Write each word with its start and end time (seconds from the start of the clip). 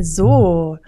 So, 0.00 0.78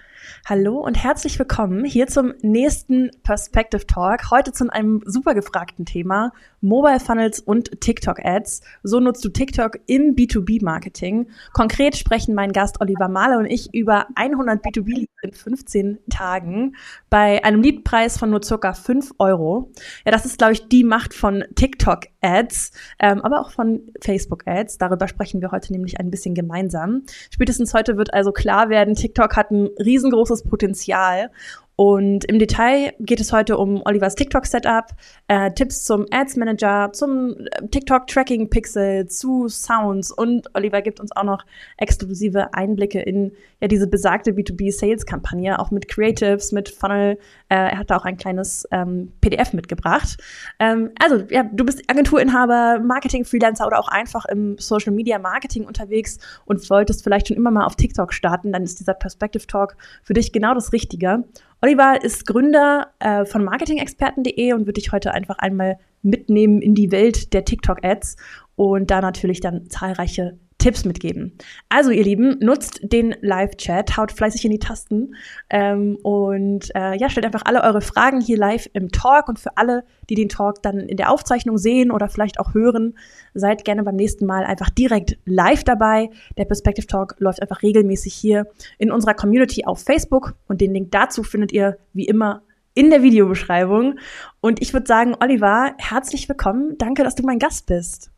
hallo 0.47 0.79
und 0.79 0.95
herzlich 0.95 1.37
willkommen 1.37 1.85
hier 1.85 2.07
zum 2.07 2.33
nächsten 2.41 3.11
Perspective 3.21 3.85
Talk. 3.85 4.31
Heute 4.31 4.51
zu 4.51 4.67
einem 4.73 5.03
super 5.05 5.35
gefragten 5.35 5.85
Thema, 5.85 6.31
Mobile 6.65 6.99
Funnels 6.99 7.39
und 7.39 7.79
TikTok 7.79 8.25
Ads. 8.25 8.61
So 8.81 8.99
nutzt 8.99 9.23
du 9.23 9.29
TikTok 9.29 9.77
im 9.85 10.15
B2B 10.15 10.65
Marketing. 10.65 11.27
Konkret 11.53 11.95
sprechen 11.95 12.33
mein 12.33 12.51
Gast 12.53 12.81
Oliver 12.81 13.07
Mahler 13.07 13.37
und 13.37 13.45
ich 13.45 13.71
über 13.71 14.07
100 14.15 14.65
B2B 14.65 14.87
Leads 14.87 15.13
in 15.21 15.31
15 15.31 15.99
Tagen 16.09 16.75
bei 17.11 17.43
einem 17.43 17.61
Leadpreis 17.61 18.17
von 18.17 18.31
nur 18.31 18.41
circa 18.41 18.73
5 18.73 19.11
Euro. 19.19 19.71
Ja, 20.05 20.11
das 20.11 20.25
ist, 20.25 20.39
glaube 20.39 20.53
ich, 20.53 20.67
die 20.67 20.83
Macht 20.83 21.13
von 21.13 21.43
TikTok 21.53 22.07
Ads, 22.21 22.71
ähm, 22.99 23.21
aber 23.21 23.41
auch 23.41 23.51
von 23.51 23.81
Facebook 24.01 24.47
Ads. 24.47 24.79
Darüber 24.79 25.07
sprechen 25.07 25.41
wir 25.41 25.51
heute 25.51 25.71
nämlich 25.71 25.99
ein 25.99 26.09
bisschen 26.09 26.33
gemeinsam. 26.33 27.03
Spätestens 27.29 27.75
heute 27.75 27.97
wird 27.97 28.11
also 28.13 28.31
klar 28.31 28.69
werden, 28.69 28.95
TikTok 28.95 29.35
hat 29.35 29.51
ein 29.51 29.69
riesengroßes 29.77 30.43
Potenzial 30.43 31.29
und 31.75 32.23
im 32.25 32.39
Detail 32.39 32.93
geht 32.99 33.19
es 33.19 33.33
heute 33.33 33.57
um 33.57 33.81
Olivers 33.85 34.15
TikTok-Setup, 34.15 34.85
äh, 35.27 35.51
Tipps 35.51 35.83
zum 35.83 36.05
Ads 36.09 36.37
Manager, 36.37 36.91
zum 36.93 37.35
äh, 37.37 37.67
TikTok-Tracking-Pixel, 37.67 39.07
zu 39.07 39.49
Sounds 39.49 40.11
und 40.11 40.47
Oliver 40.53 40.81
gibt 40.81 41.01
uns 41.01 41.11
auch 41.15 41.23
noch 41.23 41.43
exklusive 41.77 42.53
Einblicke 42.53 43.01
in 43.01 43.33
ja 43.59 43.67
diese 43.67 43.87
besagte 43.87 44.31
B2B-Sales-Kampagne, 44.31 45.59
auch 45.59 45.71
mit 45.71 45.89
Creatives, 45.89 46.53
mit 46.53 46.69
Funnel. 46.69 47.17
Äh, 47.49 47.55
er 47.55 47.77
hat 47.77 47.89
da 47.89 47.97
auch 47.97 48.05
ein 48.05 48.15
kleines 48.15 48.65
ähm, 48.71 49.11
PDF 49.19 49.51
mitgebracht. 49.51 50.17
Ähm, 50.59 50.91
also, 51.01 51.25
ja, 51.29 51.43
du 51.43 51.65
bist 51.65 51.83
Agenturinhaber, 51.89 52.79
Marketing-Freelancer 52.79 53.67
oder 53.67 53.79
auch 53.79 53.89
einfach 53.89 54.23
im 54.25 54.57
Social-Media-Marketing 54.57 55.65
unterwegs 55.65 56.19
und 56.45 56.69
wolltest 56.69 57.03
vielleicht 57.03 57.27
schon 57.27 57.37
immer 57.37 57.51
mal 57.51 57.65
auf 57.65 57.75
TikTok 57.75 58.13
starten, 58.13 58.53
dann 58.53 58.63
ist 58.63 58.79
dieser 58.79 58.93
Perspective 58.93 59.45
Talk 59.45 59.75
für 60.03 60.13
dich 60.13 60.31
genau 60.31 60.53
das 60.53 60.71
Richtige. 60.71 61.25
Oliver 61.61 62.03
ist 62.03 62.27
Gründer 62.27 62.93
äh, 62.99 63.25
von 63.25 63.43
marketingexperten.de 63.43 64.53
und 64.53 64.65
wird 64.67 64.77
dich 64.77 64.91
heute 64.91 65.13
einfach 65.13 65.37
einmal 65.39 65.77
mitnehmen 66.01 66.61
in 66.61 66.75
die 66.75 66.91
Welt 66.91 67.33
der 67.33 67.45
TikTok-Ads 67.45 68.17
und 68.55 68.91
da 68.91 69.01
natürlich 69.01 69.39
dann 69.39 69.69
zahlreiche 69.69 70.37
Tipps 70.57 70.85
mitgeben. 70.85 71.37
Also 71.69 71.91
ihr 71.91 72.03
Lieben, 72.03 72.39
nutzt 72.39 72.79
den 72.81 73.15
Live-Chat, 73.21 73.97
haut 73.97 74.11
fleißig 74.11 74.45
in 74.45 74.51
die 74.51 74.59
Tasten 74.59 75.15
ähm, 75.49 75.97
und 76.01 76.73
äh, 76.75 76.97
ja, 76.97 77.09
stellt 77.09 77.25
einfach 77.25 77.43
alle 77.45 77.61
eure 77.63 77.81
Fragen 77.81 78.21
hier 78.21 78.37
live 78.37 78.67
im 78.73 78.91
Talk 78.91 79.27
und 79.27 79.37
für 79.37 79.57
alle, 79.57 79.83
die 80.09 80.15
den 80.15 80.29
Talk 80.29 80.63
dann 80.63 80.79
in 80.79 80.97
der 80.97 81.11
Aufzeichnung 81.11 81.57
sehen 81.57 81.91
oder 81.91 82.07
vielleicht 82.07 82.39
auch 82.39 82.53
hören, 82.53 82.97
seid 83.33 83.65
gerne 83.65 83.83
beim 83.83 83.95
nächsten 83.95 84.25
Mal 84.25 84.43
einfach 84.43 84.69
direkt 84.69 85.17
live 85.25 85.63
dabei. 85.63 86.09
Der 86.37 86.45
Perspective 86.45 86.87
Talk 86.87 87.15
läuft 87.19 87.41
einfach 87.41 87.61
regelmäßig 87.61 88.13
hier 88.13 88.47
in 88.77 88.91
unserer 88.91 89.13
Community 89.13 89.65
auf 89.65 89.83
Facebook 89.83 90.35
und 90.47 90.61
den 90.61 90.73
Link 90.73 90.91
dazu 90.91 91.23
findet 91.23 91.51
ihr 91.51 91.77
wie 91.93 92.05
immer 92.05 92.41
in 92.73 92.89
der 92.89 93.03
Videobeschreibung. 93.03 93.99
Und 94.41 94.61
ich 94.61 94.73
würde 94.73 94.87
sagen, 94.87 95.15
Oliver, 95.19 95.73
herzlich 95.77 96.29
willkommen. 96.29 96.77
Danke, 96.77 97.03
dass 97.03 97.15
du 97.15 97.23
mein 97.23 97.39
Gast 97.39 97.65
bist. 97.65 98.11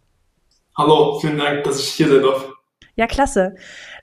Hallo, 0.78 1.17
vielen 1.20 1.39
Dank, 1.39 1.64
dass 1.64 1.80
ich 1.80 1.89
hier 1.89 2.08
sein 2.08 2.22
darf. 2.22 2.53
Ja, 2.95 3.08
klasse. 3.08 3.56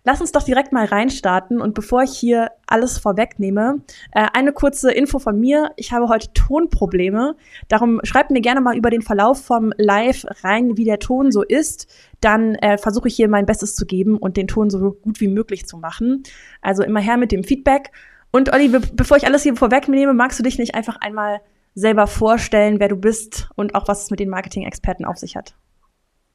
Lass 0.02 0.20
uns 0.20 0.32
doch 0.32 0.42
direkt 0.42 0.72
mal 0.72 0.86
reinstarten. 0.86 1.60
Und 1.60 1.72
bevor 1.72 2.02
ich 2.02 2.10
hier 2.10 2.50
alles 2.66 2.98
vorwegnehme, 2.98 3.76
äh, 4.10 4.26
eine 4.32 4.52
kurze 4.52 4.90
Info 4.90 5.20
von 5.20 5.38
mir. 5.38 5.70
Ich 5.76 5.92
habe 5.92 6.08
heute 6.08 6.32
Tonprobleme. 6.32 7.36
Darum 7.68 8.00
schreibt 8.02 8.32
mir 8.32 8.40
gerne 8.40 8.60
mal 8.60 8.76
über 8.76 8.90
den 8.90 9.02
Verlauf 9.02 9.44
vom 9.44 9.72
Live 9.76 10.26
rein, 10.42 10.76
wie 10.76 10.84
der 10.84 10.98
Ton 10.98 11.30
so 11.30 11.42
ist. 11.42 11.86
Dann 12.20 12.56
äh, 12.56 12.76
versuche 12.76 13.06
ich 13.06 13.14
hier 13.14 13.28
mein 13.28 13.46
Bestes 13.46 13.76
zu 13.76 13.86
geben 13.86 14.18
und 14.18 14.36
den 14.36 14.48
Ton 14.48 14.68
so 14.68 14.94
gut 14.94 15.20
wie 15.20 15.28
möglich 15.28 15.66
zu 15.66 15.76
machen. 15.76 16.24
Also 16.60 16.82
immer 16.82 17.00
her 17.00 17.18
mit 17.18 17.30
dem 17.30 17.44
Feedback. 17.44 17.92
Und 18.32 18.52
Olli, 18.52 18.66
be 18.66 18.80
bevor 18.80 19.16
ich 19.16 19.26
alles 19.26 19.44
hier 19.44 19.54
vorwegnehme, 19.54 20.12
magst 20.12 20.40
du 20.40 20.42
dich 20.42 20.58
nicht 20.58 20.74
einfach 20.74 20.96
einmal 20.96 21.40
selber 21.76 22.08
vorstellen, 22.08 22.80
wer 22.80 22.88
du 22.88 22.96
bist 22.96 23.48
und 23.54 23.76
auch 23.76 23.86
was 23.86 24.02
es 24.02 24.10
mit 24.10 24.18
den 24.18 24.28
Marketing-Experten 24.28 25.04
auf 25.04 25.18
sich 25.18 25.36
hat? 25.36 25.54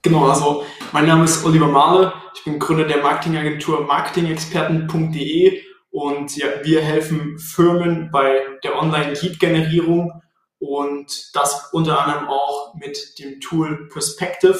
Genau, 0.01 0.29
also 0.29 0.65
mein 0.93 1.07
Name 1.07 1.25
ist 1.25 1.43
Oliver 1.43 1.67
Mahle, 1.67 2.13
ich 2.33 2.45
bin 2.45 2.57
Gründer 2.57 2.85
der 2.85 3.03
Marketingagentur 3.03 3.85
marketingexperten.de 3.85 5.61
und 5.91 6.37
ja, 6.37 6.47
wir 6.63 6.81
helfen 6.81 7.37
Firmen 7.37 8.09
bei 8.09 8.39
der 8.63 8.81
Online-Lead-Generierung 8.81 10.21
und 10.59 11.35
das 11.35 11.69
unter 11.73 11.99
anderem 11.99 12.29
auch 12.29 12.75
mit 12.75 13.19
dem 13.19 13.41
Tool 13.41 13.89
Perspective 13.91 14.59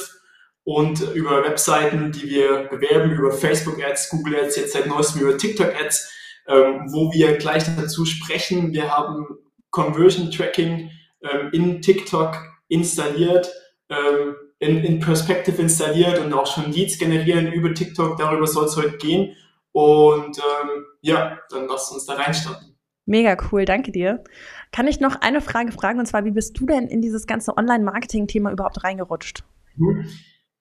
und 0.64 1.00
über 1.14 1.42
Webseiten, 1.42 2.12
die 2.12 2.28
wir 2.28 2.68
bewerben, 2.68 3.12
über 3.12 3.32
Facebook-Ads, 3.32 4.10
Google-Ads, 4.10 4.56
jetzt 4.56 4.72
seit 4.74 4.88
neuestem 4.88 5.22
über 5.22 5.38
TikTok-Ads, 5.38 6.12
ähm, 6.48 6.86
wo 6.92 7.12
wir 7.14 7.38
gleich 7.38 7.64
dazu 7.64 8.04
sprechen. 8.04 8.74
Wir 8.74 8.90
haben 8.94 9.26
Conversion 9.70 10.30
Tracking 10.30 10.90
ähm, 11.22 11.48
in 11.52 11.80
TikTok 11.80 12.36
installiert. 12.68 13.50
Ähm, 13.88 14.36
in, 14.60 14.84
in 14.84 15.00
Perspective 15.00 15.60
installiert 15.60 16.18
und 16.18 16.32
auch 16.32 16.46
schon 16.46 16.70
Leads 16.70 16.98
generieren 16.98 17.50
über 17.50 17.74
TikTok. 17.74 18.18
Darüber 18.18 18.46
soll 18.46 18.66
es 18.66 18.76
heute 18.76 18.96
gehen. 18.98 19.34
Und 19.72 20.38
ähm, 20.38 20.84
ja, 21.00 21.38
dann 21.50 21.66
lasst 21.66 21.92
uns 21.92 22.04
da 22.04 22.14
reinstarten. 22.14 22.76
Mega 23.06 23.36
cool, 23.50 23.64
danke 23.64 23.90
dir. 23.90 24.22
Kann 24.70 24.86
ich 24.86 25.00
noch 25.00 25.16
eine 25.20 25.40
Frage 25.40 25.72
fragen, 25.72 25.98
und 25.98 26.06
zwar, 26.06 26.24
wie 26.24 26.30
bist 26.30 26.58
du 26.60 26.66
denn 26.66 26.86
in 26.86 27.00
dieses 27.00 27.26
ganze 27.26 27.56
Online-Marketing-Thema 27.56 28.52
überhaupt 28.52 28.84
reingerutscht? 28.84 29.42
Mhm. 29.76 30.06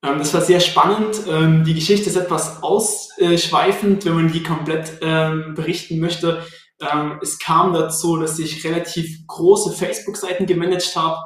Ähm, 0.01 0.17
das 0.17 0.33
war 0.33 0.41
sehr 0.41 0.61
spannend. 0.61 1.21
Ähm, 1.27 1.65
die 1.65 1.73
Geschichte 1.73 2.09
ist 2.09 2.15
etwas 2.15 2.63
ausschweifend, 2.63 4.05
wenn 4.05 4.15
man 4.15 4.31
die 4.31 4.43
komplett 4.43 4.93
ähm, 5.01 5.53
berichten 5.55 5.99
möchte. 5.99 6.41
Es 7.21 7.39
kam 7.39 7.73
dazu, 7.73 8.15
dass 8.15 8.39
ich 8.39 8.63
relativ 8.63 9.27
große 9.27 9.73
Facebook-Seiten 9.73 10.45
gemanagt 10.45 10.95
habe 10.95 11.17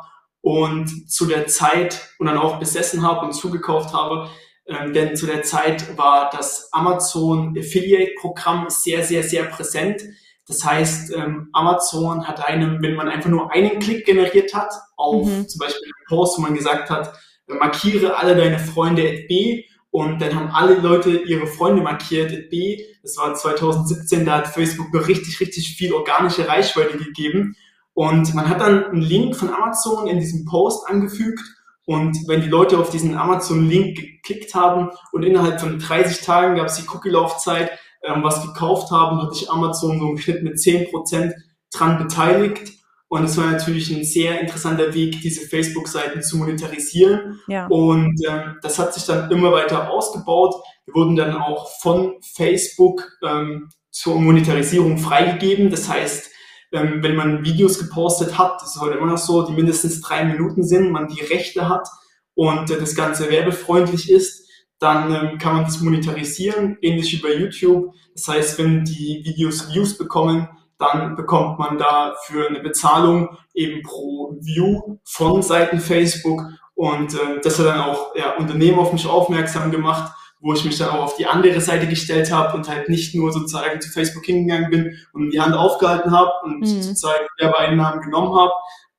und 0.44 1.10
zu 1.10 1.26
der 1.26 1.48
Zeit 1.48 2.10
und 2.20 2.28
dann 2.28 2.38
auch 2.38 2.60
besessen 2.60 3.02
habe 3.02 3.26
und 3.26 3.32
zugekauft 3.32 3.94
habe. 3.94 4.30
Ähm, 4.68 4.92
denn 4.92 5.16
zu 5.16 5.26
der 5.26 5.42
Zeit 5.44 5.98
war 5.98 6.30
das 6.30 6.68
Amazon 6.74 7.56
Affiliate 7.58 8.12
Programm 8.20 8.66
sehr, 8.68 9.04
sehr, 9.04 9.24
sehr 9.24 9.46
präsent. 9.46 10.04
Das 10.46 10.66
heißt, 10.66 11.14
ähm, 11.16 11.48
Amazon 11.54 12.28
hat 12.28 12.46
einem, 12.46 12.82
wenn 12.82 12.96
man 12.96 13.08
einfach 13.08 13.30
nur 13.30 13.54
einen 13.54 13.80
Klick 13.80 14.06
generiert 14.06 14.54
hat, 14.54 14.74
auf 14.98 15.26
mhm. 15.26 15.48
zum 15.48 15.60
Beispiel 15.60 15.86
einen 15.86 16.08
Post, 16.10 16.38
wo 16.38 16.42
man 16.42 16.56
gesagt 16.56 16.90
hat, 16.90 17.14
äh, 17.48 17.54
markiere 17.54 18.18
alle 18.18 18.36
deine 18.36 18.60
Freunde 18.60 19.04
at 19.04 19.30
B 19.30 19.64
und 19.92 20.22
dann 20.22 20.36
haben 20.36 20.50
alle 20.50 20.76
Leute 20.76 21.12
ihre 21.20 21.48
Freunde 21.48 21.82
markiert 21.82 22.34
at 22.34 22.50
B. 22.50 22.84
Das 23.02 23.16
war 23.16 23.34
2017, 23.34 24.26
da 24.26 24.40
hat 24.40 24.48
Facebook 24.48 24.94
richtig, 25.08 25.40
richtig 25.40 25.78
viel 25.78 25.94
organische 25.94 26.50
Reichweite 26.50 26.98
gegeben. 26.98 27.56
Und 27.94 28.34
man 28.34 28.50
hat 28.50 28.62
dann 28.62 28.86
einen 28.86 29.02
Link 29.02 29.36
von 29.36 29.54
Amazon 29.54 30.08
in 30.08 30.20
diesem 30.20 30.46
Post 30.46 30.88
angefügt. 30.90 31.42
Und 31.86 32.28
wenn 32.28 32.42
die 32.42 32.50
Leute 32.50 32.78
auf 32.78 32.90
diesen 32.90 33.16
Amazon-Link 33.16 33.98
geklickt 33.98 34.56
haben 34.56 34.90
und 35.12 35.24
innerhalb 35.24 35.60
von 35.60 35.80
30 35.80 36.26
Tagen 36.26 36.56
gab 36.56 36.68
es 36.68 36.76
die 36.76 36.88
Cookie-Laufzeit, 36.88 37.72
ähm, 38.04 38.24
was 38.24 38.42
gekauft 38.42 38.92
haben, 38.92 39.22
hat 39.22 39.36
sich 39.36 39.50
Amazon 39.50 40.00
so 40.00 40.10
im 40.10 40.18
Schnitt 40.18 40.44
mit 40.44 40.58
10% 40.58 41.34
dran 41.74 41.98
beteiligt. 41.98 42.74
Und 43.10 43.26
es 43.26 43.38
war 43.38 43.52
natürlich 43.52 43.96
ein 43.96 44.04
sehr 44.04 44.40
interessanter 44.42 44.94
Weg, 44.96 45.22
diese 45.22 45.48
Facebook-Seiten 45.48 46.24
zu 46.24 46.38
monetarisieren. 46.38 47.40
Ja. 47.48 47.68
Und 47.68 48.20
ähm, 48.28 48.58
das 48.64 48.80
hat 48.80 48.94
sich 48.94 49.06
dann 49.06 49.30
immer 49.30 49.52
weiter 49.52 49.92
ausgebaut. 49.92 50.56
Wir 50.86 50.96
wurden 50.96 51.16
dann 51.16 51.36
auch 51.36 51.70
von 51.80 52.16
Facebook 52.22 53.08
ähm, 53.24 53.70
zur 53.92 54.20
Monetarisierung 54.20 54.98
freigegeben. 54.98 55.70
Das 55.70 55.88
heißt, 55.88 56.32
ähm, 56.74 57.02
wenn 57.02 57.16
man 57.16 57.46
Videos 57.46 57.80
gepostet 57.80 58.38
hat, 58.38 58.62
das 58.62 58.76
ist 58.76 58.82
heute 58.82 58.98
immer 58.98 59.08
noch 59.08 59.18
so, 59.18 59.44
die 59.44 59.54
mindestens 59.54 60.02
drei 60.02 60.26
Minuten 60.26 60.64
sind, 60.64 60.92
man 60.92 61.08
die 61.08 61.22
Rechte 61.22 61.70
hat 61.70 61.88
und 62.34 62.70
äh, 62.70 62.80
das 62.80 62.96
Ganze 62.96 63.30
werbefreundlich 63.30 64.10
ist, 64.10 64.50
dann 64.80 65.14
ähm, 65.14 65.38
kann 65.38 65.56
man 65.56 65.64
das 65.66 65.80
monetarisieren, 65.82 66.78
ähnlich 66.82 67.14
wie 67.14 67.22
bei 67.22 67.36
YouTube. 67.36 67.94
Das 68.16 68.28
heißt, 68.28 68.58
wenn 68.58 68.84
die 68.84 69.22
Videos 69.24 69.72
Views 69.72 69.98
bekommen, 69.98 70.50
dann 70.80 71.16
bekommt 71.16 71.60
man 71.60 71.78
dafür 71.78 72.50
eine 72.50 72.60
Bezahlung 72.60 73.38
eben 73.54 73.82
pro 73.84 74.36
View 74.42 74.98
von 75.06 75.42
Seiten 75.42 75.80
Facebook. 75.80 76.42
Und 76.74 77.14
äh, 77.14 77.40
das 77.42 77.60
hat 77.60 77.68
dann 77.68 77.82
auch 77.82 78.16
ja, 78.16 78.36
Unternehmen 78.36 78.80
auf 78.80 78.92
mich 78.92 79.08
aufmerksam 79.08 79.72
gemacht 79.72 80.12
wo 80.44 80.54
ich 80.54 80.66
mich 80.66 80.78
dann 80.78 80.90
auch 80.90 81.04
auf 81.04 81.16
die 81.16 81.26
andere 81.26 81.62
Seite 81.62 81.88
gestellt 81.88 82.30
habe 82.30 82.58
und 82.58 82.68
halt 82.68 82.90
nicht 82.90 83.16
nur 83.16 83.32
sozusagen 83.32 83.80
zu 83.80 83.90
Facebook 83.90 84.26
hingegangen 84.26 84.70
bin 84.70 84.98
und 85.14 85.32
die 85.32 85.40
Hand 85.40 85.56
aufgehalten 85.56 86.12
habe 86.12 86.32
und 86.44 86.60
mhm. 86.60 86.82
sozusagen 86.82 87.26
Werbeeinnahmen 87.40 88.02
genommen 88.02 88.38
habe, 88.38 88.52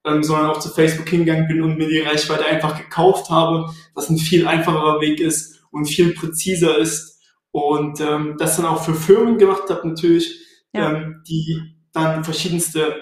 ähm, 0.06 0.22
sondern 0.22 0.50
auch 0.50 0.58
zu 0.58 0.70
Facebook 0.70 1.06
hingegangen 1.06 1.46
bin 1.46 1.62
und 1.62 1.76
mir 1.76 1.86
die 1.86 2.00
Reichweite 2.00 2.46
einfach 2.46 2.78
gekauft 2.78 3.28
habe, 3.28 3.70
was 3.94 4.08
ein 4.08 4.16
viel 4.16 4.46
einfacherer 4.46 5.02
Weg 5.02 5.20
ist 5.20 5.60
und 5.70 5.84
viel 5.84 6.14
präziser 6.14 6.78
ist 6.78 7.20
und 7.50 8.00
ähm, 8.00 8.36
das 8.38 8.56
dann 8.56 8.64
auch 8.64 8.82
für 8.82 8.94
Firmen 8.94 9.36
gemacht 9.36 9.68
habe 9.68 9.86
natürlich, 9.86 10.40
ja. 10.72 10.92
ähm, 10.92 11.22
die 11.28 11.76
dann 11.92 12.24
verschiedenste 12.24 12.96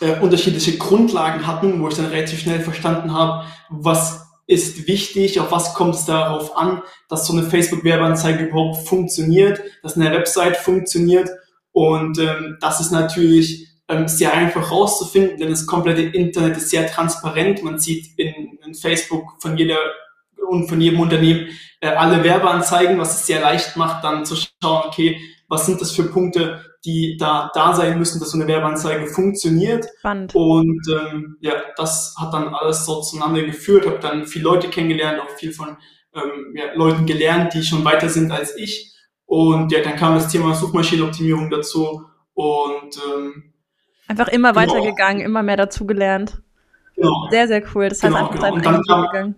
äh, 0.00 0.18
unterschiedliche 0.20 0.78
Grundlagen 0.78 1.46
hatten, 1.46 1.78
wo 1.82 1.88
ich 1.88 1.94
dann 1.94 2.06
relativ 2.06 2.40
schnell 2.40 2.60
verstanden 2.60 3.12
habe, 3.12 3.44
was 3.68 4.19
ist 4.50 4.88
wichtig, 4.88 5.38
auf 5.38 5.52
was 5.52 5.74
kommt 5.74 5.94
es 5.94 6.06
darauf 6.06 6.56
an, 6.56 6.82
dass 7.08 7.26
so 7.26 7.32
eine 7.32 7.44
Facebook-Werbeanzeige 7.44 8.46
überhaupt 8.46 8.88
funktioniert, 8.88 9.60
dass 9.82 9.96
eine 9.96 10.10
Website 10.10 10.56
funktioniert 10.56 11.30
und 11.70 12.18
ähm, 12.18 12.58
das 12.60 12.80
ist 12.80 12.90
natürlich 12.90 13.68
ähm, 13.86 14.08
sehr 14.08 14.34
einfach 14.34 14.72
rauszufinden, 14.72 15.38
denn 15.38 15.50
das 15.50 15.66
komplette 15.66 16.02
Internet 16.02 16.56
ist 16.56 16.70
sehr 16.70 16.88
transparent. 16.88 17.62
Man 17.62 17.78
sieht 17.78 18.18
in, 18.18 18.58
in 18.64 18.74
Facebook 18.74 19.40
von 19.40 19.56
jeder 19.56 19.78
und 20.48 20.68
von 20.68 20.80
jedem 20.80 20.98
Unternehmen 20.98 21.48
äh, 21.80 21.88
alle 21.88 22.24
Werbeanzeigen, 22.24 22.98
was 22.98 23.20
es 23.20 23.26
sehr 23.26 23.40
leicht 23.40 23.76
macht, 23.76 24.02
dann 24.02 24.24
zu 24.24 24.34
schauen, 24.34 24.82
okay, 24.86 25.20
was 25.48 25.66
sind 25.66 25.80
das 25.80 25.92
für 25.92 26.04
Punkte, 26.04 26.64
die 26.84 27.16
da 27.18 27.50
da 27.54 27.74
sein 27.74 27.98
müssen, 27.98 28.20
dass 28.20 28.30
so 28.30 28.38
eine 28.38 28.46
Werbeanzeige 28.46 29.06
funktioniert. 29.06 29.86
Spannend. 29.98 30.34
Und 30.34 30.80
ähm, 30.88 31.36
ja, 31.40 31.54
das 31.76 32.14
hat 32.18 32.32
dann 32.32 32.54
alles 32.54 32.86
so 32.86 33.00
zueinander 33.02 33.42
geführt, 33.42 33.86
habe 33.86 33.98
dann 33.98 34.26
viele 34.26 34.44
Leute 34.44 34.68
kennengelernt, 34.68 35.20
auch 35.20 35.30
viel 35.36 35.52
von 35.52 35.76
ähm, 36.14 36.54
ja, 36.54 36.72
Leuten 36.74 37.06
gelernt, 37.06 37.54
die 37.54 37.62
schon 37.62 37.84
weiter 37.84 38.08
sind 38.08 38.32
als 38.32 38.56
ich. 38.56 38.94
Und 39.26 39.70
ja, 39.72 39.80
dann 39.82 39.96
kam 39.96 40.14
das 40.14 40.28
Thema 40.28 40.54
Suchmaschinenoptimierung 40.54 41.50
dazu 41.50 42.02
und 42.34 42.98
ähm, 43.14 43.52
einfach 44.08 44.28
immer 44.28 44.52
genau. 44.52 44.60
weitergegangen, 44.62 45.22
immer 45.22 45.42
mehr 45.42 45.56
dazugelernt. 45.56 46.42
Genau. 46.96 47.28
Sehr, 47.30 47.46
sehr 47.46 47.62
cool. 47.74 47.88
Das 47.88 48.02
heißt 48.02 48.12
genau, 48.12 48.28
einfach 48.28 48.50
genau. 48.50 48.60
dann 48.60 48.82
gegangen. 48.82 49.34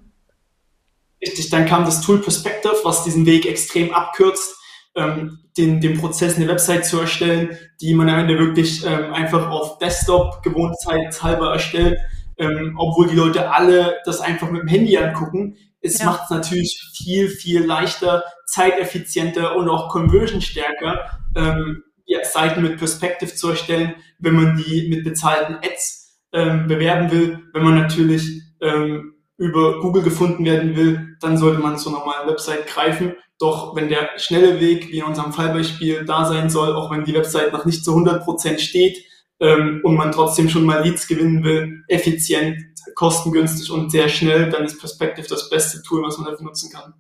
Richtig, 1.21 1.50
dann 1.50 1.67
kam 1.67 1.85
das 1.85 2.00
Tool 2.00 2.19
Perspective, 2.19 2.77
was 2.83 3.05
diesen 3.05 3.27
Weg 3.27 3.47
extrem 3.47 3.93
abkürzt, 3.94 4.56
ähm, 4.94 5.39
den, 5.56 5.81
den 5.81 5.99
Prozess, 5.99 6.37
eine 6.37 6.49
Website 6.49 6.87
zu 6.87 7.00
erstellen, 7.00 7.56
die 7.81 7.94
man 7.94 8.09
am 8.09 8.21
Ende 8.21 8.39
wirklich 8.39 8.85
ähm, 8.87 9.12
einfach 9.12 9.50
auf 9.50 9.79
Desktop 9.79 10.43
gewohnheitshalber 10.43 11.53
erstellt, 11.53 11.99
ähm, 12.39 12.75
obwohl 12.79 13.09
die 13.09 13.17
Leute 13.17 13.50
alle 13.50 13.99
das 14.05 14.21
einfach 14.21 14.50
mit 14.50 14.62
dem 14.62 14.69
Handy 14.69 14.97
angucken. 14.97 15.56
Es 15.81 15.99
ja. 15.99 16.06
macht 16.06 16.25
es 16.25 16.31
natürlich 16.31 16.93
viel, 16.97 17.29
viel 17.29 17.65
leichter, 17.65 18.25
zeiteffizienter 18.47 19.56
und 19.56 19.69
auch 19.69 19.91
conversion 19.91 20.41
stärker, 20.41 21.19
ähm, 21.37 21.83
ja, 22.06 22.25
Seiten 22.25 22.62
mit 22.62 22.79
Perspective 22.79 23.35
zu 23.35 23.50
erstellen, 23.50 23.94
wenn 24.19 24.35
man 24.35 24.56
die 24.56 24.89
mit 24.89 25.05
bezahlten 25.05 25.56
Ads 25.56 26.21
ähm, 26.33 26.67
bewerben 26.67 27.11
will. 27.11 27.41
Wenn 27.53 27.65
man 27.65 27.75
natürlich 27.75 28.43
ähm, 28.61 29.15
über 29.37 29.81
Google 29.81 30.03
gefunden 30.03 30.44
werden 30.44 30.77
will, 30.77 31.17
dann 31.21 31.37
sollte 31.37 31.61
man 31.61 31.79
zur 31.79 31.93
normalen 31.93 32.29
Website 32.29 32.67
greifen. 32.67 33.15
Doch 33.43 33.75
wenn 33.75 33.89
der 33.89 34.11
schnelle 34.19 34.61
Weg, 34.61 34.93
wie 34.93 34.99
in 34.99 35.05
unserem 35.05 35.33
Fallbeispiel, 35.33 36.05
da 36.05 36.25
sein 36.25 36.49
soll, 36.49 36.77
auch 36.77 36.93
wenn 36.93 37.05
die 37.05 37.12
Website 37.12 37.53
noch 37.53 37.65
nicht 37.65 37.85
zu 37.85 37.91
100 37.91 38.23
Prozent 38.23 38.61
steht 38.61 39.05
ähm, 39.41 39.81
und 39.83 39.97
man 39.97 40.12
trotzdem 40.12 40.49
schon 40.49 40.65
mal 40.65 40.85
Leads 40.85 41.09
gewinnen 41.09 41.43
will, 41.43 41.83
effizient, 41.89 42.56
kostengünstig 42.94 43.69
und 43.73 43.91
sehr 43.91 44.09
schnell, 44.09 44.49
dann 44.49 44.65
ist 44.65 44.79
Perspective 44.79 45.27
das 45.29 45.50
beste 45.50 45.83
Tool, 45.83 46.05
was 46.05 46.19
man 46.19 46.31
dafür 46.31 46.47
nutzen 46.47 46.71
kann. 46.73 46.94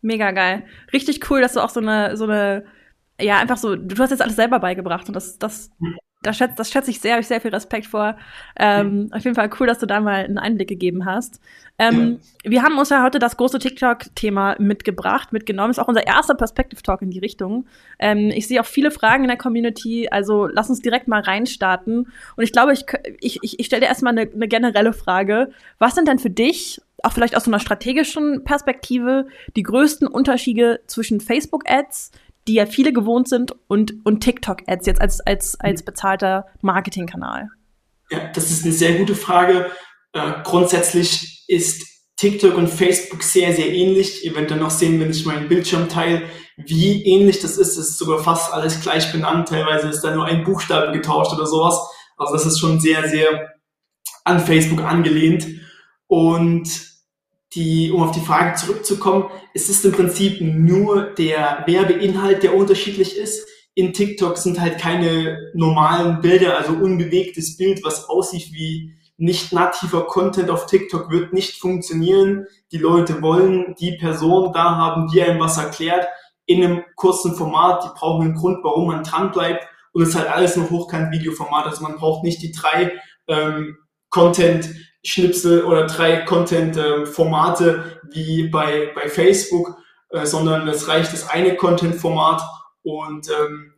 Mega 0.00 0.30
geil. 0.30 0.66
Richtig 0.92 1.28
cool, 1.30 1.40
dass 1.40 1.54
du 1.54 1.64
auch 1.64 1.70
so 1.70 1.80
eine, 1.80 2.16
so 2.16 2.24
eine, 2.24 2.64
ja, 3.20 3.40
einfach 3.40 3.56
so, 3.56 3.74
du 3.74 4.00
hast 4.00 4.10
jetzt 4.10 4.22
alles 4.22 4.36
selber 4.36 4.60
beigebracht 4.60 5.08
und 5.08 5.14
das, 5.14 5.36
das 5.36 5.70
hm 5.80 5.96
das 6.22 6.36
schätze, 6.36 6.54
das 6.56 6.70
schätze 6.70 6.90
ich 6.90 7.00
sehr, 7.00 7.12
habe 7.12 7.20
ich 7.20 7.28
sehr 7.28 7.40
viel 7.40 7.52
Respekt 7.52 7.86
vor. 7.86 8.16
Ähm, 8.58 9.04
mhm. 9.04 9.12
Auf 9.12 9.22
jeden 9.22 9.36
Fall 9.36 9.50
cool, 9.58 9.68
dass 9.68 9.78
du 9.78 9.86
da 9.86 10.00
mal 10.00 10.24
einen 10.24 10.38
Einblick 10.38 10.68
gegeben 10.68 11.04
hast. 11.04 11.40
Ähm, 11.78 12.18
ja. 12.44 12.50
Wir 12.50 12.62
haben 12.64 12.76
uns 12.76 12.90
ja 12.90 13.04
heute 13.04 13.20
das 13.20 13.36
große 13.36 13.60
TikTok-Thema 13.60 14.56
mitgebracht, 14.58 15.32
mitgenommen. 15.32 15.70
Ist 15.70 15.78
auch 15.78 15.86
unser 15.86 16.06
erster 16.06 16.34
Perspective-Talk 16.34 17.02
in 17.02 17.10
die 17.10 17.20
Richtung. 17.20 17.66
Ähm, 18.00 18.32
ich 18.34 18.48
sehe 18.48 18.60
auch 18.60 18.66
viele 18.66 18.90
Fragen 18.90 19.22
in 19.24 19.28
der 19.28 19.38
Community, 19.38 20.08
also 20.10 20.48
lass 20.48 20.68
uns 20.68 20.82
direkt 20.82 21.06
mal 21.06 21.20
reinstarten. 21.20 22.08
Und 22.36 22.44
ich 22.44 22.52
glaube, 22.52 22.72
ich, 22.72 22.84
ich, 23.20 23.38
ich, 23.42 23.60
ich 23.60 23.66
stelle 23.66 23.82
dir 23.82 23.88
erstmal 23.88 24.18
eine, 24.18 24.28
eine 24.32 24.48
generelle 24.48 24.92
Frage. 24.92 25.50
Was 25.78 25.94
sind 25.94 26.08
denn 26.08 26.18
für 26.18 26.30
dich, 26.30 26.80
auch 27.04 27.12
vielleicht 27.12 27.36
aus 27.36 27.44
so 27.44 27.50
einer 27.50 27.60
strategischen 27.60 28.42
Perspektive, 28.42 29.28
die 29.54 29.62
größten 29.62 30.08
Unterschiede 30.08 30.80
zwischen 30.88 31.20
Facebook-Ads, 31.20 32.10
die 32.48 32.54
ja 32.54 32.66
viele 32.66 32.92
gewohnt 32.92 33.28
sind, 33.28 33.54
und, 33.68 33.94
und 34.04 34.20
TikTok-Ads 34.20 34.86
jetzt 34.86 35.00
als, 35.00 35.20
als, 35.20 35.60
als 35.60 35.84
bezahlter 35.84 36.46
Marketingkanal? 36.62 37.48
Ja, 38.10 38.30
das 38.34 38.50
ist 38.50 38.64
eine 38.64 38.72
sehr 38.72 38.94
gute 38.94 39.14
Frage. 39.14 39.70
Äh, 40.12 40.32
grundsätzlich 40.42 41.44
ist 41.46 41.86
TikTok 42.16 42.56
und 42.56 42.68
Facebook 42.68 43.22
sehr, 43.22 43.54
sehr 43.54 43.72
ähnlich. 43.72 44.24
Ihr 44.24 44.34
werdet 44.34 44.50
dann 44.50 44.60
noch 44.60 44.70
sehen, 44.70 44.98
wenn 44.98 45.10
ich 45.10 45.26
meinen 45.26 45.48
Bildschirm 45.48 45.88
teile, 45.88 46.22
wie 46.56 47.04
ähnlich 47.04 47.40
das 47.40 47.58
ist. 47.58 47.76
Es 47.76 47.90
ist 47.90 47.98
sogar 47.98 48.18
fast 48.18 48.52
alles 48.52 48.80
gleich 48.80 49.12
benannt. 49.12 49.48
Teilweise 49.48 49.88
ist 49.88 50.00
da 50.00 50.14
nur 50.14 50.24
ein 50.24 50.42
Buchstabe 50.42 50.90
getauscht 50.92 51.32
oder 51.32 51.46
sowas. 51.46 51.78
Also 52.16 52.32
das 52.32 52.46
ist 52.46 52.58
schon 52.58 52.80
sehr, 52.80 53.08
sehr 53.08 53.54
an 54.24 54.40
Facebook 54.40 54.82
angelehnt. 54.82 55.46
Und 56.08 56.68
die, 57.58 57.90
um 57.90 58.02
auf 58.02 58.12
die 58.12 58.20
Frage 58.20 58.54
zurückzukommen, 58.54 59.24
es 59.52 59.68
ist 59.68 59.84
im 59.84 59.92
Prinzip 59.92 60.40
nur 60.40 61.10
der 61.14 61.64
Werbeinhalt, 61.66 62.44
der 62.44 62.54
unterschiedlich 62.54 63.16
ist. 63.16 63.46
In 63.74 63.92
TikTok 63.92 64.38
sind 64.38 64.60
halt 64.60 64.78
keine 64.78 65.50
normalen 65.54 66.20
Bilder, 66.20 66.56
also 66.56 66.72
unbewegtes 66.72 67.56
Bild, 67.56 67.84
was 67.84 68.08
aussieht 68.08 68.52
wie 68.52 68.94
nicht 69.16 69.52
nativer 69.52 70.06
Content 70.06 70.48
auf 70.48 70.66
TikTok 70.66 71.10
wird 71.10 71.32
nicht 71.32 71.56
funktionieren. 71.60 72.46
Die 72.70 72.78
Leute 72.78 73.20
wollen 73.20 73.74
die 73.80 73.96
Person 73.96 74.52
da 74.52 74.76
haben, 74.76 75.08
die 75.08 75.20
einem 75.20 75.40
was 75.40 75.58
erklärt, 75.58 76.06
in 76.46 76.62
einem 76.62 76.84
kurzen 76.94 77.34
Format. 77.34 77.82
Die 77.84 77.98
brauchen 77.98 78.26
einen 78.26 78.36
Grund, 78.36 78.58
warum 78.62 78.86
man 78.86 79.02
dran 79.02 79.32
bleibt. 79.32 79.66
Und 79.92 80.02
es 80.02 80.10
ist 80.10 80.14
halt 80.14 80.30
alles 80.30 80.56
ein 80.56 80.70
Hochkant-Videoformat. 80.70 81.66
Also 81.66 81.82
man 81.82 81.96
braucht 81.96 82.22
nicht 82.22 82.40
die 82.42 82.52
drei 82.52 82.92
ähm, 83.26 83.76
Content 84.10 84.70
Schnipsel 85.04 85.64
oder 85.64 85.86
drei 85.86 86.18
Content-Formate 86.18 88.00
wie 88.10 88.48
bei, 88.48 88.92
bei 88.94 89.08
Facebook, 89.08 89.76
äh, 90.10 90.26
sondern 90.26 90.66
es 90.68 90.88
reicht 90.88 91.12
das 91.12 91.28
eine 91.28 91.56
Content-Format 91.56 92.42
und 92.82 93.28
ähm, 93.28 93.74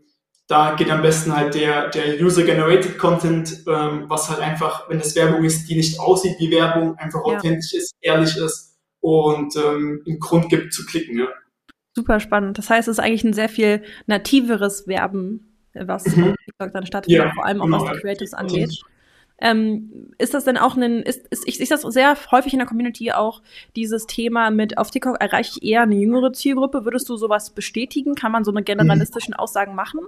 da 0.50 0.74
geht 0.74 0.90
am 0.90 1.02
besten 1.02 1.36
halt 1.36 1.54
der, 1.54 1.90
der 1.90 2.20
User-Generated 2.20 2.98
Content, 2.98 3.62
ähm, 3.68 4.06
was 4.08 4.28
halt 4.28 4.40
einfach, 4.40 4.88
wenn 4.88 4.98
es 4.98 5.14
Werbung 5.14 5.44
ist, 5.44 5.68
die 5.68 5.76
nicht 5.76 6.00
aussieht 6.00 6.36
wie 6.40 6.50
Werbung, 6.50 6.96
einfach 6.96 7.20
ja. 7.26 7.36
authentisch 7.36 7.72
ist, 7.74 7.94
ehrlich 8.00 8.36
ist 8.36 8.76
und 9.00 9.54
ähm, 9.56 10.02
einen 10.06 10.18
Grund 10.18 10.48
gibt 10.48 10.72
zu 10.72 10.84
klicken. 10.84 11.18
Ja. 11.18 11.28
Super 11.94 12.18
spannend. 12.18 12.58
Das 12.58 12.68
heißt, 12.68 12.88
es 12.88 12.98
ist 12.98 13.04
eigentlich 13.04 13.24
ein 13.24 13.32
sehr 13.32 13.48
viel 13.48 13.82
nativeres 14.06 14.88
Werben, 14.88 15.56
was 15.74 16.04
mhm. 16.16 16.30
auf 16.30 16.34
TikTok 16.44 16.72
dann 16.72 16.86
stattfindet, 16.86 17.26
ja, 17.26 17.32
vor 17.32 17.46
allem 17.46 17.60
auch 17.60 17.66
genau, 17.66 17.84
was 17.84 17.92
die 17.92 18.00
Creatives 18.00 18.34
angeht. 18.34 18.82
Ähm, 19.40 20.12
ist 20.18 20.34
das 20.34 20.44
denn 20.44 20.58
auch 20.58 20.76
ein, 20.76 21.02
ist, 21.02 21.26
ist, 21.28 21.48
ich 21.48 21.56
sehe 21.58 21.66
das 21.66 21.82
sehr 21.82 22.16
häufig 22.30 22.52
in 22.52 22.58
der 22.58 22.68
Community 22.68 23.12
auch, 23.12 23.42
dieses 23.74 24.06
Thema 24.06 24.50
mit 24.50 24.76
auf 24.78 24.90
TikTok 24.90 25.20
erreiche 25.20 25.52
ich 25.56 25.62
eher 25.62 25.82
eine 25.82 25.96
jüngere 25.96 26.32
Zielgruppe. 26.32 26.84
Würdest 26.84 27.08
du 27.08 27.16
sowas 27.16 27.50
bestätigen? 27.50 28.14
Kann 28.14 28.32
man 28.32 28.44
so 28.44 28.50
eine 28.50 28.62
generalistischen 28.62 29.34
Aussagen 29.34 29.74
machen? 29.74 30.00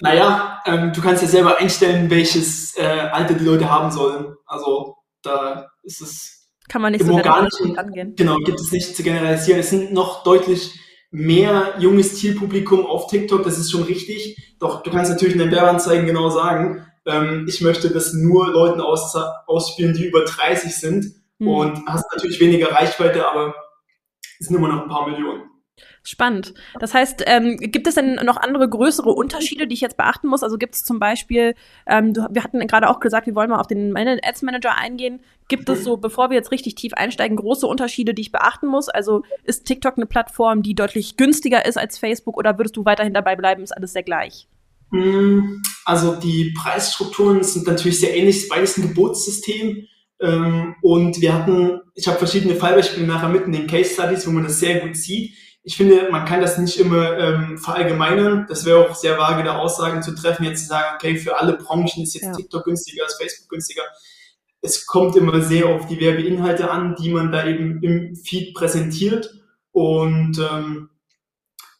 Naja, 0.00 0.62
ähm, 0.66 0.92
du 0.92 1.02
kannst 1.02 1.22
ja 1.22 1.28
selber 1.28 1.58
einstellen, 1.58 2.08
welches 2.10 2.76
äh, 2.78 2.84
Alter 3.12 3.34
die 3.34 3.44
Leute 3.44 3.70
haben 3.70 3.90
sollen. 3.90 4.34
Also 4.46 4.96
da 5.22 5.70
ist 5.82 6.00
es. 6.00 6.48
Kann 6.68 6.82
man 6.82 6.92
nicht 6.92 7.04
so 7.04 7.14
generalisieren 7.14 7.76
angehen. 7.76 8.14
Genau, 8.16 8.38
gibt 8.38 8.60
es 8.60 8.70
nicht 8.72 8.96
zu 8.96 9.02
generalisieren. 9.02 9.60
Es 9.60 9.70
sind 9.70 9.92
noch 9.92 10.22
deutlich 10.22 10.72
mehr 11.10 11.74
junges 11.78 12.16
Zielpublikum 12.18 12.86
auf 12.86 13.08
TikTok, 13.08 13.42
das 13.42 13.58
ist 13.58 13.70
schon 13.70 13.82
richtig. 13.82 14.54
Doch 14.60 14.82
du 14.82 14.90
kannst 14.90 15.10
natürlich 15.10 15.34
in 15.34 15.40
den 15.40 15.50
Werbeanzeigen 15.50 16.06
genau 16.06 16.30
sagen, 16.30 16.86
ähm, 17.10 17.46
ich 17.48 17.60
möchte 17.60 17.90
das 17.90 18.12
nur 18.12 18.48
Leuten 18.48 18.80
aus, 18.80 19.14
ausspielen, 19.46 19.94
die 19.94 20.06
über 20.06 20.24
30 20.24 20.74
sind 20.74 21.06
mhm. 21.38 21.48
und 21.48 21.86
hast 21.86 22.06
natürlich 22.12 22.40
weniger 22.40 22.72
Reichweite, 22.72 23.26
aber 23.28 23.54
es 24.38 24.46
sind 24.46 24.56
immer 24.56 24.68
noch 24.68 24.82
ein 24.82 24.88
paar 24.88 25.08
Millionen. 25.08 25.50
Spannend. 26.02 26.54
Das 26.78 26.94
heißt, 26.94 27.24
ähm, 27.26 27.56
gibt 27.58 27.86
es 27.86 27.94
denn 27.94 28.14
noch 28.14 28.38
andere 28.38 28.68
größere 28.68 29.10
Unterschiede, 29.10 29.66
die 29.66 29.74
ich 29.74 29.82
jetzt 29.82 29.98
beachten 29.98 30.28
muss? 30.28 30.42
Also 30.42 30.56
gibt 30.56 30.74
es 30.74 30.82
zum 30.82 30.98
Beispiel, 30.98 31.54
ähm, 31.86 32.14
du, 32.14 32.26
wir 32.30 32.42
hatten 32.42 32.66
gerade 32.66 32.88
auch 32.88 33.00
gesagt, 33.00 33.26
wir 33.26 33.34
wollen 33.34 33.50
mal 33.50 33.60
auf 33.60 33.66
den 33.66 33.94
Ads 33.96 34.42
Manager 34.42 34.76
eingehen. 34.78 35.20
Gibt 35.48 35.68
es 35.68 35.84
so, 35.84 35.98
bevor 35.98 36.30
wir 36.30 36.36
jetzt 36.36 36.52
richtig 36.52 36.74
tief 36.74 36.94
einsteigen, 36.94 37.36
große 37.36 37.66
Unterschiede, 37.66 38.14
die 38.14 38.22
ich 38.22 38.32
beachten 38.32 38.66
muss? 38.66 38.88
Also 38.88 39.24
ist 39.44 39.66
TikTok 39.66 39.98
eine 39.98 40.06
Plattform, 40.06 40.62
die 40.62 40.74
deutlich 40.74 41.18
günstiger 41.18 41.66
ist 41.66 41.76
als 41.76 41.98
Facebook 41.98 42.38
oder 42.38 42.56
würdest 42.56 42.76
du 42.76 42.84
weiterhin 42.86 43.12
dabei 43.12 43.36
bleiben, 43.36 43.62
ist 43.62 43.76
alles 43.76 43.92
sehr 43.92 44.02
gleich? 44.02 44.48
Hm, 44.90 45.62
also 45.84 46.16
die 46.16 46.54
Preisstrukturen 46.56 47.42
sind 47.42 47.66
natürlich 47.66 48.00
sehr 48.00 48.16
ähnlich, 48.16 48.48
beides 48.48 48.76
ein 48.76 48.88
Gebotssystem. 48.88 49.86
Ähm, 50.20 50.74
und 50.82 51.20
wir 51.20 51.32
hatten, 51.32 51.80
ich 51.94 52.06
habe 52.06 52.18
verschiedene 52.18 52.54
Fallbeispiele 52.54 53.06
nachher 53.06 53.28
mit 53.28 53.44
in 53.44 53.52
den 53.52 53.66
Case 53.66 53.94
Studies, 53.94 54.26
wo 54.26 54.30
man 54.30 54.44
das 54.44 54.60
sehr 54.60 54.80
gut 54.80 54.96
sieht. 54.96 55.34
Ich 55.62 55.76
finde, 55.76 56.08
man 56.10 56.24
kann 56.24 56.40
das 56.40 56.58
nicht 56.58 56.78
immer 56.78 57.18
ähm, 57.18 57.58
verallgemeinern. 57.58 58.46
Das 58.48 58.64
wäre 58.64 58.88
auch 58.88 58.94
sehr 58.94 59.18
vage, 59.18 59.44
da 59.44 59.58
Aussagen 59.58 60.02
zu 60.02 60.14
treffen, 60.14 60.44
jetzt 60.44 60.62
zu 60.62 60.68
sagen, 60.68 60.94
okay, 60.94 61.16
für 61.16 61.38
alle 61.38 61.54
Branchen 61.54 62.02
ist 62.02 62.14
jetzt 62.14 62.24
ja. 62.24 62.32
TikTok 62.32 62.64
günstiger 62.64 63.04
als 63.04 63.16
Facebook 63.16 63.48
günstiger. 63.48 63.82
Es 64.62 64.86
kommt 64.86 65.16
immer 65.16 65.40
sehr 65.40 65.66
auf 65.66 65.86
die 65.86 66.00
Werbeinhalte 66.00 66.70
an, 66.70 66.96
die 66.96 67.10
man 67.10 67.32
da 67.32 67.46
eben 67.46 67.82
im 67.82 68.14
Feed 68.16 68.54
präsentiert. 68.54 69.34
Und 69.72 70.38
ähm, 70.38 70.89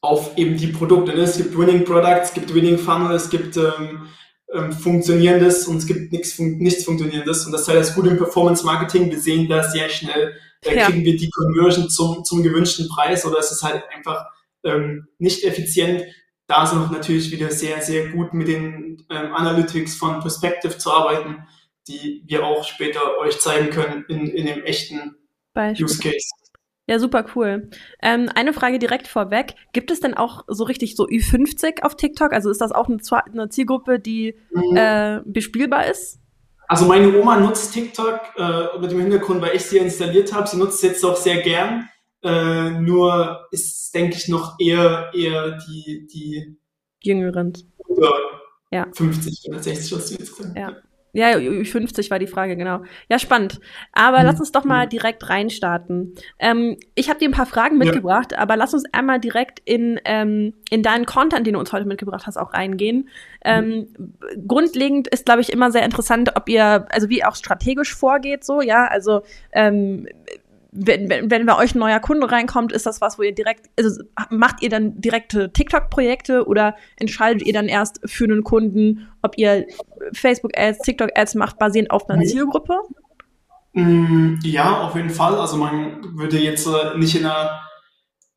auf 0.00 0.36
eben 0.36 0.56
die 0.56 0.68
Produkte. 0.68 1.14
Ne? 1.14 1.22
Es 1.22 1.36
gibt 1.36 1.56
Winning 1.56 1.84
Products, 1.84 2.28
es 2.28 2.34
gibt 2.34 2.54
Winning 2.54 2.78
Funnel, 2.78 3.14
es 3.14 3.28
gibt 3.28 3.56
ähm, 3.56 4.06
ähm, 4.52 4.72
Funktionierendes 4.72 5.66
und 5.66 5.78
es 5.78 5.86
gibt 5.86 6.12
nichts, 6.12 6.38
nichts 6.38 6.84
Funktionierendes. 6.84 7.46
Und 7.46 7.52
das 7.52 7.62
ist 7.62 7.68
halt 7.68 7.80
das 7.80 7.94
Gute 7.94 8.10
im 8.10 8.16
Performance 8.16 8.64
Marketing. 8.64 9.10
Wir 9.10 9.20
sehen 9.20 9.48
da 9.48 9.62
sehr 9.62 9.88
schnell, 9.88 10.34
da 10.62 10.72
ja. 10.72 10.86
kriegen 10.86 11.04
wir 11.04 11.16
die 11.16 11.30
Conversion 11.30 11.88
zum, 11.88 12.24
zum 12.24 12.42
gewünschten 12.42 12.88
Preis 12.88 13.24
oder 13.24 13.38
es 13.38 13.50
ist 13.52 13.62
halt 13.62 13.84
einfach 13.94 14.26
ähm, 14.64 15.06
nicht 15.18 15.44
effizient. 15.44 16.04
Da 16.46 16.64
ist 16.64 16.72
auch 16.72 16.90
natürlich 16.90 17.30
wieder 17.30 17.50
sehr, 17.50 17.80
sehr 17.80 18.08
gut 18.08 18.34
mit 18.34 18.48
den 18.48 19.06
ähm, 19.08 19.34
Analytics 19.34 19.94
von 19.94 20.20
Perspective 20.20 20.76
zu 20.78 20.90
arbeiten, 20.90 21.46
die 21.86 22.24
wir 22.26 22.44
auch 22.44 22.64
später 22.64 23.18
euch 23.18 23.38
zeigen 23.38 23.70
können 23.70 24.04
in, 24.08 24.26
in 24.26 24.46
dem 24.46 24.64
echten 24.64 25.14
Beispiel. 25.54 25.84
Use 25.84 25.98
Case. 25.98 26.28
Ja, 26.90 26.98
super 26.98 27.24
cool. 27.36 27.70
Ähm, 28.02 28.28
eine 28.34 28.52
Frage 28.52 28.80
direkt 28.80 29.06
vorweg. 29.06 29.54
Gibt 29.72 29.92
es 29.92 30.00
denn 30.00 30.14
auch 30.14 30.42
so 30.48 30.64
richtig 30.64 30.96
so 30.96 31.06
Ü50 31.06 31.82
auf 31.82 31.94
TikTok? 31.94 32.32
Also 32.32 32.50
ist 32.50 32.60
das 32.60 32.72
auch 32.72 32.88
eine, 32.88 32.98
eine 33.32 33.48
Zielgruppe, 33.48 34.00
die 34.00 34.34
mhm. 34.50 34.76
äh, 34.76 35.20
bespielbar 35.24 35.86
ist? 35.86 36.18
Also 36.66 36.86
meine 36.86 37.16
Oma 37.16 37.38
nutzt 37.38 37.72
TikTok 37.74 38.20
äh, 38.36 38.80
mit 38.80 38.90
dem 38.90 38.98
Hintergrund, 38.98 39.40
weil 39.40 39.54
ich 39.54 39.66
sie 39.66 39.78
installiert 39.78 40.34
habe. 40.34 40.48
Sie 40.48 40.56
nutzt 40.56 40.82
es 40.82 40.90
jetzt 40.90 41.04
auch 41.04 41.14
sehr 41.14 41.42
gern. 41.42 41.88
Äh, 42.24 42.70
nur 42.70 43.46
ist, 43.52 43.94
denke 43.94 44.16
ich, 44.16 44.26
noch 44.26 44.56
eher, 44.58 45.12
eher 45.14 45.58
die, 45.58 46.08
die 46.12 46.58
Jüngeren. 47.04 47.52
ja. 48.72 48.88
50 48.92 49.48
oder 49.48 49.62
60, 49.62 49.96
was 49.96 50.06
du 50.06 50.14
jetzt 50.14 50.36
gesagt 50.36 50.56
hast. 50.56 50.58
Ja. 50.58 50.89
Ja, 51.12 51.38
50 51.38 52.10
war 52.10 52.18
die 52.18 52.26
Frage, 52.26 52.56
genau. 52.56 52.82
Ja, 53.08 53.18
spannend. 53.18 53.60
Aber 53.92 54.20
mhm. 54.20 54.26
lass 54.26 54.40
uns 54.40 54.52
doch 54.52 54.64
mal 54.64 54.86
direkt 54.86 55.28
reinstarten. 55.28 56.14
Ähm, 56.38 56.76
ich 56.94 57.08
habe 57.08 57.18
dir 57.18 57.28
ein 57.28 57.32
paar 57.32 57.46
Fragen 57.46 57.78
mitgebracht, 57.78 58.32
ja. 58.32 58.38
aber 58.38 58.56
lass 58.56 58.74
uns 58.74 58.84
einmal 58.92 59.18
direkt 59.18 59.60
in, 59.64 60.00
ähm, 60.04 60.54
in 60.70 60.82
deinen 60.82 61.06
Content, 61.06 61.46
den 61.46 61.54
du 61.54 61.60
uns 61.60 61.72
heute 61.72 61.86
mitgebracht 61.86 62.26
hast, 62.26 62.36
auch 62.36 62.54
reingehen. 62.54 63.08
Ähm, 63.44 63.88
mhm. 63.98 64.46
Grundlegend 64.46 65.08
ist, 65.08 65.24
glaube 65.24 65.40
ich, 65.40 65.52
immer 65.52 65.72
sehr 65.72 65.84
interessant, 65.84 66.32
ob 66.36 66.48
ihr, 66.48 66.86
also 66.90 67.08
wie 67.08 67.18
ihr 67.18 67.28
auch 67.28 67.36
strategisch 67.36 67.94
vorgeht, 67.94 68.44
so, 68.44 68.60
ja, 68.60 68.86
also 68.86 69.22
ähm, 69.52 70.06
wenn, 70.72 71.08
wenn, 71.08 71.30
wenn 71.30 71.46
bei 71.46 71.56
euch 71.56 71.74
ein 71.74 71.78
neuer 71.78 71.98
Kunde 72.00 72.30
reinkommt, 72.30 72.72
ist 72.72 72.86
das 72.86 73.00
was, 73.00 73.18
wo 73.18 73.22
ihr 73.22 73.34
direkt, 73.34 73.66
also 73.76 74.02
macht 74.30 74.62
ihr 74.62 74.68
dann 74.68 75.00
direkte 75.00 75.52
TikTok-Projekte 75.52 76.46
oder 76.46 76.76
entscheidet 76.96 77.42
ihr 77.42 77.52
dann 77.52 77.66
erst 77.66 78.00
für 78.04 78.24
einen 78.24 78.44
Kunden, 78.44 79.08
ob 79.22 79.36
ihr 79.36 79.66
Facebook-Ads, 80.12 80.78
TikTok-Ads 80.80 81.34
macht, 81.34 81.58
basierend 81.58 81.90
auf 81.90 82.08
einer 82.08 82.22
Zielgruppe? 82.22 82.78
Mm, 83.72 84.36
ja, 84.42 84.82
auf 84.82 84.94
jeden 84.94 85.10
Fall. 85.10 85.34
Also 85.36 85.56
man 85.56 86.16
würde 86.16 86.38
jetzt 86.38 86.66
äh, 86.66 86.96
nicht 86.96 87.16
in, 87.16 87.26
einer, 87.26 87.62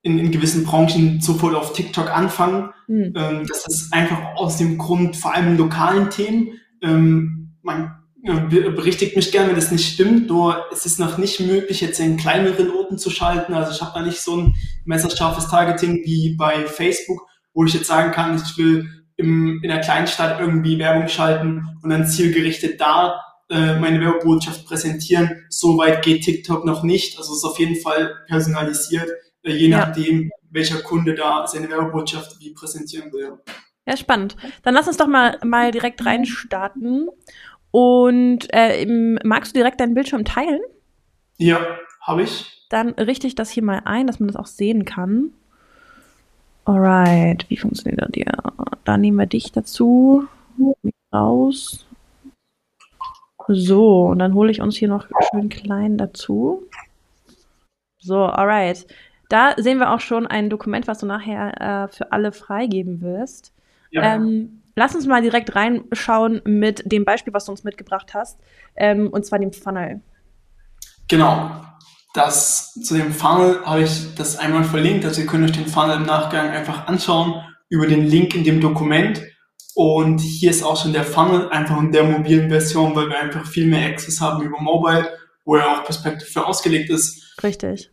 in, 0.01 0.17
in 0.17 0.31
gewissen 0.31 0.63
Branchen 0.63 1.21
sofort 1.21 1.55
auf 1.55 1.73
TikTok 1.73 2.09
anfangen. 2.09 2.71
Mhm. 2.87 3.13
Das 3.47 3.67
ist 3.67 3.93
einfach 3.93 4.35
aus 4.35 4.57
dem 4.57 4.77
Grund, 4.77 5.15
vor 5.15 5.33
allem 5.33 5.49
in 5.49 5.57
lokalen 5.57 6.09
Themen, 6.09 6.59
ähm, 6.81 7.55
man 7.61 8.02
berichtigt 8.23 9.15
mich 9.15 9.31
gerne, 9.31 9.49
wenn 9.49 9.55
das 9.55 9.71
nicht 9.71 9.93
stimmt, 9.93 10.27
nur 10.27 10.65
es 10.71 10.85
ist 10.85 10.99
noch 10.99 11.17
nicht 11.17 11.41
möglich, 11.41 11.81
jetzt 11.81 11.99
in 11.99 12.17
kleineren 12.17 12.71
Orten 12.71 12.97
zu 12.97 13.09
schalten. 13.09 13.53
Also 13.53 13.73
ich 13.73 13.81
habe 13.81 13.91
da 13.93 14.01
nicht 14.05 14.21
so 14.21 14.37
ein 14.37 14.55
messerscharfes 14.85 15.49
Targeting 15.49 16.03
wie 16.05 16.35
bei 16.37 16.65
Facebook, 16.65 17.27
wo 17.53 17.65
ich 17.65 17.73
jetzt 17.73 17.87
sagen 17.87 18.11
kann, 18.11 18.35
ich 18.35 18.57
will 18.57 18.89
im, 19.17 19.59
in 19.61 19.69
einer 19.69 19.81
Kleinstadt 19.81 20.39
irgendwie 20.39 20.79
Werbung 20.79 21.07
schalten 21.07 21.67
und 21.81 21.89
dann 21.89 22.07
zielgerichtet 22.07 22.79
da 22.79 23.21
äh, 23.49 23.77
meine 23.79 23.99
Werbebotschaft 23.99 24.65
präsentieren. 24.65 25.45
So 25.49 25.77
weit 25.77 26.01
geht 26.01 26.23
TikTok 26.23 26.65
noch 26.65 26.83
nicht. 26.83 27.17
Also 27.17 27.33
es 27.33 27.39
ist 27.39 27.45
auf 27.45 27.59
jeden 27.59 27.75
Fall 27.75 28.15
personalisiert, 28.27 29.09
äh, 29.43 29.51
je 29.51 29.67
ja. 29.67 29.79
nachdem, 29.79 30.31
welcher 30.49 30.81
Kunde 30.81 31.13
da 31.13 31.45
seine 31.45 31.69
Werbebotschaft 31.69 32.39
wie 32.39 32.53
präsentieren 32.53 33.11
will. 33.11 33.33
Ja, 33.85 33.97
spannend. 33.97 34.37
Dann 34.63 34.73
lass 34.73 34.87
uns 34.87 34.97
doch 34.97 35.07
mal, 35.07 35.37
mal 35.43 35.71
direkt 35.71 36.05
reinstarten. 36.05 37.09
Und 37.75 38.49
äh, 38.51 38.85
magst 39.23 39.55
du 39.55 39.57
direkt 39.57 39.79
deinen 39.79 39.95
Bildschirm 39.95 40.25
teilen? 40.25 40.61
Ja, 41.37 41.59
habe 42.01 42.21
ich. 42.21 42.67
Dann 42.69 42.89
richte 42.89 43.25
ich 43.25 43.33
das 43.33 43.49
hier 43.49 43.63
mal 43.63 43.81
ein, 43.85 44.05
dass 44.05 44.19
man 44.19 44.27
das 44.27 44.35
auch 44.35 44.45
sehen 44.45 44.85
kann. 44.85 45.31
Alright, 46.65 47.49
wie 47.49 47.57
funktioniert 47.57 47.99
das 47.99 48.11
hier? 48.13 48.31
Da 48.83 48.95
nehmen 48.95 49.17
wir 49.17 49.25
dich 49.25 49.51
dazu. 49.51 50.27
Raus. 51.11 51.87
So, 53.47 54.03
und 54.05 54.19
dann 54.19 54.35
hole 54.35 54.51
ich 54.51 54.61
uns 54.61 54.75
hier 54.75 54.87
noch 54.87 55.07
schön 55.31 55.49
klein 55.49 55.97
dazu. 55.97 56.67
So, 57.97 58.23
alright. 58.23 58.85
Da 59.29 59.55
sehen 59.57 59.79
wir 59.79 59.89
auch 59.89 59.99
schon 59.99 60.27
ein 60.27 60.51
Dokument, 60.51 60.87
was 60.87 60.99
du 60.99 61.07
nachher 61.07 61.59
äh, 61.59 61.87
für 61.87 62.11
alle 62.11 62.31
freigeben 62.33 63.01
wirst. 63.01 63.51
Ja. 63.89 64.13
Ähm, 64.13 64.61
lass 64.75 64.95
uns 64.95 65.07
mal 65.07 65.21
direkt 65.21 65.55
reinschauen 65.55 66.41
mit 66.45 66.91
dem 66.91 67.05
Beispiel, 67.05 67.33
was 67.33 67.45
du 67.45 67.51
uns 67.51 67.63
mitgebracht 67.63 68.13
hast, 68.13 68.39
ähm, 68.75 69.09
und 69.09 69.25
zwar 69.25 69.39
dem 69.39 69.53
Funnel. 69.53 70.01
Genau. 71.07 71.63
Das, 72.13 72.73
zu 72.73 72.95
dem 72.95 73.11
Funnel 73.11 73.65
habe 73.65 73.83
ich 73.83 74.13
das 74.15 74.37
einmal 74.37 74.63
verlinkt, 74.63 75.03
also 75.03 75.21
ihr 75.21 75.27
könnt 75.27 75.45
euch 75.45 75.57
den 75.57 75.67
Funnel 75.67 75.97
im 75.97 76.03
Nachgang 76.03 76.49
einfach 76.49 76.87
anschauen 76.87 77.43
über 77.69 77.87
den 77.87 78.05
Link 78.05 78.35
in 78.35 78.43
dem 78.43 78.61
Dokument. 78.61 79.23
Und 79.75 80.19
hier 80.19 80.51
ist 80.51 80.61
auch 80.61 80.79
schon 80.79 80.93
der 80.93 81.03
Funnel, 81.03 81.49
einfach 81.49 81.79
in 81.79 81.91
der 81.91 82.03
mobilen 82.03 82.49
Version, 82.49 82.95
weil 82.95 83.09
wir 83.09 83.19
einfach 83.19 83.47
viel 83.47 83.65
mehr 83.65 83.89
Access 83.89 84.21
haben 84.21 84.43
über 84.43 84.61
Mobile, 84.61 85.09
wo 85.45 85.55
er 85.55 85.67
auch 85.71 85.83
Perspektive 85.83 86.29
für 86.29 86.45
ausgelegt 86.45 86.91
ist. 86.91 87.35
Richtig. 87.41 87.91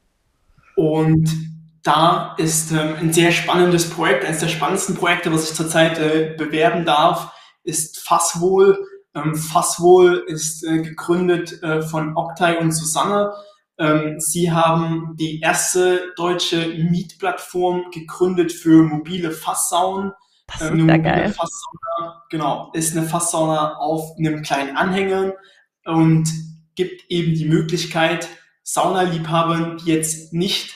Und 0.77 1.50
da 1.83 2.35
ist 2.37 2.73
ähm, 2.73 2.97
ein 3.01 3.13
sehr 3.13 3.33
spannendes 3.33 3.89
Projekt, 3.89 4.25
eines 4.25 4.41
der 4.41 4.49
spannendsten 4.49 4.97
Projekte, 4.97 5.33
was 5.33 5.51
ich 5.51 5.57
zurzeit 5.57 5.99
äh, 5.99 6.35
bewerben 6.37 6.85
darf, 6.85 7.33
ist 7.63 8.01
Fasswohl. 8.01 8.87
Ähm, 9.15 9.35
Fasswohl 9.35 10.25
ist 10.27 10.65
äh, 10.65 10.83
gegründet 10.83 11.63
äh, 11.63 11.83
von 11.83 12.17
Oktay 12.17 12.59
und 12.59 12.73
Susanne. 12.73 13.33
Ähm, 13.79 14.21
sie 14.21 14.53
haben 14.53 15.17
die 15.19 15.41
erste 15.41 16.13
deutsche 16.17 16.69
Mietplattform 16.69 17.91
gegründet 17.91 18.53
für 18.53 18.83
mobile 18.83 19.31
Fasssaunen. 19.31 20.13
Das 20.47 20.61
ähm, 20.61 20.67
ist 20.67 20.73
eine 20.73 20.83
mobile 20.83 21.03
geil. 21.03 21.33
Fasssauna, 21.33 22.23
genau, 22.29 22.71
ist 22.75 22.97
eine 22.97 23.07
Fasssauna 23.07 23.77
auf 23.77 24.17
einem 24.19 24.43
kleinen 24.43 24.77
Anhänger 24.77 25.33
und 25.87 26.29
gibt 26.75 27.11
eben 27.11 27.35
die 27.35 27.47
Möglichkeit, 27.47 28.29
Saunaliebhabern, 28.63 29.79
die 29.79 29.91
jetzt 29.91 30.33
nicht 30.33 30.75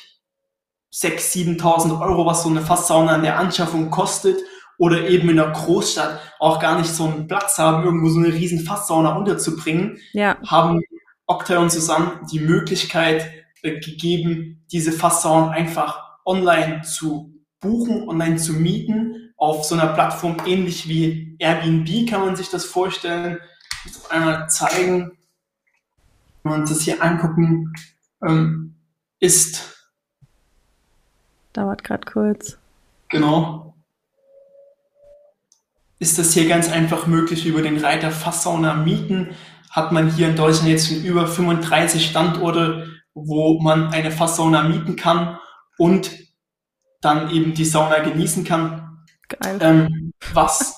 6.000, 0.94 1.58
7.000 1.58 2.00
Euro, 2.00 2.24
was 2.24 2.44
so 2.44 2.48
eine 2.48 2.60
Fasssauna 2.60 3.12
an 3.12 3.22
der 3.22 3.38
Anschaffung 3.38 3.90
kostet 3.90 4.38
oder 4.78 5.08
eben 5.08 5.28
in 5.28 5.36
der 5.36 5.50
Großstadt 5.50 6.20
auch 6.38 6.60
gar 6.60 6.78
nicht 6.78 6.90
so 6.90 7.04
einen 7.04 7.26
Platz 7.26 7.58
haben, 7.58 7.84
irgendwo 7.84 8.08
so 8.08 8.20
eine 8.20 8.32
riesen 8.32 8.60
Fasssauna 8.60 9.16
unterzubringen, 9.16 9.98
ja. 10.12 10.36
haben 10.46 10.80
Octay 11.26 11.56
und 11.56 11.72
Susanne 11.72 12.20
die 12.30 12.40
Möglichkeit 12.40 13.28
äh, 13.62 13.80
gegeben, 13.80 14.64
diese 14.70 14.92
Fasssaunen 14.92 15.50
einfach 15.50 16.00
online 16.24 16.82
zu 16.82 17.34
buchen, 17.60 18.08
online 18.08 18.36
zu 18.36 18.52
mieten, 18.52 19.32
auf 19.36 19.64
so 19.64 19.74
einer 19.74 19.88
Plattform 19.88 20.36
ähnlich 20.46 20.88
wie 20.88 21.36
Airbnb 21.38 22.08
kann 22.08 22.20
man 22.20 22.36
sich 22.36 22.50
das 22.50 22.64
vorstellen. 22.64 23.38
Ich 23.84 23.94
muss 23.94 24.10
einmal 24.10 24.48
zeigen, 24.48 25.18
wenn 26.42 26.52
wir 26.52 26.58
uns 26.58 26.70
das 26.70 26.82
hier 26.82 27.02
angucken, 27.02 27.72
ähm, 28.24 28.76
ist 29.18 29.73
Dauert 31.54 31.84
gerade 31.84 32.04
kurz. 32.04 32.58
Genau. 33.08 33.74
Ist 36.00 36.18
das 36.18 36.34
hier 36.34 36.48
ganz 36.48 36.70
einfach 36.70 37.06
möglich 37.06 37.46
über 37.46 37.62
den 37.62 37.78
Reiter 37.78 38.10
Fasssauna 38.10 38.74
mieten? 38.74 39.30
Hat 39.70 39.92
man 39.92 40.10
hier 40.10 40.28
in 40.28 40.36
Deutschland 40.36 40.68
jetzt 40.68 40.88
schon 40.88 41.04
über 41.04 41.26
35 41.26 42.04
Standorte, 42.04 42.88
wo 43.14 43.60
man 43.60 43.86
eine 43.92 44.10
Fasssauna 44.10 44.64
mieten 44.64 44.96
kann 44.96 45.38
und 45.78 46.10
dann 47.00 47.30
eben 47.30 47.54
die 47.54 47.64
Sauna 47.64 48.00
genießen 48.00 48.44
kann. 48.44 49.04
Geil. 49.28 49.58
Ähm, 49.60 50.12
was 50.32 50.76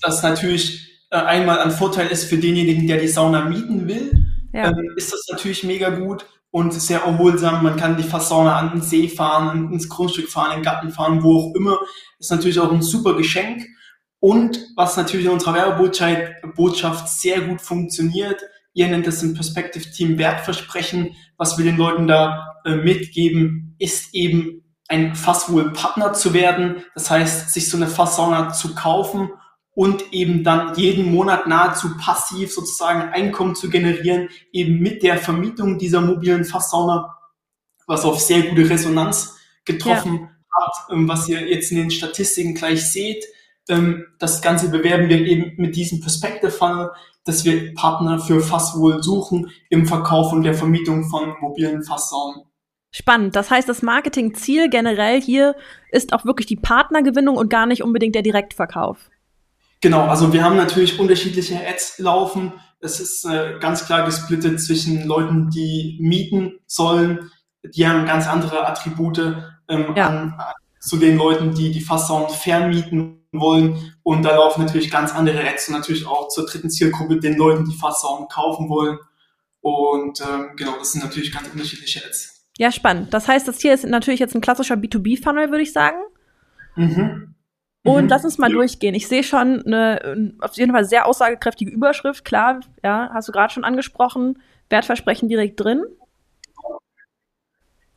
das 0.00 0.22
natürlich 0.22 1.06
äh, 1.10 1.16
einmal 1.16 1.58
ein 1.58 1.70
Vorteil 1.70 2.08
ist 2.08 2.24
für 2.24 2.38
denjenigen, 2.38 2.86
der 2.86 2.98
die 2.98 3.08
Sauna 3.08 3.44
mieten 3.44 3.86
will, 3.86 4.26
ja. 4.54 4.68
ähm, 4.68 4.94
ist 4.96 5.12
das 5.12 5.26
natürlich 5.30 5.64
mega 5.64 5.90
gut 5.90 6.24
und 6.54 6.72
sehr 6.72 7.00
erholsam. 7.00 7.64
Man 7.64 7.76
kann 7.76 7.96
die 7.96 8.04
Fassauna 8.04 8.56
an 8.56 8.70
den 8.70 8.80
See 8.80 9.08
fahren, 9.08 9.72
ins 9.72 9.88
Grundstück 9.88 10.28
fahren, 10.28 10.52
in 10.52 10.58
den 10.58 10.64
Garten 10.64 10.92
fahren, 10.92 11.24
wo 11.24 11.40
auch 11.40 11.54
immer. 11.56 11.80
Ist 12.20 12.30
natürlich 12.30 12.60
auch 12.60 12.70
ein 12.70 12.80
super 12.80 13.16
Geschenk. 13.16 13.66
Und 14.20 14.60
was 14.76 14.96
natürlich 14.96 15.26
in 15.26 15.32
unserer 15.32 15.54
Werbebotschaft 15.54 17.08
sehr 17.08 17.40
gut 17.40 17.60
funktioniert, 17.60 18.40
ihr 18.72 18.86
nennt 18.86 19.04
es 19.08 19.20
im 19.24 19.34
Perspective 19.34 19.90
Team 19.90 20.16
Wertversprechen, 20.16 21.16
was 21.38 21.58
wir 21.58 21.64
den 21.64 21.76
Leuten 21.76 22.06
da 22.06 22.54
äh, 22.64 22.76
mitgeben, 22.76 23.74
ist 23.80 24.14
eben 24.14 24.62
ein 24.86 25.16
Fasswohl-Partner 25.16 26.12
zu 26.12 26.34
werden. 26.34 26.84
Das 26.94 27.10
heißt, 27.10 27.52
sich 27.52 27.68
so 27.68 27.76
eine 27.76 27.88
Fasssauna 27.88 28.52
zu 28.52 28.76
kaufen 28.76 29.28
und 29.74 30.12
eben 30.12 30.44
dann 30.44 30.76
jeden 30.76 31.10
Monat 31.12 31.46
nahezu 31.46 31.96
passiv 31.96 32.52
sozusagen 32.52 33.12
Einkommen 33.12 33.54
zu 33.54 33.68
generieren, 33.68 34.28
eben 34.52 34.78
mit 34.78 35.02
der 35.02 35.18
Vermietung 35.18 35.78
dieser 35.78 36.00
mobilen 36.00 36.44
Fasssauna, 36.44 37.16
was 37.86 38.04
auf 38.04 38.20
sehr 38.20 38.42
gute 38.42 38.68
Resonanz 38.70 39.36
getroffen 39.64 40.14
ja. 40.14 40.28
hat, 40.52 40.92
ähm, 40.92 41.08
was 41.08 41.28
ihr 41.28 41.48
jetzt 41.48 41.70
in 41.72 41.78
den 41.78 41.90
Statistiken 41.90 42.54
gleich 42.54 42.90
seht. 42.90 43.24
Ähm, 43.68 44.06
das 44.18 44.42
Ganze 44.42 44.68
bewerben 44.70 45.08
wir 45.08 45.18
eben 45.18 45.54
mit 45.56 45.74
diesem 45.74 46.00
Perspective 46.00 46.52
Funnel, 46.52 46.90
dass 47.24 47.44
wir 47.44 47.74
Partner 47.74 48.20
für 48.20 48.40
Fasswohl 48.40 49.02
suchen 49.02 49.50
im 49.70 49.86
Verkauf 49.86 50.32
und 50.32 50.42
der 50.42 50.54
Vermietung 50.54 51.04
von 51.04 51.34
mobilen 51.40 51.82
Fasssaunen. 51.82 52.44
Spannend. 52.92 53.34
Das 53.34 53.50
heißt, 53.50 53.68
das 53.68 53.82
Marketingziel 53.82 54.70
generell 54.70 55.20
hier 55.20 55.56
ist 55.90 56.12
auch 56.12 56.24
wirklich 56.24 56.46
die 56.46 56.54
Partnergewinnung 56.54 57.36
und 57.36 57.50
gar 57.50 57.66
nicht 57.66 57.82
unbedingt 57.82 58.14
der 58.14 58.22
Direktverkauf. 58.22 59.10
Genau, 59.84 60.06
also 60.06 60.32
wir 60.32 60.42
haben 60.42 60.56
natürlich 60.56 60.98
unterschiedliche 60.98 61.60
Ads 61.60 61.98
laufen. 61.98 62.54
Es 62.80 63.00
ist 63.00 63.26
äh, 63.26 63.58
ganz 63.60 63.84
klar 63.84 64.06
gesplittet 64.06 64.58
zwischen 64.58 65.06
Leuten, 65.06 65.50
die 65.50 65.98
mieten 66.00 66.58
sollen. 66.66 67.30
Die 67.62 67.86
haben 67.86 68.06
ganz 68.06 68.26
andere 68.26 68.66
Attribute 68.66 69.18
ähm, 69.68 69.92
ja. 69.94 70.06
an, 70.06 70.40
zu 70.80 70.96
den 70.96 71.18
Leuten, 71.18 71.54
die 71.54 71.70
die 71.70 71.82
Fasssauen 71.82 72.30
vermieten 72.30 73.26
wollen. 73.32 73.94
Und 74.02 74.22
da 74.22 74.34
laufen 74.34 74.64
natürlich 74.64 74.90
ganz 74.90 75.14
andere 75.14 75.46
Ads 75.46 75.68
und 75.68 75.74
natürlich 75.74 76.06
auch 76.06 76.28
zur 76.28 76.46
dritten 76.46 76.70
Zielgruppe, 76.70 77.20
den 77.20 77.36
Leuten, 77.36 77.66
die 77.66 77.76
Fasssauen 77.76 78.26
kaufen 78.28 78.70
wollen. 78.70 78.98
Und 79.60 80.18
ähm, 80.22 80.52
genau, 80.56 80.78
das 80.78 80.92
sind 80.92 81.04
natürlich 81.04 81.30
ganz 81.30 81.50
unterschiedliche 81.52 82.02
Ads. 82.06 82.46
Ja, 82.56 82.72
spannend. 82.72 83.12
Das 83.12 83.28
heißt, 83.28 83.46
das 83.46 83.60
hier 83.60 83.74
ist 83.74 83.84
natürlich 83.84 84.20
jetzt 84.20 84.34
ein 84.34 84.40
klassischer 84.40 84.76
B2B-Funnel, 84.76 85.50
würde 85.50 85.62
ich 85.62 85.74
sagen. 85.74 85.98
Mhm. 86.74 87.33
Und 87.84 88.04
mhm. 88.04 88.08
lass 88.08 88.24
uns 88.24 88.38
mal 88.38 88.50
durchgehen. 88.50 88.94
Ich 88.94 89.08
sehe 89.08 89.22
schon 89.22 89.62
eine 89.66 90.34
auf 90.40 90.56
jeden 90.56 90.72
Fall 90.72 90.86
sehr 90.86 91.06
aussagekräftige 91.06 91.70
Überschrift. 91.70 92.24
Klar, 92.24 92.60
ja, 92.82 93.10
hast 93.12 93.28
du 93.28 93.32
gerade 93.32 93.52
schon 93.52 93.64
angesprochen. 93.64 94.38
Wertversprechen 94.70 95.28
direkt 95.28 95.60
drin. 95.60 95.84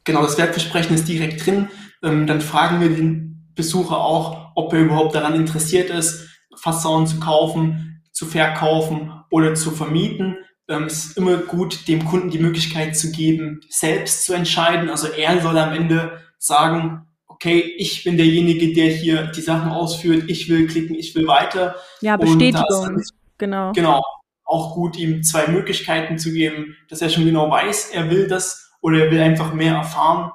Genau, 0.03 0.21
das 0.21 0.37
Wertversprechen 0.37 0.95
ist 0.95 1.07
direkt 1.07 1.45
drin. 1.45 1.69
Ähm, 2.03 2.27
dann 2.27 2.41
fragen 2.41 2.81
wir 2.81 2.89
den 2.89 3.49
Besucher 3.55 3.97
auch, 3.97 4.51
ob 4.55 4.73
er 4.73 4.81
überhaupt 4.81 5.15
daran 5.15 5.35
interessiert 5.35 5.89
ist, 5.89 6.29
Fassauen 6.55 7.07
zu 7.07 7.19
kaufen, 7.19 8.03
zu 8.11 8.25
verkaufen 8.25 9.11
oder 9.31 9.55
zu 9.55 9.71
vermieten 9.71 10.37
ähm, 10.69 10.83
es 10.83 11.05
ist 11.05 11.17
immer 11.17 11.37
gut, 11.37 11.87
dem 11.87 12.05
Kunden 12.05 12.29
die 12.29 12.39
Möglichkeit 12.39 12.97
zu 12.97 13.11
geben, 13.11 13.61
selbst 13.69 14.25
zu 14.25 14.33
entscheiden. 14.33 14.89
Also 14.89 15.07
er 15.07 15.41
soll 15.41 15.57
am 15.57 15.73
Ende 15.73 16.21
sagen, 16.37 17.06
okay, 17.37 17.59
ich 17.77 18.03
bin 18.03 18.17
derjenige, 18.17 18.73
der 18.73 18.89
hier 18.89 19.27
die 19.27 19.41
Sachen 19.41 19.69
ausführt, 19.69 20.23
ich 20.27 20.49
will 20.49 20.65
klicken, 20.65 20.95
ich 20.95 21.13
will 21.13 21.27
weiter. 21.27 21.75
Ja, 22.01 22.17
Bestätigung, 22.17 23.03
genau. 23.37 23.71
Genau, 23.73 24.01
auch 24.43 24.73
gut, 24.73 24.97
ihm 24.97 25.21
zwei 25.21 25.47
Möglichkeiten 25.47 26.17
zu 26.17 26.33
geben, 26.33 26.75
dass 26.89 27.01
er 27.01 27.09
schon 27.09 27.25
genau 27.25 27.49
weiß, 27.51 27.91
er 27.91 28.09
will 28.09 28.27
das 28.27 28.71
oder 28.81 29.05
er 29.05 29.11
will 29.11 29.21
einfach 29.21 29.53
mehr 29.53 29.75
erfahren. 29.75 30.31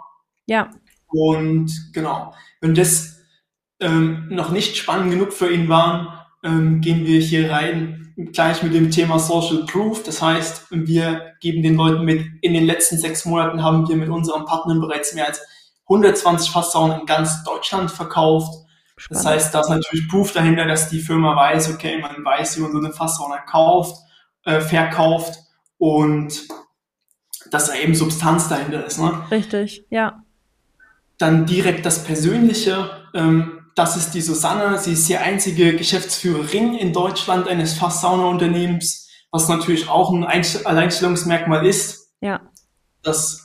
Ja. 0.46 0.70
Und 1.08 1.72
genau, 1.92 2.32
wenn 2.60 2.74
das 2.74 3.20
ähm, 3.80 4.28
noch 4.30 4.50
nicht 4.50 4.76
spannend 4.76 5.10
genug 5.10 5.32
für 5.32 5.52
ihn 5.52 5.68
war, 5.68 6.30
ähm, 6.44 6.80
gehen 6.80 7.04
wir 7.04 7.18
hier 7.18 7.50
rein 7.50 8.14
gleich 8.32 8.62
mit 8.62 8.74
dem 8.74 8.92
Thema 8.92 9.18
Social 9.18 9.64
Proof. 9.66 10.04
Das 10.04 10.22
heißt, 10.22 10.66
wir 10.70 11.32
geben 11.40 11.62
den 11.62 11.74
Leuten 11.74 12.04
mit, 12.04 12.24
in 12.42 12.54
den 12.54 12.64
letzten 12.64 12.96
sechs 12.96 13.24
Monaten 13.24 13.64
haben 13.64 13.88
wir 13.88 13.96
mit 13.96 14.08
unseren 14.08 14.44
Partnern 14.44 14.80
bereits 14.80 15.14
mehr 15.14 15.26
als 15.26 15.40
120 15.88 16.50
Fasssaunen 16.50 17.00
in 17.00 17.06
ganz 17.06 17.44
Deutschland 17.44 17.90
verkauft. 17.90 18.52
Spannend. 18.96 19.24
Das 19.24 19.32
heißt, 19.32 19.54
da 19.54 19.60
ist 19.60 19.68
natürlich 19.68 20.08
Proof 20.08 20.32
dahinter, 20.32 20.66
dass 20.66 20.88
die 20.88 21.00
Firma 21.00 21.34
weiß, 21.34 21.72
okay, 21.74 21.98
man 21.98 22.24
weiß, 22.24 22.56
wie 22.56 22.60
man 22.62 22.72
so 22.72 22.78
eine 22.78 22.92
Fasssauna 22.92 23.38
kauft, 23.38 23.96
äh, 24.44 24.60
verkauft 24.60 25.38
und 25.78 26.48
dass 27.50 27.66
da 27.66 27.74
eben 27.74 27.94
Substanz 27.94 28.48
dahinter 28.48 28.84
ist. 28.84 28.98
Ne? 28.98 29.24
Richtig, 29.30 29.84
ja. 29.90 30.22
Dann 31.18 31.46
direkt 31.46 31.84
das 31.84 32.04
Persönliche. 32.04 32.90
Ähm, 33.14 33.62
das 33.74 33.96
ist 33.96 34.12
die 34.12 34.20
Susanne. 34.20 34.78
Sie 34.78 34.92
ist 34.92 35.08
die 35.08 35.16
einzige 35.16 35.76
Geschäftsführerin 35.76 36.74
in 36.74 36.92
Deutschland 36.92 37.48
eines 37.48 37.74
Fasssauna-Unternehmens, 37.74 39.08
was 39.30 39.48
natürlich 39.48 39.88
auch 39.88 40.12
ein 40.12 40.24
Alleinstellungsmerkmal 40.24 41.66
ist. 41.66 42.12
Ja. 42.20 42.40
Das 43.02 43.41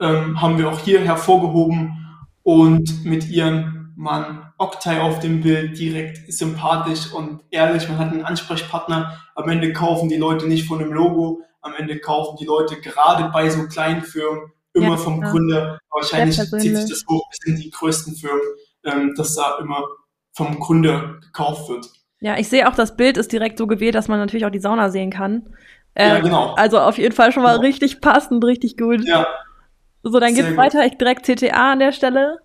ähm, 0.00 0.40
haben 0.40 0.58
wir 0.58 0.68
auch 0.70 0.80
hier 0.80 1.00
hervorgehoben 1.00 2.06
und 2.42 3.04
mit 3.04 3.28
ihrem 3.28 3.92
Mann 3.96 4.52
Oktay 4.58 5.00
auf 5.00 5.20
dem 5.20 5.42
Bild 5.42 5.78
direkt 5.78 6.32
sympathisch 6.32 7.12
und 7.12 7.42
ehrlich. 7.50 7.88
Man 7.88 7.98
hat 7.98 8.12
einen 8.12 8.24
Ansprechpartner. 8.24 9.20
Am 9.34 9.48
Ende 9.48 9.72
kaufen 9.72 10.08
die 10.08 10.16
Leute 10.16 10.46
nicht 10.46 10.66
von 10.66 10.78
dem 10.78 10.92
Logo. 10.92 11.42
Am 11.60 11.74
Ende 11.74 11.98
kaufen 11.98 12.36
die 12.40 12.46
Leute 12.46 12.80
gerade 12.80 13.30
bei 13.30 13.50
so 13.50 13.66
kleinen 13.66 14.02
Firmen 14.02 14.52
immer 14.72 14.90
ja, 14.90 14.96
vom 14.96 15.22
ja. 15.22 15.30
Gründer. 15.30 15.78
Wahrscheinlich 15.90 16.36
zieht 16.36 16.76
sich 16.76 16.88
das 16.88 17.04
hoch 17.08 17.28
bis 17.28 17.38
in 17.44 17.56
die 17.56 17.70
größten 17.70 18.14
Firmen 18.14 18.40
ähm, 18.84 19.14
dass 19.16 19.34
da 19.34 19.58
immer 19.60 19.84
vom 20.32 20.58
Gründer 20.58 21.18
gekauft 21.20 21.68
wird. 21.68 21.86
Ja, 22.20 22.38
ich 22.38 22.48
sehe 22.48 22.68
auch, 22.68 22.74
das 22.74 22.96
Bild 22.96 23.16
ist 23.16 23.32
direkt 23.32 23.58
so 23.58 23.66
gewählt, 23.66 23.94
dass 23.94 24.08
man 24.08 24.18
natürlich 24.18 24.44
auch 24.44 24.50
die 24.50 24.60
Sauna 24.60 24.90
sehen 24.90 25.10
kann. 25.10 25.54
Äh, 25.94 26.08
ja, 26.08 26.20
genau. 26.20 26.54
Also 26.54 26.78
auf 26.78 26.98
jeden 26.98 27.14
Fall 27.14 27.32
schon 27.32 27.42
mal 27.42 27.54
genau. 27.54 27.66
richtig 27.66 28.00
passend, 28.00 28.44
richtig 28.44 28.76
gut. 28.76 29.00
Ja. 29.04 29.26
So, 30.02 30.18
dann 30.18 30.34
geht's 30.34 30.48
gut. 30.48 30.56
weiter. 30.56 30.84
Ich 30.86 30.96
direkt 30.96 31.26
CTA 31.26 31.72
an 31.72 31.78
der 31.78 31.92
Stelle. 31.92 32.38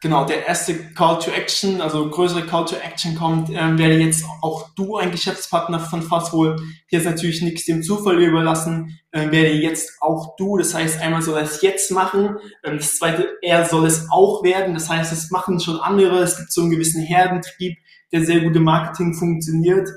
Genau, 0.00 0.24
der 0.24 0.46
erste 0.46 0.74
Call 0.94 1.18
to 1.18 1.32
Action, 1.32 1.80
also 1.80 2.08
größere 2.08 2.46
Call 2.46 2.64
to 2.66 2.76
Action 2.76 3.16
kommt, 3.16 3.50
ähm, 3.50 3.78
werde 3.78 3.98
jetzt 3.98 4.24
auch 4.42 4.70
du 4.76 4.96
ein 4.96 5.10
Geschäftspartner 5.10 5.80
von 5.80 6.02
Fastwohl. 6.02 6.54
Hier 6.86 7.00
ist 7.00 7.04
natürlich 7.04 7.42
nichts 7.42 7.64
dem 7.64 7.82
Zufall 7.82 8.22
überlassen, 8.22 8.96
ähm, 9.12 9.32
werde 9.32 9.50
jetzt 9.50 10.00
auch 10.00 10.36
du. 10.36 10.56
Das 10.56 10.72
heißt, 10.72 11.00
einmal 11.00 11.22
soll 11.22 11.38
er 11.38 11.42
es 11.42 11.62
jetzt 11.62 11.90
machen. 11.90 12.36
Ähm, 12.62 12.76
das 12.76 12.96
zweite, 12.96 13.28
er 13.42 13.64
soll 13.64 13.86
es 13.86 14.06
auch 14.08 14.44
werden. 14.44 14.74
Das 14.74 14.88
heißt, 14.88 15.12
es 15.12 15.32
machen 15.32 15.58
schon 15.58 15.80
andere. 15.80 16.20
Es 16.20 16.36
gibt 16.36 16.52
so 16.52 16.60
einen 16.60 16.70
gewissen 16.70 17.02
Herdentrieb, 17.02 17.76
der 18.12 18.24
sehr 18.24 18.42
gute 18.42 18.60
Marketing 18.60 19.14
funktioniert. 19.14 19.88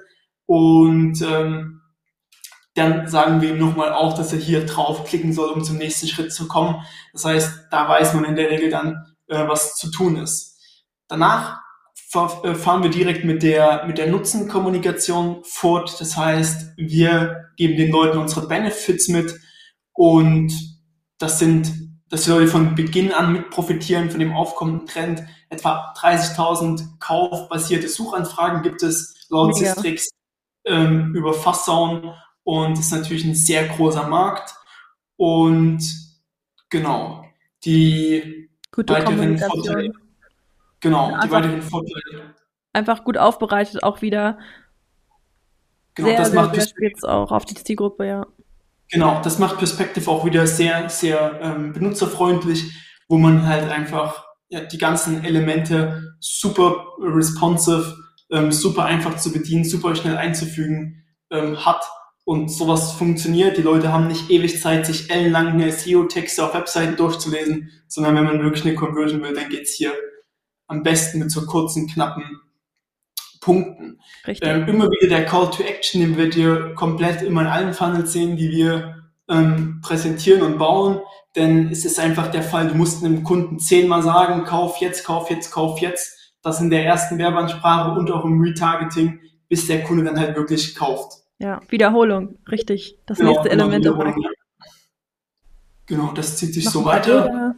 Und 0.48 1.22
ähm, 1.22 1.81
dann 2.74 3.08
sagen 3.08 3.42
wir 3.42 3.52
ihm 3.52 3.60
nochmal 3.60 3.92
auch, 3.94 4.16
dass 4.16 4.32
er 4.32 4.40
hier 4.40 4.66
draufklicken 4.66 5.34
soll, 5.34 5.50
um 5.50 5.64
zum 5.64 5.78
nächsten 5.78 6.08
Schritt 6.08 6.34
zu 6.34 6.48
kommen. 6.48 6.84
Das 7.12 7.26
heißt, 7.26 7.68
da 7.70 7.90
weiß 7.90 8.14
man 8.14 8.26
in 8.26 8.36
der 8.36 8.50
Regel 8.50 8.70
dann, 8.70 9.16
äh, 9.28 9.48
was 9.48 9.76
zu 9.76 9.92
tun 9.92 10.16
ist. 10.16 10.58
Danach 11.08 11.60
äh, 12.14 12.56
fahren 12.56 12.84
wir 12.84 12.90
direkt 12.90 13.26
mit 13.26 13.44
der, 13.44 13.86
mit 13.86 13.98
der 13.98 14.08
Nutzenkommunikation 14.08 15.44
fort. 15.44 16.00
Das 16.00 16.16
heißt, 16.16 16.74
wir 16.78 17.50
geben 17.58 17.76
den 17.76 17.92
Leuten 17.92 18.18
unsere 18.18 18.48
Benefits 18.48 19.10
mit 19.10 19.38
und 19.94 20.54
das 21.18 21.40
sind, 21.40 21.72
dass 22.10 22.24
die 22.24 22.32
Leute 22.32 22.48
von 22.48 22.76
Beginn 22.76 23.12
an 23.12 23.34
mit 23.34 23.50
profitieren 23.50 24.10
von 24.10 24.20
dem 24.20 24.34
aufkommenden 24.34 24.88
Trend. 24.88 25.24
Etwa 25.50 25.94
30.000 25.98 27.00
kaufbasierte 27.00 27.90
Suchanfragen 27.90 28.62
gibt 28.62 28.82
es 28.84 29.28
laut 29.30 29.56
Sistrix 29.56 30.10
ähm, 30.66 31.14
über 31.16 31.34
Fassauen 31.34 32.14
und 32.44 32.78
das 32.78 32.86
ist 32.86 32.92
natürlich 32.92 33.26
ein 33.26 33.36
sehr 33.36 33.68
großer 33.68 34.08
Markt. 34.08 34.56
Und 35.18 35.84
genau, 36.70 37.24
die 37.64 38.50
Gute 38.72 38.94
weiteren 38.94 39.38
Vorteile. 39.38 39.92
Genau, 40.80 41.12
ja, 41.12 41.20
die 41.20 41.32
weiteren 41.32 41.62
Vorteile. 41.62 42.36
Einfach 42.74 43.04
gut 43.04 43.18
aufbereitet 43.18 43.84
auch 43.84 44.02
wieder. 44.02 44.40
Genau, 45.94 46.10
sehr, 46.10 46.18
das 46.18 46.34
macht 46.34 46.58
jetzt 46.80 47.08
auch 47.08 47.32
auf 47.32 47.46
die 47.46 47.56
Zielgruppe, 47.56 48.08
ja. 48.08 48.26
Genau, 48.90 49.22
das 49.22 49.40
macht 49.40 49.58
Perspective 49.58 50.10
auch 50.10 50.26
wieder 50.26 50.48
sehr, 50.48 50.90
sehr 50.90 51.40
ähm, 51.42 51.74
benutzerfreundlich, 51.74 52.72
wo 53.08 53.18
man 53.18 53.46
halt 53.46 53.70
einfach 53.70 54.26
ja, 54.50 54.62
die 54.62 54.78
ganzen 54.78 55.24
Elemente 55.24 56.16
super 56.20 56.88
responsive, 57.00 57.96
ähm, 58.32 58.52
super 58.52 58.86
einfach 58.86 59.18
zu 59.18 59.32
bedienen, 59.32 59.64
super 59.64 59.96
schnell 59.96 60.18
einzufügen 60.18 61.06
ähm, 61.30 61.66
hat 61.66 61.84
und 62.32 62.50
sowas 62.50 62.94
funktioniert. 62.94 63.58
Die 63.58 63.62
Leute 63.62 63.92
haben 63.92 64.08
nicht 64.08 64.30
ewig 64.30 64.62
Zeit, 64.62 64.86
sich 64.86 65.12
ellenlange 65.12 65.70
SEO-Texte 65.70 66.46
auf 66.46 66.54
Webseiten 66.54 66.96
durchzulesen, 66.96 67.70
sondern 67.90 68.16
wenn 68.16 68.24
man 68.24 68.42
wirklich 68.42 68.66
eine 68.66 68.74
Conversion 68.74 69.22
will, 69.22 69.34
dann 69.34 69.50
geht's 69.50 69.74
hier 69.74 69.92
am 70.68 70.82
besten 70.82 71.20
mit 71.20 71.30
so 71.30 71.46
kurzen, 71.46 71.90
knappen 71.90 72.24
Punkten. 73.42 74.00
Ähm, 74.26 74.66
immer 74.66 74.90
wieder 74.90 75.10
der 75.10 75.26
Call 75.26 75.50
to 75.50 75.62
Action, 75.62 76.00
den 76.00 76.16
wir 76.16 76.30
dir 76.30 76.74
komplett 76.74 77.22
immer 77.22 77.42
in 77.42 77.48
allen 77.48 77.74
Funnels 77.74 78.14
sehen, 78.14 78.38
die 78.38 78.50
wir 78.50 79.04
ähm, 79.30 79.82
präsentieren 79.82 80.42
und 80.42 80.58
bauen. 80.58 81.02
Denn 81.36 81.70
es 81.70 81.84
ist 81.84 82.00
einfach 82.00 82.32
der 82.32 82.44
Fall, 82.44 82.70
du 82.70 82.76
musst 82.76 83.04
einem 83.04 83.26
Kunden 83.26 83.60
zehnmal 83.60 84.04
sagen, 84.04 84.46
kauf 84.46 84.78
jetzt, 84.78 85.04
kauf 85.04 85.30
jetzt, 85.30 85.52
kauf 85.52 85.80
jetzt. 85.80 86.18
Das 86.44 86.62
in 86.62 86.70
der 86.70 86.86
ersten 86.86 87.18
Werbeansprache 87.18 87.92
und 87.92 88.10
auch 88.10 88.24
im 88.24 88.40
Retargeting, 88.40 89.20
bis 89.50 89.68
der 89.68 89.84
Kunde 89.84 90.06
dann 90.06 90.18
halt 90.18 90.38
wirklich 90.38 90.76
kauft. 90.76 91.21
Ja, 91.42 91.60
Wiederholung, 91.70 92.38
richtig. 92.52 92.98
Das 93.08 93.18
genau, 93.18 93.32
nächste 93.32 93.50
genau, 93.50 93.64
Element 93.64 93.86
dabei. 93.86 94.14
Genau, 95.88 96.12
das 96.14 96.38
zieht 96.38 96.54
sich 96.54 96.66
Mach 96.66 96.72
so 96.72 96.86
weiter. 96.86 97.56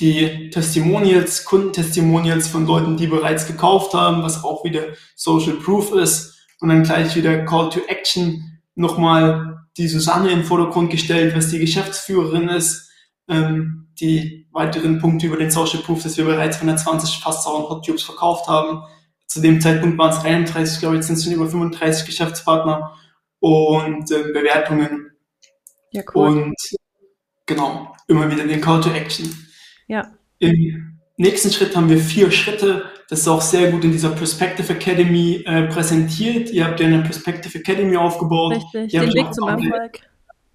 Die 0.00 0.48
Testimonials, 0.48 1.44
Kundentestimonials 1.44 2.48
von 2.48 2.66
Leuten, 2.66 2.96
die 2.96 3.06
bereits 3.06 3.46
gekauft 3.46 3.92
haben, 3.92 4.22
was 4.22 4.42
auch 4.42 4.64
wieder 4.64 4.84
Social 5.14 5.56
Proof 5.56 5.92
ist. 5.92 6.34
Und 6.60 6.70
dann 6.70 6.82
gleich 6.82 7.14
wieder 7.14 7.44
Call 7.44 7.68
to 7.68 7.80
Action, 7.88 8.58
nochmal 8.74 9.66
die 9.76 9.86
Susanne 9.86 10.30
in 10.30 10.38
den 10.38 10.44
Vordergrund 10.46 10.90
gestellt, 10.90 11.36
was 11.36 11.50
die 11.50 11.58
Geschäftsführerin 11.58 12.48
ist. 12.48 12.90
Ähm, 13.28 13.88
die 14.00 14.46
weiteren 14.50 14.98
Punkte 14.98 15.26
über 15.26 15.36
den 15.36 15.50
Social 15.50 15.82
Proof, 15.82 16.02
dass 16.02 16.16
wir 16.16 16.24
bereits 16.24 16.56
120 16.56 17.18
fast 17.18 17.46
Hot 17.46 17.84
Tubes 17.84 18.02
verkauft 18.02 18.48
haben, 18.48 18.82
Zu 19.34 19.40
dem 19.40 19.60
Zeitpunkt 19.60 19.98
waren 19.98 20.10
es 20.10 20.24
31, 20.24 20.78
glaube 20.78 20.94
ich, 20.94 20.98
jetzt 20.98 21.08
sind 21.08 21.16
es 21.16 21.24
schon 21.24 21.32
über 21.32 21.48
35 21.48 22.06
Geschäftspartner 22.06 22.94
und 23.40 24.08
äh, 24.12 24.32
Bewertungen. 24.32 25.10
Ja, 25.90 26.02
cool. 26.14 26.28
Und 26.28 26.54
genau, 27.44 27.92
immer 28.06 28.30
wieder 28.30 28.46
den 28.46 28.60
Call 28.60 28.80
to 28.80 28.90
Action. 28.90 29.28
Ja. 29.88 30.12
Im 30.38 31.00
nächsten 31.16 31.50
Schritt 31.50 31.74
haben 31.74 31.88
wir 31.88 31.98
vier 31.98 32.30
Schritte. 32.30 32.84
Das 33.08 33.22
ist 33.22 33.26
auch 33.26 33.40
sehr 33.40 33.72
gut 33.72 33.82
in 33.82 33.90
dieser 33.90 34.10
Perspective 34.10 34.72
Academy 34.72 35.42
äh, 35.46 35.64
präsentiert. 35.64 36.50
Ihr 36.50 36.66
habt 36.66 36.78
ja 36.78 36.86
eine 36.86 37.02
Perspective 37.02 37.58
Academy 37.58 37.96
aufgebaut. 37.96 38.54
Richtig, 38.54 38.92
die 38.92 38.98
den 38.98 39.14
Weg 39.14 39.34
zum 39.34 39.48
Erfolg. 39.48 39.98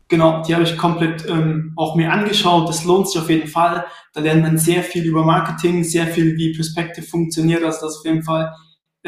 Genau, 0.08 0.42
die 0.44 0.56
habe 0.56 0.63
ich 0.63 0.78
komplett 0.78 1.28
ähm, 1.28 1.74
auch 1.76 1.98
mir 1.98 2.13
angeschaut. 2.13 2.70
Das 2.70 2.86
lohnt 2.86 3.10
sich 3.10 3.22
auf 3.22 3.30
jeden 3.30 3.50
Fall. 3.50 3.86
Da 4.13 4.22
lernt 4.22 4.44
man 4.44 4.58
sehr 4.58 4.84
viel 4.84 5.04
über 5.04 5.26
Marketing, 5.26 5.84
sehr 5.84 6.08
viel, 6.08 6.38
wie 6.38 6.54
Perspective 6.54 7.06
funktioniert. 7.06 7.62
Also 7.62 7.82
das 7.82 7.96
ist 7.96 8.00
auf 8.00 8.06
jeden 8.06 8.24
Fall 8.24 8.54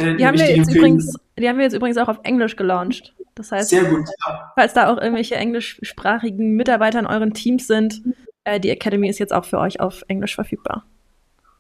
äh, 0.02 0.16
die, 0.18 0.26
haben 0.26 0.38
wir 0.38 0.56
jetzt 0.56 0.74
übrigens, 0.74 1.16
die 1.38 1.48
haben 1.48 1.58
wir 1.58 1.66
jetzt 1.66 1.74
übrigens 1.74 1.98
auch 1.98 2.08
auf 2.08 2.20
Englisch 2.24 2.56
gelauncht. 2.56 3.14
Das 3.36 3.52
heißt, 3.52 3.70
sehr 3.70 3.86
gut, 3.86 4.08
ja. 4.26 4.52
falls 4.56 4.74
da 4.74 4.92
auch 4.92 4.98
irgendwelche 4.98 5.36
englischsprachigen 5.36 6.56
Mitarbeiter 6.56 7.00
in 7.00 7.06
euren 7.06 7.34
Teams 7.34 7.68
sind, 7.68 8.02
äh, 8.44 8.60
die 8.60 8.70
Academy 8.70 9.10
ist 9.10 9.20
jetzt 9.20 9.34
auch 9.34 9.46
für 9.46 9.60
euch 9.60 9.80
auf 9.80 10.04
Englisch 10.08 10.36
verfügbar. 10.36 10.86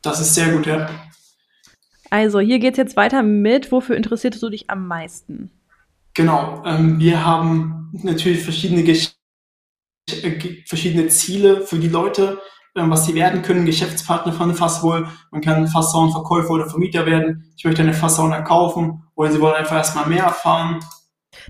Das 0.01 0.19
ist 0.19 0.36
sehr 0.36 0.51
gut, 0.51 0.65
ja. 0.65 0.89
Also, 2.10 2.39
hier 2.39 2.60
geht 2.60 2.73
es 2.73 2.77
jetzt 2.77 2.97
weiter 2.97 3.23
mit, 3.23 3.71
wofür 3.71 3.95
interessierst 3.95 4.41
du 4.43 4.49
dich 4.49 4.69
am 4.69 4.88
meisten? 4.88 5.49
Genau, 6.13 6.62
ähm, 6.65 6.99
wir 6.99 7.25
haben 7.25 7.89
natürlich 8.04 8.43
verschiedene 8.43 8.82
äh, 8.82 10.63
verschiedene 10.67 11.08
Ziele 11.08 11.62
für 11.62 11.77
die 11.77 11.88
Leute, 11.88 12.41
was 12.73 13.05
sie 13.05 13.15
werden 13.15 13.41
können, 13.41 13.65
Geschäftspartner 13.65 14.34
von 14.34 14.53
Fasswohl. 14.53 15.07
Man 15.31 15.41
kann 15.41 15.67
Fasssaunenverkäufer 15.67 16.51
oder 16.51 16.69
Vermieter 16.69 17.05
werden. 17.05 17.51
Ich 17.57 17.65
möchte 17.65 17.81
eine 17.81 17.93
Fasssauna 17.93 18.41
kaufen 18.41 19.03
oder 19.15 19.31
sie 19.31 19.41
wollen 19.41 19.55
einfach 19.55 19.75
erstmal 19.75 20.07
mehr 20.07 20.23
erfahren. 20.23 20.79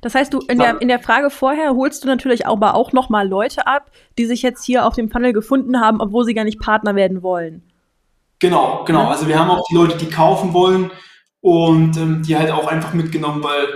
Das 0.02 0.16
heißt, 0.16 0.34
du 0.34 0.40
in 0.40 0.60
der, 0.60 0.82
in 0.82 0.88
der 0.88 1.00
Frage 1.00 1.30
vorher 1.30 1.72
holst 1.72 2.04
du 2.04 2.08
natürlich 2.08 2.48
aber 2.48 2.76
auch 2.76 2.94
nochmal 2.94 3.28
Leute 3.28 3.68
ab, 3.68 3.92
die 4.18 4.26
sich 4.26 4.42
jetzt 4.42 4.64
hier 4.64 4.86
auf 4.86 4.96
dem 4.96 5.10
Funnel 5.10 5.34
gefunden 5.34 5.80
haben, 5.80 6.02
obwohl 6.02 6.24
sie 6.24 6.34
gar 6.34 6.44
nicht 6.44 6.60
Partner 6.60 6.96
werden 6.96 7.24
wollen. 7.24 7.64
Genau, 8.40 8.84
genau. 8.86 9.08
Also 9.08 9.28
wir 9.28 9.38
haben 9.38 9.52
auch 9.52 9.64
die 9.70 9.76
Leute, 9.76 9.98
die 9.98 10.10
kaufen 10.10 10.54
wollen 10.54 10.92
und 11.42 11.98
ähm, 11.98 12.24
die 12.24 12.36
halt 12.36 12.52
auch 12.52 12.68
einfach 12.68 12.94
mitgenommen, 12.94 13.44
weil 13.44 13.68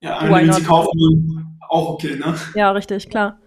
ja, 0.00 0.20
wenn 0.30 0.52
sie 0.52 0.62
kaufen 0.62 0.90
wollen, 0.98 1.58
auch 1.68 1.90
okay, 1.90 2.16
ne? 2.16 2.34
Ja, 2.54 2.70
richtig, 2.72 3.08
klar. 3.08 3.38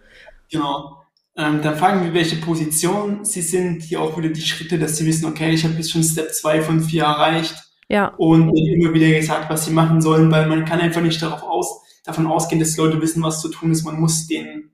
Genau. 0.52 1.05
Ähm, 1.38 1.62
dann 1.62 1.76
fragen 1.76 2.04
wir, 2.04 2.14
welche 2.14 2.38
Position 2.38 3.26
sie 3.26 3.42
sind. 3.42 3.84
Hier 3.84 4.02
auch 4.02 4.18
wieder 4.18 4.30
die 4.30 4.42
Schritte, 4.42 4.80
dass 4.80 4.98
sie 4.98 5.06
wissen, 5.06 5.26
okay, 5.26 5.52
ich 5.54 5.64
habe 5.64 5.76
jetzt 5.76 5.92
schon 5.92 6.04
Step 6.04 6.34
2 6.34 6.62
von 6.62 6.82
4 6.82 7.04
erreicht. 7.04 7.56
Ja. 7.90 8.14
Und 8.18 8.56
immer 8.56 8.94
wieder 8.94 9.10
gesagt, 9.12 9.50
was 9.50 9.66
sie 9.66 9.72
machen 9.72 10.02
sollen, 10.02 10.32
weil 10.32 10.48
man 10.48 10.66
kann 10.66 10.80
einfach 10.80 11.02
nicht 11.02 11.22
darauf 11.22 11.44
aus, 11.44 11.82
davon 12.04 12.28
ausgehen, 12.28 12.60
dass 12.60 12.78
Leute 12.78 13.02
wissen, 13.02 13.22
was 13.22 13.42
zu 13.42 13.50
tun 13.50 13.72
ist. 13.72 13.84
Man 13.84 14.00
muss 14.00 14.28
denen 14.28 14.72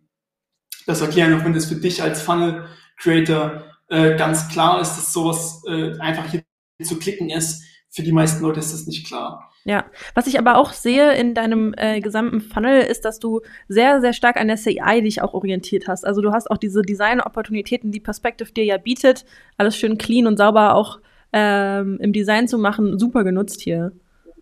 das 0.86 1.02
erklären, 1.02 1.34
auch 1.34 1.44
wenn 1.44 1.54
das 1.54 1.66
für 1.66 1.76
dich 1.76 2.02
als 2.02 2.22
Funnel 2.22 2.66
Creator 2.98 3.64
äh, 3.90 4.16
ganz 4.16 4.48
klar 4.50 4.80
ist, 4.82 4.96
dass 4.96 5.14
sowas 5.14 5.64
äh, 5.68 5.98
einfach 6.00 6.26
hier 6.30 6.44
zu 6.84 6.98
klicken 6.98 7.30
ist. 7.30 7.64
Für 7.92 8.04
die 8.04 8.14
meisten 8.14 8.42
Leute 8.42 8.60
ist 8.60 8.74
das 8.74 8.88
nicht 8.88 9.06
klar. 9.06 9.52
Ja, 9.64 9.86
was 10.16 10.26
ich 10.26 10.40
aber 10.40 10.58
auch 10.58 10.74
sehe 10.74 11.14
in 11.14 11.36
deinem 11.36 11.76
äh, 11.78 12.00
gesamten 12.02 12.42
Funnel 12.42 12.82
ist, 12.82 13.06
dass 13.06 13.20
du 13.20 13.42
sehr, 13.68 14.02
sehr 14.02 14.14
stark 14.14 14.38
an 14.38 14.48
der 14.48 14.58
CI 14.58 15.02
dich 15.04 15.22
auch 15.22 15.34
orientiert 15.34 15.88
hast. 15.88 16.06
Also 16.06 16.22
du 16.22 16.32
hast 16.32 16.50
auch 16.50 16.58
diese 16.58 16.82
Design-Opportunitäten, 16.82 17.92
die 17.92 18.00
Perspective 18.00 18.52
dir 18.54 18.66
ja 18.66 18.78
bietet, 18.78 19.26
alles 19.58 19.78
schön 19.78 19.98
clean 19.98 20.26
und 20.26 20.38
sauber 20.38 20.74
auch 20.74 21.00
ähm, 21.34 22.00
im 22.02 22.12
Design 22.12 22.48
zu 22.48 22.58
machen, 22.58 22.98
super 22.98 23.24
genutzt 23.24 23.62
hier. 23.62 23.92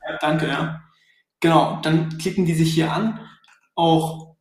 Ja, 0.07 0.17
danke, 0.21 0.47
ja. 0.47 0.81
Genau, 1.41 1.79
dann 1.81 2.17
klicken 2.17 2.45
die 2.45 2.53
sich 2.53 2.73
hier 2.73 2.91
an. 2.91 3.19
Auch 3.75 4.35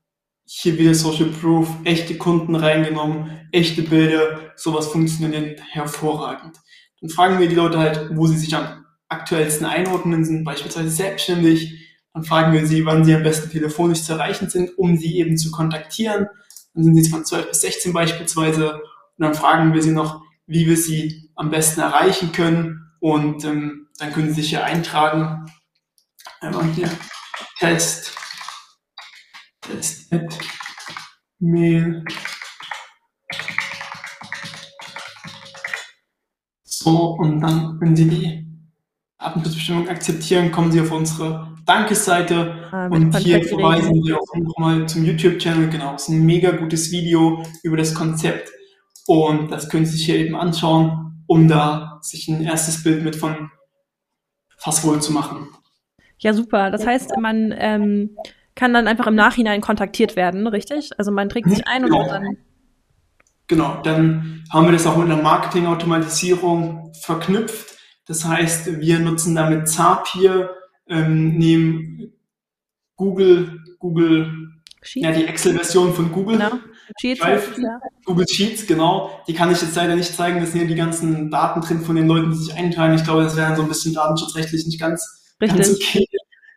hier 0.45 0.79
wieder 0.79 0.95
Social 0.95 1.29
Proof, 1.29 1.69
echte 1.85 2.17
Kunden 2.17 2.55
reingenommen, 2.55 3.49
echte 3.53 3.83
Bilder, 3.83 4.53
sowas 4.57 4.89
funktioniert 4.89 5.61
hervorragend. 5.71 6.57
Dann 7.01 7.11
fragen 7.11 7.39
wir 7.39 7.49
die 7.49 7.55
Leute 7.55 7.79
halt, 7.79 8.11
wo 8.15 8.27
sie 8.27 8.39
sich 8.39 8.55
am 8.55 8.85
aktuellsten 9.09 9.67
einordnen, 9.67 10.25
sind 10.25 10.45
beispielsweise 10.45 10.91
selbstständig. 10.91 11.87
Dann 12.13 12.25
fragen 12.25 12.53
wir 12.53 12.67
sie, 12.67 12.85
wann 12.85 13.05
sie 13.05 13.15
am 13.15 13.23
besten 13.23 13.51
telefonisch 13.51 14.03
zu 14.03 14.13
erreichen 14.13 14.49
sind, 14.51 14.77
um 14.79 14.97
sie 14.97 15.19
eben 15.19 15.37
zu 15.37 15.51
kontaktieren. 15.51 16.29
Dann 16.75 16.85
sind 16.85 17.03
sie 17.03 17.11
von 17.11 17.25
12 17.25 17.49
bis 17.49 17.61
16 17.63 17.93
beispielsweise. 17.93 18.75
Und 18.75 18.83
dann 19.19 19.35
fragen 19.35 19.73
wir 19.73 19.83
sie 19.83 19.93
noch, 19.93 20.23
wie 20.47 20.67
wir 20.67 20.77
sie 20.77 21.31
am 21.35 21.51
besten 21.51 21.81
erreichen 21.81 22.33
können. 22.33 22.93
Und 23.01 23.45
ähm, 23.45 23.89
dann 23.99 24.13
können 24.13 24.29
sie 24.29 24.41
sich 24.41 24.51
hier 24.51 24.65
eintragen. 24.65 25.47
Einmal 26.41 26.65
hier 26.73 26.91
Test, 27.59 28.17
Test, 29.61 30.13
Mail. 31.41 32.05
So, 36.65 37.17
und 37.17 37.41
dann, 37.41 37.81
wenn 37.81 37.97
Sie 37.97 38.09
die 38.09 38.48
Datenschutzbestimmung 39.19 39.89
akzeptieren, 39.89 40.53
kommen 40.53 40.71
Sie 40.71 40.81
auf 40.81 40.93
unsere 40.93 41.49
Dankesseite 41.67 42.55
ah, 42.71 42.87
und 42.87 43.17
hier 43.19 43.43
verweisen 43.43 43.95
wir 44.05 44.17
auch 44.17 44.37
nochmal 44.37 44.89
zum 44.89 45.05
YouTube-Channel. 45.05 45.69
Genau, 45.69 45.95
es 45.97 46.03
ist 46.03 46.09
ein 46.11 46.25
mega 46.25 46.53
gutes 46.53 46.93
Video 46.93 47.43
über 47.65 47.77
das 47.77 47.95
Konzept 47.95 48.51
und 49.07 49.51
das 49.51 49.69
können 49.69 49.87
Sie 49.87 49.97
sich 49.97 50.07
hier 50.07 50.17
eben 50.17 50.37
anschauen, 50.37 51.25
um 51.27 51.49
da 51.49 51.99
sich 52.01 52.29
ein 52.29 52.45
erstes 52.45 52.85
Bild 52.85 53.03
mit 53.03 53.17
von 53.17 53.51
Fasswohl 54.57 55.03
zu 55.03 55.13
machen. 55.13 55.49
Ja, 56.19 56.33
super. 56.33 56.71
Das 56.71 56.87
heißt, 56.87 57.17
man 57.21 57.53
ähm, 57.59 58.17
kann 58.55 58.73
dann 58.73 58.87
einfach 58.87 59.09
im 59.09 59.15
Nachhinein 59.17 59.61
kontaktiert 59.61 60.15
werden, 60.15 60.47
richtig? 60.47 60.91
Also 60.97 61.11
man 61.11 61.29
trägt 61.29 61.51
sich 61.51 61.67
ein 61.67 61.83
genau. 61.83 62.03
und 62.03 62.09
dann. 62.09 62.37
Genau, 63.49 63.81
dann 63.83 64.45
haben 64.53 64.67
wir 64.67 64.73
das 64.73 64.87
auch 64.87 64.97
mit 64.97 65.11
einer 65.11 65.23
Marketing-Automatisierung 65.23 66.93
verknüpft 67.01 67.78
das 68.09 68.25
heißt, 68.25 68.81
wir 68.81 68.99
nutzen 68.99 69.35
damit 69.35 69.69
Zapier, 69.69 70.51
ähm, 70.89 71.37
nehmen 71.37 72.13
Google, 72.97 73.61
Google, 73.79 74.49
Sheets. 74.83 75.07
ja, 75.07 75.13
die 75.13 75.27
Excel-Version 75.27 75.93
von 75.93 76.11
Google. 76.11 76.39
Genau. 76.39 76.59
Sheets, 76.99 77.21
Drive, 77.21 77.59
ja. 77.59 77.79
Google 78.07 78.27
Sheets, 78.27 78.67
genau. 78.67 79.11
Die 79.29 79.35
kann 79.35 79.53
ich 79.53 79.61
jetzt 79.61 79.77
leider 79.77 79.95
nicht 79.95 80.15
zeigen. 80.15 80.41
Das 80.41 80.53
sind 80.53 80.63
ja 80.63 80.67
die 80.67 80.75
ganzen 80.75 81.31
Daten 81.31 81.61
drin 81.61 81.83
von 81.83 81.97
den 81.97 82.09
Leuten, 82.09 82.31
die 82.31 82.39
sich 82.39 82.55
eintragen. 82.55 82.95
Ich 82.95 83.05
glaube, 83.05 83.25
das 83.25 83.37
wäre 83.37 83.55
so 83.55 83.63
ein 83.63 83.69
bisschen 83.69 83.93
datenschutzrechtlich 83.93 84.65
nicht 84.65 84.81
ganz, 84.81 85.35
ganz 85.39 85.71
okay. 85.71 86.07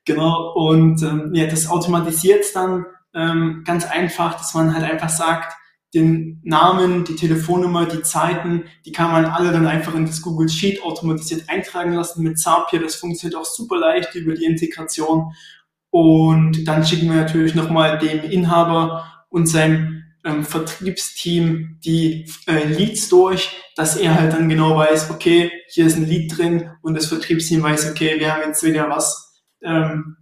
Genau. 0.05 0.53
Und 0.55 1.03
ähm, 1.03 1.31
ja, 1.33 1.47
das 1.47 1.67
automatisiert 1.67 2.45
dann 2.55 2.85
ähm, 3.13 3.63
ganz 3.65 3.85
einfach, 3.85 4.37
dass 4.37 4.53
man 4.53 4.73
halt 4.73 4.89
einfach 4.89 5.09
sagt, 5.09 5.53
den 5.93 6.41
Namen, 6.43 7.03
die 7.03 7.15
Telefonnummer, 7.15 7.85
die 7.85 8.01
Zeiten, 8.01 8.63
die 8.85 8.91
kann 8.91 9.11
man 9.11 9.25
alle 9.25 9.51
dann 9.51 9.67
einfach 9.67 9.93
in 9.93 10.05
das 10.05 10.21
Google 10.21 10.47
Sheet 10.47 10.83
automatisiert 10.83 11.49
eintragen 11.49 11.93
lassen 11.93 12.23
mit 12.23 12.39
Zapier. 12.39 12.79
Das 12.79 12.95
funktioniert 12.95 13.39
auch 13.39 13.45
super 13.45 13.77
leicht 13.77 14.15
über 14.15 14.33
die 14.33 14.45
Integration. 14.45 15.33
Und 15.89 16.65
dann 16.65 16.85
schicken 16.85 17.09
wir 17.09 17.17
natürlich 17.17 17.55
nochmal 17.55 17.99
dem 17.99 18.23
Inhaber 18.23 19.25
und 19.29 19.47
seinem 19.47 20.03
ähm, 20.23 20.43
Vertriebsteam 20.43 21.77
die 21.83 22.29
äh, 22.47 22.65
Leads 22.65 23.09
durch, 23.09 23.57
dass 23.75 23.97
er 23.97 24.15
halt 24.15 24.33
dann 24.33 24.49
genau 24.49 24.77
weiß, 24.77 25.09
okay, 25.11 25.51
hier 25.67 25.87
ist 25.87 25.97
ein 25.97 26.05
Lead 26.05 26.37
drin 26.37 26.69
und 26.81 26.95
das 26.95 27.07
Vertriebsteam 27.07 27.63
weiß, 27.63 27.89
okay, 27.89 28.19
wir 28.19 28.33
haben 28.33 28.43
jetzt 28.45 28.63
wieder 28.63 28.89
was, 28.89 29.41
ähm, 29.63 30.17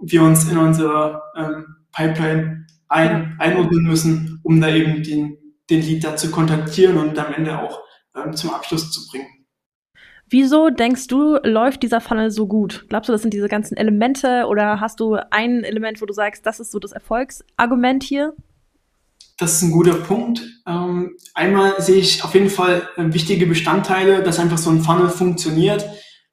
wir 0.00 0.22
uns 0.22 0.50
in 0.50 0.58
unserer 0.58 1.22
ähm, 1.36 1.76
Pipeline 1.92 2.66
ein, 2.88 3.36
einordnen 3.38 3.84
müssen, 3.84 4.35
um 4.46 4.60
da 4.60 4.68
eben 4.68 5.02
den, 5.02 5.38
den 5.68 5.82
Lead 5.82 6.04
da 6.04 6.14
zu 6.14 6.30
kontaktieren 6.30 6.98
und 6.98 7.18
am 7.18 7.34
Ende 7.34 7.58
auch 7.58 7.80
ähm, 8.14 8.32
zum 8.32 8.50
Abschluss 8.50 8.92
zu 8.92 9.08
bringen. 9.08 9.26
Wieso 10.28 10.70
denkst 10.70 11.08
du, 11.08 11.38
läuft 11.42 11.82
dieser 11.82 12.00
Funnel 12.00 12.30
so 12.30 12.46
gut? 12.46 12.86
Glaubst 12.88 13.08
du, 13.08 13.12
das 13.12 13.22
sind 13.22 13.34
diese 13.34 13.48
ganzen 13.48 13.76
Elemente 13.76 14.46
oder 14.48 14.80
hast 14.80 15.00
du 15.00 15.16
ein 15.30 15.64
Element, 15.64 16.00
wo 16.00 16.06
du 16.06 16.12
sagst, 16.12 16.46
das 16.46 16.60
ist 16.60 16.70
so 16.70 16.78
das 16.78 16.92
Erfolgsargument 16.92 18.04
hier? 18.04 18.34
Das 19.36 19.54
ist 19.54 19.62
ein 19.62 19.72
guter 19.72 19.94
Punkt. 19.94 20.42
Ähm, 20.66 21.16
einmal 21.34 21.80
sehe 21.80 21.98
ich 21.98 22.22
auf 22.22 22.32
jeden 22.34 22.50
Fall 22.50 22.88
äh, 22.96 23.12
wichtige 23.12 23.46
Bestandteile, 23.46 24.22
dass 24.22 24.38
einfach 24.38 24.58
so 24.58 24.70
ein 24.70 24.80
Funnel 24.80 25.08
funktioniert. 25.08 25.84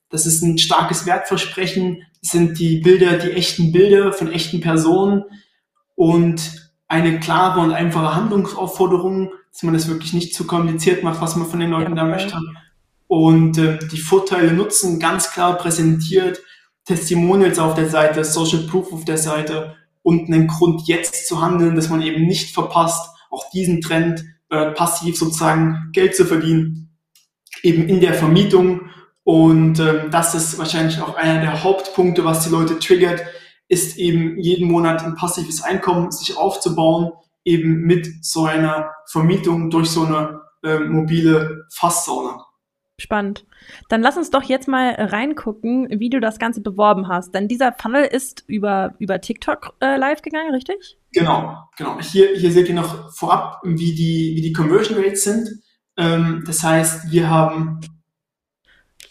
Das 0.09 0.27
ist 0.27 0.43
ein 0.43 0.59
starkes 0.59 1.07
Wertversprechen. 1.07 2.03
Das 2.21 2.31
sind 2.31 2.59
die 2.59 2.77
Bilder, 2.77 3.17
die 3.17 3.31
echten 3.31 3.71
Bilder 3.71 4.13
von 4.13 4.31
echten 4.31 4.61
Personen 4.61 5.23
und 5.95 6.62
eine 6.87 7.19
klare 7.19 7.59
und 7.59 7.71
einfache 7.71 8.15
Handlungsaufforderung, 8.15 9.31
dass 9.51 9.63
man 9.63 9.73
das 9.73 9.87
wirklich 9.87 10.13
nicht 10.13 10.35
zu 10.35 10.45
kompliziert 10.45 11.03
macht, 11.03 11.21
was 11.21 11.35
man 11.35 11.47
von 11.47 11.59
den 11.59 11.69
Leuten 11.69 11.95
ja, 11.95 12.03
da 12.03 12.05
möchte. 12.05 12.37
Und 13.07 13.57
äh, 13.57 13.79
die 13.91 13.99
Vorteile 13.99 14.53
nutzen, 14.53 14.99
ganz 14.99 15.31
klar 15.31 15.57
präsentiert, 15.57 16.41
Testimonials 16.85 17.59
auf 17.59 17.75
der 17.75 17.89
Seite, 17.89 18.23
Social 18.23 18.63
Proof 18.67 18.91
auf 18.91 19.05
der 19.05 19.17
Seite 19.17 19.75
und 20.01 20.27
einen 20.27 20.47
Grund 20.47 20.87
jetzt 20.87 21.27
zu 21.27 21.41
handeln, 21.41 21.75
dass 21.75 21.89
man 21.89 22.01
eben 22.01 22.25
nicht 22.25 22.53
verpasst, 22.53 23.09
auch 23.29 23.49
diesen 23.51 23.81
Trend 23.81 24.23
äh, 24.49 24.71
passiv 24.71 25.17
sozusagen 25.17 25.89
Geld 25.93 26.15
zu 26.15 26.25
verdienen, 26.25 26.95
eben 27.63 27.87
in 27.87 28.01
der 28.01 28.13
Vermietung 28.13 28.81
Und 29.23 29.79
ähm, 29.79 30.11
das 30.11 30.35
ist 30.35 30.57
wahrscheinlich 30.57 30.99
auch 30.99 31.15
einer 31.15 31.39
der 31.39 31.63
Hauptpunkte, 31.63 32.25
was 32.25 32.43
die 32.43 32.49
Leute 32.49 32.77
triggert, 32.79 33.23
ist 33.73 33.97
eben 33.97 34.37
jeden 34.39 34.71
Monat 34.71 35.03
ein 35.03 35.15
passives 35.15 35.61
Einkommen 35.63 36.11
sich 36.11 36.37
aufzubauen, 36.37 37.11
eben 37.43 37.81
mit 37.81 38.07
so 38.23 38.45
einer 38.45 38.91
Vermietung 39.07 39.69
durch 39.69 39.89
so 39.89 40.05
eine 40.05 40.41
äh, 40.63 40.79
mobile 40.79 41.65
Fasssauna. 41.71 42.45
Spannend. 42.99 43.45
Dann 43.89 44.01
lass 44.01 44.17
uns 44.17 44.29
doch 44.29 44.43
jetzt 44.43 44.67
mal 44.67 44.93
reingucken, 44.93 45.99
wie 45.99 46.09
du 46.09 46.19
das 46.19 46.37
Ganze 46.37 46.61
beworben 46.61 47.07
hast. 47.07 47.33
Denn 47.33 47.47
dieser 47.47 47.73
Funnel 47.73 48.05
ist 48.05 48.43
über, 48.47 48.93
über 48.99 49.19
TikTok 49.19 49.73
äh, 49.81 49.97
live 49.97 50.21
gegangen, 50.21 50.51
richtig? 50.51 50.97
Genau, 51.11 51.57
genau. 51.75 51.99
Hier, 51.99 52.35
hier 52.35 52.51
seht 52.51 52.69
ihr 52.69 52.75
noch 52.75 53.11
vorab, 53.11 53.61
wie 53.63 53.95
die, 53.95 54.33
wie 54.35 54.41
die 54.41 54.53
Conversion 54.53 55.03
Rates 55.03 55.23
sind. 55.23 55.49
Ähm, 55.97 56.43
das 56.45 56.63
heißt, 56.63 57.11
wir 57.11 57.29
haben. 57.29 57.81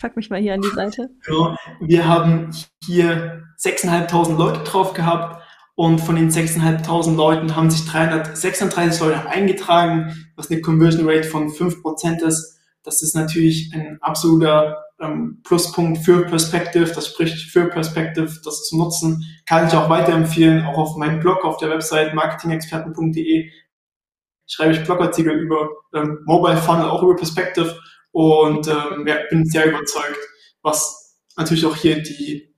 Pack 0.02 0.16
mich 0.16 0.30
mal 0.30 0.40
hier 0.40 0.54
an 0.54 0.60
die 0.60 0.68
Seite. 0.68 1.10
Genau, 1.24 1.56
wir 1.80 2.08
haben 2.08 2.50
hier 2.84 3.44
6.500 3.62 4.36
Leute 4.36 4.64
drauf 4.64 4.94
gehabt 4.94 5.40
und 5.76 6.00
von 6.00 6.16
den 6.16 6.28
6.500 6.28 7.14
Leuten 7.14 7.54
haben 7.54 7.70
sich 7.70 7.86
336 7.86 9.00
Leute 9.00 9.28
eingetragen, 9.28 10.32
was 10.34 10.50
eine 10.50 10.60
Conversion 10.60 11.08
Rate 11.08 11.28
von 11.28 11.50
5% 11.50 12.20
ist. 12.24 12.58
Das 12.82 13.00
ist 13.00 13.14
natürlich 13.14 13.70
ein 13.74 13.98
absoluter 14.00 14.82
ähm, 15.00 15.40
Pluspunkt 15.44 15.98
für 15.98 16.26
Perspective. 16.26 16.90
Das 16.92 17.06
spricht 17.06 17.52
für 17.52 17.66
Perspective, 17.66 18.40
das 18.44 18.64
zu 18.64 18.76
nutzen. 18.76 19.24
Kann 19.46 19.68
ich 19.68 19.74
auch 19.74 19.88
weiterempfehlen, 19.88 20.64
auch 20.66 20.78
auf 20.78 20.96
meinem 20.96 21.20
Blog 21.20 21.44
auf 21.44 21.58
der 21.58 21.70
Website 21.70 22.12
marketingexperten.de 22.12 23.52
schreibe 24.48 24.72
ich 24.72 24.84
Blogartikel 24.84 25.32
über 25.32 25.68
ähm, 25.94 26.18
Mobile 26.24 26.56
Funnel, 26.56 26.86
auch 26.86 27.02
über 27.04 27.14
Perspective 27.14 27.78
und 28.12 28.68
ähm, 28.68 29.07
bin 29.31 29.44
sehr 29.46 29.66
überzeugt, 29.66 30.18
was 30.62 31.18
natürlich 31.37 31.66
auch 31.66 31.77
hier 31.77 32.03
die 32.03 32.55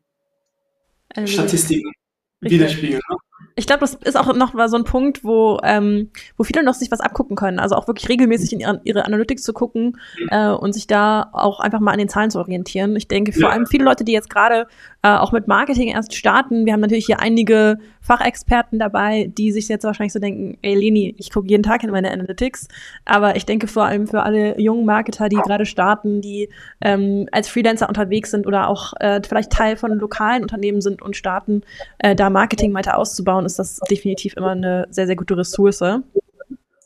also, 1.14 1.32
Statistiken 1.32 1.92
widerspiegeln. 2.40 3.00
Ne? 3.08 3.16
ich 3.56 3.66
glaube, 3.66 3.80
das 3.80 3.94
ist 3.94 4.16
auch 4.16 4.34
noch 4.34 4.52
mal 4.52 4.68
so 4.68 4.76
ein 4.76 4.84
Punkt, 4.84 5.22
wo, 5.22 5.60
ähm, 5.62 6.10
wo 6.36 6.44
viele 6.44 6.64
noch 6.64 6.74
sich 6.74 6.90
was 6.90 7.00
abgucken 7.00 7.36
können. 7.36 7.60
Also 7.60 7.76
auch 7.76 7.86
wirklich 7.86 8.08
regelmäßig 8.08 8.52
in 8.52 8.60
ihre, 8.60 8.80
ihre 8.84 9.04
Analytics 9.04 9.42
zu 9.42 9.52
gucken 9.52 9.98
äh, 10.30 10.50
und 10.50 10.72
sich 10.72 10.86
da 10.86 11.30
auch 11.32 11.60
einfach 11.60 11.80
mal 11.80 11.92
an 11.92 11.98
den 11.98 12.08
Zahlen 12.08 12.30
zu 12.30 12.38
orientieren. 12.38 12.96
Ich 12.96 13.06
denke, 13.06 13.32
vor 13.32 13.42
ja. 13.42 13.48
allem 13.50 13.66
viele 13.66 13.84
Leute, 13.84 14.04
die 14.04 14.12
jetzt 14.12 14.30
gerade 14.30 14.66
äh, 15.04 15.18
auch 15.18 15.32
mit 15.32 15.46
Marketing 15.48 15.88
erst 15.88 16.14
starten, 16.14 16.64
wir 16.64 16.72
haben 16.72 16.80
natürlich 16.80 17.04
hier 17.04 17.20
einige 17.20 17.76
Fachexperten 18.00 18.78
dabei, 18.78 19.30
die 19.36 19.52
sich 19.52 19.68
jetzt 19.68 19.84
wahrscheinlich 19.84 20.14
so 20.14 20.18
denken, 20.18 20.56
ey 20.62 20.74
Leni, 20.74 21.14
ich 21.18 21.30
gucke 21.30 21.46
jeden 21.46 21.62
Tag 21.62 21.84
in 21.84 21.90
meine 21.90 22.10
Analytics. 22.10 22.68
Aber 23.04 23.36
ich 23.36 23.44
denke 23.44 23.66
vor 23.66 23.84
allem 23.84 24.06
für 24.06 24.22
alle 24.22 24.58
jungen 24.58 24.86
Marketer, 24.86 25.28
die 25.28 25.36
gerade 25.36 25.66
starten, 25.66 26.22
die 26.22 26.48
ähm, 26.80 27.28
als 27.32 27.48
Freelancer 27.48 27.86
unterwegs 27.86 28.30
sind 28.30 28.46
oder 28.46 28.68
auch 28.68 28.94
äh, 28.98 29.20
vielleicht 29.22 29.52
Teil 29.52 29.76
von 29.76 29.92
lokalen 29.92 30.40
Unternehmen 30.40 30.80
sind 30.80 31.02
und 31.02 31.16
starten, 31.16 31.64
äh, 31.98 32.16
da 32.16 32.30
Marketing 32.30 32.72
weiter 32.72 32.96
auszubauen, 32.96 33.44
ist 33.44 33.58
das 33.58 33.80
definitiv 33.90 34.38
immer 34.38 34.52
eine 34.52 34.86
sehr, 34.88 35.06
sehr 35.06 35.16
gute 35.16 35.36
Ressource. 35.36 35.80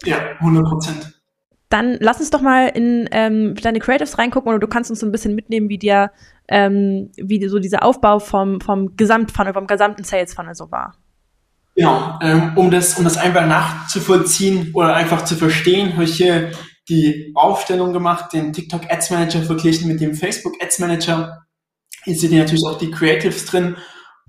Ja, 0.04 0.16
100 0.40 0.64
Prozent. 0.64 1.17
Dann 1.68 1.98
lass 2.00 2.20
uns 2.20 2.30
doch 2.30 2.40
mal 2.40 2.68
in 2.68 3.08
ähm, 3.12 3.54
deine 3.54 3.78
Creatives 3.78 4.18
reingucken 4.18 4.48
oder 4.48 4.58
du 4.58 4.68
kannst 4.68 4.90
uns 4.90 5.00
so 5.00 5.06
ein 5.06 5.12
bisschen 5.12 5.34
mitnehmen, 5.34 5.68
wie 5.68 5.78
dir, 5.78 6.10
ähm, 6.48 7.10
wie 7.16 7.46
so 7.46 7.58
dieser 7.58 7.82
Aufbau 7.82 8.18
vom, 8.20 8.60
vom 8.60 8.96
Gesamtfunnel, 8.96 9.52
vom 9.52 9.66
gesamten 9.66 10.04
Sales 10.04 10.32
Funnel 10.32 10.54
so 10.54 10.70
war. 10.70 10.94
Genau, 11.74 12.18
ähm, 12.22 12.52
um, 12.56 12.70
das, 12.70 12.98
um 12.98 13.04
das 13.04 13.18
einfach 13.18 13.46
nachzuvollziehen 13.46 14.72
oder 14.74 14.94
einfach 14.96 15.24
zu 15.24 15.36
verstehen, 15.36 15.92
habe 15.92 16.04
ich 16.04 16.16
hier 16.16 16.50
die 16.88 17.32
Aufstellung 17.34 17.92
gemacht, 17.92 18.32
den 18.32 18.52
TikTok 18.52 18.90
Ads 18.90 19.10
Manager 19.10 19.42
verglichen 19.42 19.88
mit 19.88 20.00
dem 20.00 20.14
Facebook 20.14 20.54
Ads 20.60 20.78
Manager. 20.80 21.46
Hier 22.04 22.16
sind 22.16 22.32
natürlich 22.32 22.64
auch 22.66 22.78
die 22.78 22.90
Creatives 22.90 23.44
drin. 23.44 23.76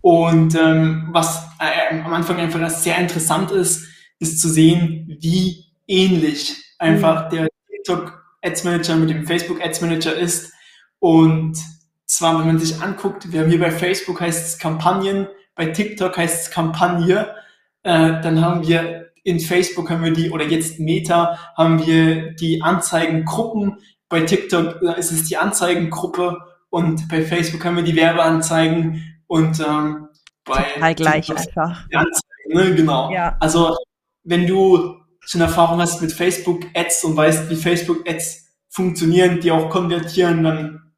Und 0.02 0.56
ähm, 0.56 1.10
was 1.12 1.48
äh, 1.60 1.96
am 1.96 2.14
Anfang 2.14 2.38
einfach 2.38 2.70
sehr 2.70 2.98
interessant 2.98 3.52
ist, 3.52 3.88
ist 4.20 4.40
zu 4.40 4.50
sehen, 4.50 5.18
wie 5.20 5.66
ähnlich 5.88 6.69
einfach 6.80 7.30
der 7.30 7.48
TikTok 7.70 8.24
Ads 8.42 8.64
Manager 8.64 8.96
mit 8.96 9.10
dem 9.10 9.28
Facebook 9.28 9.62
Ads 9.64 9.82
Manager 9.82 10.16
ist. 10.16 10.54
Und 11.00 11.58
zwar, 12.06 12.40
wenn 12.40 12.48
man 12.48 12.60
sich 12.60 12.82
anguckt, 12.82 13.32
wir 13.32 13.42
haben 13.42 13.50
hier 13.50 13.60
bei 13.60 13.72
Facebook 13.72 14.20
heißt 14.22 14.48
es 14.48 14.58
Kampagnen, 14.58 15.28
bei 15.56 15.68
TikTok 15.68 16.18
heißt 16.18 16.48
es 16.48 16.52
Kampagne, 16.52 17.36
äh, 17.84 18.22
dann 18.22 18.42
haben 18.42 18.68
wir 18.68 19.10
in 19.24 19.40
Facebook 19.40 19.90
haben 19.90 20.04
wir 20.04 20.14
die, 20.14 20.32
oder 20.32 20.46
jetzt 20.46 20.80
Meta, 20.80 21.38
haben 21.56 21.86
wir 21.86 22.32
die 22.32 22.62
Anzeigengruppen. 22.62 23.78
Bei 24.08 24.22
TikTok 24.22 24.82
ist 24.98 25.12
es 25.12 25.26
die 25.26 25.38
Anzeigengruppe 25.38 26.38
und 26.70 27.08
bei 27.10 27.22
Facebook 27.22 27.64
haben 27.66 27.76
wir 27.76 27.84
die 27.84 27.96
Werbeanzeigen 27.96 29.22
und 29.28 29.60
ähm, 29.60 30.08
bei 30.46 30.64
Total 30.74 30.96
gleich 30.96 31.30
einfach. 31.30 31.88
Die 31.90 31.96
Anzeigen, 31.96 32.54
ne? 32.54 32.76
Genau. 32.76 33.12
Ja. 33.12 33.38
Also 33.40 33.76
wenn 34.24 34.48
du 34.48 34.99
schon 35.22 35.42
Erfahrung 35.42 35.80
hast 35.80 36.02
mit 36.02 36.12
Facebook 36.12 36.66
Ads 36.74 37.04
und 37.04 37.16
weißt, 37.16 37.50
wie 37.50 37.56
Facebook 37.56 38.08
Ads 38.08 38.48
funktionieren, 38.70 39.40
die 39.40 39.52
auch 39.52 39.70
konvertieren, 39.70 40.44
dann 40.44 40.94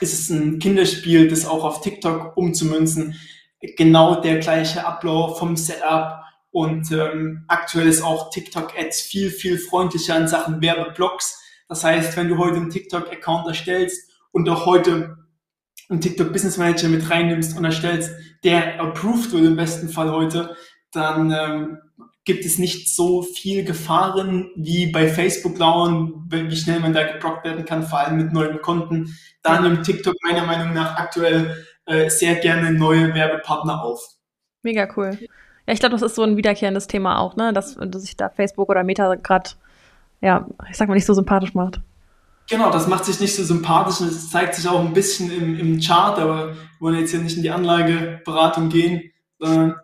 ist 0.00 0.12
es 0.12 0.30
ein 0.30 0.58
Kinderspiel, 0.58 1.28
das 1.28 1.46
auch 1.46 1.64
auf 1.64 1.80
TikTok 1.80 2.36
umzumünzen 2.36 3.16
genau 3.76 4.20
der 4.20 4.38
gleiche 4.38 4.86
Ablauf 4.86 5.38
vom 5.38 5.56
Setup. 5.56 6.22
Und 6.50 6.90
ähm, 6.92 7.44
aktuell 7.48 7.86
ist 7.86 8.02
auch 8.02 8.30
TikTok-Ads 8.30 9.02
viel, 9.02 9.30
viel 9.30 9.58
freundlicher 9.58 10.16
in 10.16 10.28
Sachen 10.28 10.62
Werbeblocks. 10.62 11.42
Das 11.68 11.84
heißt, 11.84 12.16
wenn 12.16 12.28
du 12.28 12.38
heute 12.38 12.56
einen 12.56 12.70
TikTok-Account 12.70 13.46
erstellst 13.46 14.10
und 14.32 14.48
auch 14.48 14.64
heute 14.64 15.18
einen 15.88 16.00
TikTok 16.00 16.32
Business 16.32 16.56
Manager 16.56 16.88
mit 16.88 17.10
reinnimmst 17.10 17.56
und 17.56 17.64
erstellst, 17.64 18.12
der 18.42 18.80
approved 18.80 19.32
wird 19.32 19.44
im 19.44 19.56
besten 19.56 19.88
Fall 19.88 20.10
heute, 20.10 20.56
dann 20.92 21.30
ähm, 21.30 21.78
gibt 22.26 22.44
es 22.44 22.58
nicht 22.58 22.94
so 22.94 23.22
viel 23.22 23.64
Gefahren 23.64 24.50
wie 24.56 24.88
bei 24.88 25.08
Facebook 25.08 25.58
lauern, 25.58 26.26
wie 26.28 26.56
schnell 26.56 26.80
man 26.80 26.92
da 26.92 27.04
geblockt 27.04 27.44
werden 27.44 27.64
kann, 27.64 27.84
vor 27.84 28.00
allem 28.00 28.16
mit 28.16 28.32
neuen 28.32 28.60
Konten. 28.60 29.16
Da 29.42 29.60
nimmt 29.60 29.86
TikTok 29.86 30.16
meiner 30.24 30.44
Meinung 30.44 30.74
nach 30.74 30.96
aktuell 30.96 31.64
äh, 31.86 32.10
sehr 32.10 32.34
gerne 32.34 32.72
neue 32.72 33.14
Werbepartner 33.14 33.80
auf. 33.82 34.04
Mega 34.62 34.88
cool. 34.96 35.16
Ja, 35.66 35.72
ich 35.72 35.78
glaube, 35.78 35.94
das 35.94 36.02
ist 36.02 36.16
so 36.16 36.24
ein 36.24 36.36
wiederkehrendes 36.36 36.88
Thema 36.88 37.20
auch, 37.20 37.36
ne? 37.36 37.52
Dass, 37.52 37.76
dass 37.76 38.02
sich 38.02 38.16
da 38.16 38.28
Facebook 38.28 38.68
oder 38.68 38.82
Meta 38.82 39.14
gerade, 39.14 39.50
ja, 40.20 40.48
ich 40.68 40.76
sag 40.76 40.88
mal, 40.88 40.94
nicht 40.94 41.06
so 41.06 41.14
sympathisch 41.14 41.54
macht. 41.54 41.80
Genau, 42.50 42.70
das 42.70 42.88
macht 42.88 43.04
sich 43.04 43.20
nicht 43.20 43.36
so 43.36 43.44
sympathisch 43.44 44.00
und 44.00 44.08
es 44.08 44.30
zeigt 44.30 44.56
sich 44.56 44.68
auch 44.68 44.80
ein 44.80 44.92
bisschen 44.92 45.30
im, 45.30 45.58
im 45.58 45.80
Chart, 45.80 46.18
aber 46.18 46.48
wir 46.48 46.56
wollen 46.80 46.98
jetzt 46.98 47.10
hier 47.12 47.20
nicht 47.20 47.36
in 47.36 47.42
die 47.42 47.50
Anlageberatung 47.50 48.68
gehen, 48.68 49.12
sondern 49.38 49.76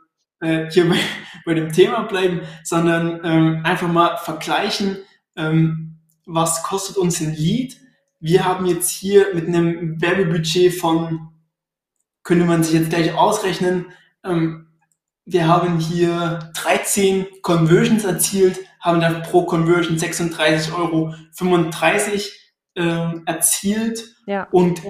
äh, 0.42 0.70
hier 0.70 0.88
bei, 0.88 0.98
bei 1.46 1.54
dem 1.54 1.72
Thema 1.72 2.02
bleiben, 2.02 2.42
sondern 2.62 3.20
ähm, 3.24 3.60
einfach 3.64 3.88
mal 3.88 4.18
vergleichen, 4.18 4.98
ähm, 5.36 5.96
was 6.26 6.62
kostet 6.62 6.98
uns 6.98 7.20
ein 7.20 7.34
Lead. 7.34 7.78
Wir 8.20 8.44
haben 8.44 8.66
jetzt 8.66 8.90
hier 8.90 9.34
mit 9.34 9.48
einem 9.48 10.00
Werbebudget 10.00 10.74
von 10.74 11.32
könnte 12.22 12.44
man 12.44 12.62
sich 12.62 12.74
jetzt 12.74 12.90
gleich 12.90 13.14
ausrechnen. 13.14 13.86
Ähm, 14.24 14.68
wir 15.24 15.46
haben 15.46 15.78
hier 15.78 16.50
13 16.54 17.26
Conversions 17.42 18.04
erzielt, 18.04 18.58
haben 18.80 19.00
da 19.00 19.20
pro 19.20 19.44
Conversion 19.44 19.96
36,35 19.96 20.74
Euro 20.74 21.14
ähm, 22.74 23.22
erzielt 23.26 24.16
ja. 24.26 24.48
und 24.50 24.82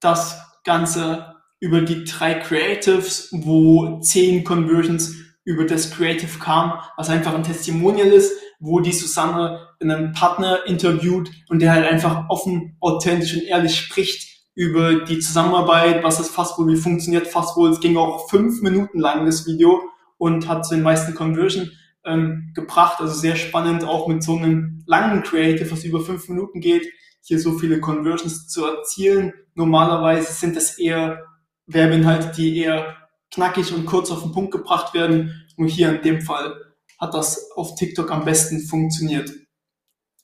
das 0.00 0.40
Ganze 0.64 1.35
über 1.60 1.80
die 1.80 2.04
drei 2.04 2.34
Creatives, 2.34 3.28
wo 3.32 4.00
10 4.00 4.44
Conversions 4.44 5.14
über 5.44 5.64
das 5.64 5.90
Creative 5.92 6.38
kam, 6.38 6.80
was 6.96 7.08
einfach 7.08 7.34
ein 7.34 7.44
Testimonial 7.44 8.08
ist, 8.08 8.32
wo 8.58 8.80
die 8.80 8.92
Susanne 8.92 9.68
einen 9.80 10.12
Partner 10.12 10.66
interviewt 10.66 11.30
und 11.48 11.60
der 11.60 11.72
halt 11.72 11.86
einfach 11.86 12.28
offen, 12.28 12.76
authentisch 12.80 13.34
und 13.34 13.44
ehrlich 13.44 13.76
spricht 13.76 14.36
über 14.54 15.04
die 15.04 15.18
Zusammenarbeit, 15.18 16.02
was 16.02 16.18
ist 16.18 16.30
Fastwohl, 16.30 16.72
wie 16.72 16.76
funktioniert 16.76 17.26
Fastwohl. 17.26 17.70
Es 17.70 17.80
ging 17.80 17.96
auch 17.96 18.28
fünf 18.28 18.62
Minuten 18.62 18.98
lang, 18.98 19.26
das 19.26 19.46
Video, 19.46 19.82
und 20.18 20.48
hat 20.48 20.66
zu 20.66 20.74
den 20.74 20.82
meisten 20.82 21.14
Conversion 21.14 21.70
ähm, 22.04 22.52
gebracht. 22.54 23.00
Also 23.00 23.14
sehr 23.14 23.36
spannend, 23.36 23.84
auch 23.84 24.08
mit 24.08 24.22
so 24.22 24.36
einem 24.36 24.82
langen 24.86 25.22
Creative, 25.22 25.70
was 25.70 25.84
über 25.84 26.00
fünf 26.00 26.28
Minuten 26.28 26.60
geht, 26.60 26.86
hier 27.20 27.38
so 27.38 27.58
viele 27.58 27.80
Conversions 27.80 28.48
zu 28.48 28.64
erzielen. 28.64 29.34
Normalerweise 29.54 30.32
sind 30.32 30.56
das 30.56 30.78
eher 30.78 31.22
Werbeinhalte, 31.66 32.32
die 32.36 32.58
eher 32.58 32.96
knackig 33.32 33.72
und 33.72 33.86
kurz 33.86 34.10
auf 34.10 34.22
den 34.22 34.32
Punkt 34.32 34.52
gebracht 34.52 34.94
werden. 34.94 35.46
Und 35.56 35.68
hier 35.68 35.96
in 35.96 36.02
dem 36.02 36.20
Fall 36.22 36.54
hat 36.98 37.14
das 37.14 37.50
auf 37.56 37.74
TikTok 37.74 38.10
am 38.10 38.24
besten 38.24 38.60
funktioniert. 38.60 39.30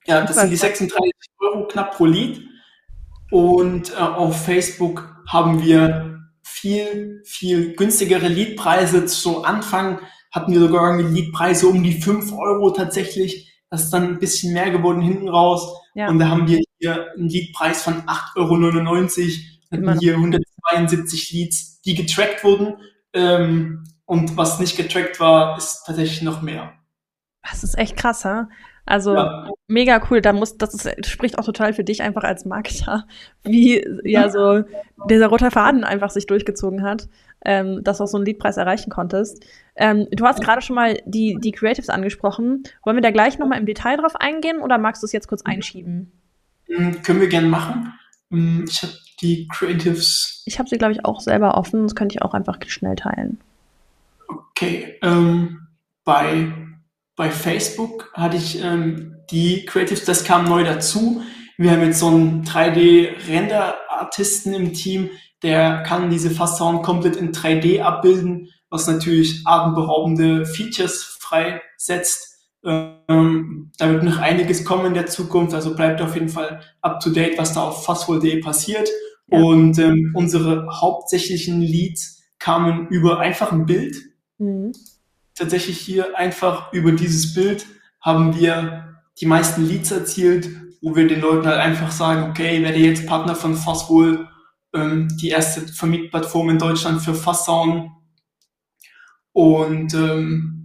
Ja, 0.06 0.24
das 0.24 0.36
sind 0.36 0.50
die 0.50 0.56
36 0.56 1.12
Euro 1.40 1.66
knapp 1.68 1.96
pro 1.96 2.06
Lied. 2.06 2.46
Und 3.30 3.92
äh, 3.92 3.96
auf 3.96 4.44
Facebook 4.44 5.22
haben 5.26 5.62
wir 5.62 6.20
viel, 6.42 7.22
viel 7.24 7.74
günstigere 7.74 8.28
Leadpreise. 8.28 9.06
Zu 9.06 9.44
Anfang 9.44 10.00
hatten 10.30 10.52
wir 10.52 10.60
sogar 10.60 11.00
Leadpreise 11.00 11.66
um 11.68 11.82
die 11.82 12.00
fünf 12.00 12.32
Euro 12.32 12.70
tatsächlich. 12.70 13.52
Das 13.70 13.84
ist 13.84 13.90
dann 13.90 14.04
ein 14.04 14.18
bisschen 14.18 14.52
mehr 14.52 14.70
geworden 14.70 15.00
hinten 15.00 15.28
raus. 15.28 15.74
Ja. 15.94 16.08
Und 16.08 16.18
da 16.18 16.28
haben 16.28 16.46
wir 16.46 16.60
hier 16.78 17.12
einen 17.16 17.28
Leadpreis 17.28 17.82
von 17.82 18.02
8,99 18.02 18.36
Euro, 18.36 19.86
hatten 19.88 19.98
hier 19.98 20.16
172 20.72 21.32
Leads, 21.32 21.80
die 21.82 21.94
getrackt 21.94 22.44
wurden. 22.44 22.76
Ähm, 23.12 23.84
und 24.04 24.36
was 24.36 24.58
nicht 24.58 24.76
getrackt 24.76 25.20
war, 25.20 25.56
ist 25.56 25.84
tatsächlich 25.86 26.22
noch 26.22 26.42
mehr. 26.42 26.72
Das 27.42 27.64
ist 27.64 27.78
echt 27.78 27.96
krass, 27.96 28.24
ha? 28.24 28.48
Also 28.84 29.14
ja. 29.14 29.48
mega 29.68 30.00
cool. 30.10 30.20
Da 30.20 30.32
muss, 30.32 30.58
das 30.58 30.74
ist, 30.74 31.06
spricht 31.06 31.38
auch 31.38 31.44
total 31.44 31.72
für 31.72 31.84
dich 31.84 32.02
einfach 32.02 32.24
als 32.24 32.44
Marketer, 32.44 33.06
wie 33.42 33.84
ja 34.04 34.28
so 34.28 34.64
dieser 35.08 35.28
rote 35.28 35.50
Faden 35.50 35.84
einfach 35.84 36.10
sich 36.10 36.26
durchgezogen 36.26 36.82
hat, 36.82 37.08
ähm, 37.44 37.82
dass 37.82 37.98
du 37.98 38.04
auch 38.04 38.08
so 38.08 38.16
einen 38.16 38.26
Leadpreis 38.26 38.56
erreichen 38.56 38.90
konntest. 38.90 39.44
Ähm, 39.76 40.06
du 40.10 40.24
hast 40.24 40.42
gerade 40.42 40.62
schon 40.62 40.76
mal 40.76 40.98
die, 41.04 41.36
die 41.40 41.52
Creatives 41.52 41.88
angesprochen. 41.88 42.64
Wollen 42.84 42.96
wir 42.96 43.02
da 43.02 43.10
gleich 43.10 43.38
nochmal 43.38 43.58
im 43.58 43.66
Detail 43.66 43.96
drauf 43.96 44.16
eingehen 44.16 44.60
oder 44.60 44.78
magst 44.78 45.02
du 45.02 45.06
es 45.06 45.12
jetzt 45.12 45.28
kurz 45.28 45.42
einschieben? 45.42 46.12
Mhm, 46.68 47.02
können 47.02 47.20
wir 47.20 47.28
gerne 47.28 47.48
machen. 47.48 47.92
Mhm, 48.30 48.64
ich 48.68 48.82
habe 48.82 48.92
die 49.22 49.48
Creatives. 49.48 50.42
Ich 50.46 50.58
habe 50.58 50.68
sie, 50.68 50.78
glaube 50.78 50.92
ich, 50.92 51.04
auch 51.04 51.20
selber 51.20 51.56
offen. 51.56 51.84
Das 51.84 51.94
könnte 51.94 52.16
ich 52.16 52.22
auch 52.22 52.34
einfach 52.34 52.58
schnell 52.66 52.96
teilen. 52.96 53.40
Okay. 54.28 54.98
Ähm, 55.02 55.68
bei 56.04 56.52
bei 57.16 57.30
Facebook 57.30 58.12
hatte 58.14 58.36
ich 58.36 58.62
ähm, 58.62 59.16
die 59.30 59.64
Creatives, 59.66 60.04
das 60.04 60.24
kam 60.24 60.44
neu 60.44 60.64
dazu. 60.64 61.22
Wir 61.58 61.70
haben 61.70 61.82
jetzt 61.82 62.00
so 62.00 62.08
einen 62.08 62.44
3D-Render-Artisten 62.44 64.54
im 64.54 64.72
Team, 64.72 65.10
der 65.42 65.82
kann 65.82 66.10
diese 66.10 66.30
Fasson 66.30 66.82
komplett 66.82 67.16
in 67.16 67.32
3D 67.32 67.82
abbilden, 67.82 68.48
was 68.70 68.86
natürlich 68.86 69.42
atemberaubende 69.44 70.46
Features 70.46 71.18
freisetzt. 71.20 72.30
Ähm, 72.64 73.72
da 73.76 73.90
wird 73.90 74.04
noch 74.04 74.18
einiges 74.18 74.64
kommen 74.64 74.86
in 74.86 74.94
der 74.94 75.06
Zukunft, 75.06 75.52
also 75.54 75.74
bleibt 75.74 76.00
auf 76.00 76.14
jeden 76.14 76.28
Fall 76.28 76.60
up 76.80 77.00
to 77.00 77.10
date, 77.10 77.36
was 77.36 77.52
da 77.52 77.64
auf 77.64 77.84
fastful.de 77.84 78.40
passiert. 78.40 78.88
Ja. 79.28 79.38
Und 79.38 79.78
ähm, 79.78 80.12
unsere 80.14 80.66
hauptsächlichen 80.80 81.60
Leads 81.60 82.22
kamen 82.38 82.88
über 82.88 83.20
einfach 83.20 83.52
ein 83.52 83.66
Bild. 83.66 83.96
Mhm 84.38 84.72
tatsächlich 85.34 85.78
hier 85.78 86.18
einfach 86.18 86.72
über 86.72 86.92
dieses 86.92 87.34
Bild 87.34 87.66
haben 88.00 88.38
wir 88.38 88.98
die 89.20 89.26
meisten 89.26 89.66
Leads 89.66 89.90
erzielt, 89.90 90.48
wo 90.80 90.96
wir 90.96 91.06
den 91.06 91.20
Leuten 91.20 91.46
halt 91.46 91.58
einfach 91.58 91.90
sagen, 91.90 92.30
okay, 92.30 92.62
werde 92.62 92.78
jetzt 92.78 93.06
Partner 93.06 93.34
von 93.34 93.54
Fastwohl, 93.54 94.28
ähm, 94.74 95.08
die 95.20 95.28
erste 95.28 95.60
Vermietplattform 95.72 96.50
in 96.50 96.58
Deutschland 96.58 97.02
für 97.02 97.14
Fassound. 97.14 97.90
Und 99.32 99.94
ähm, 99.94 100.61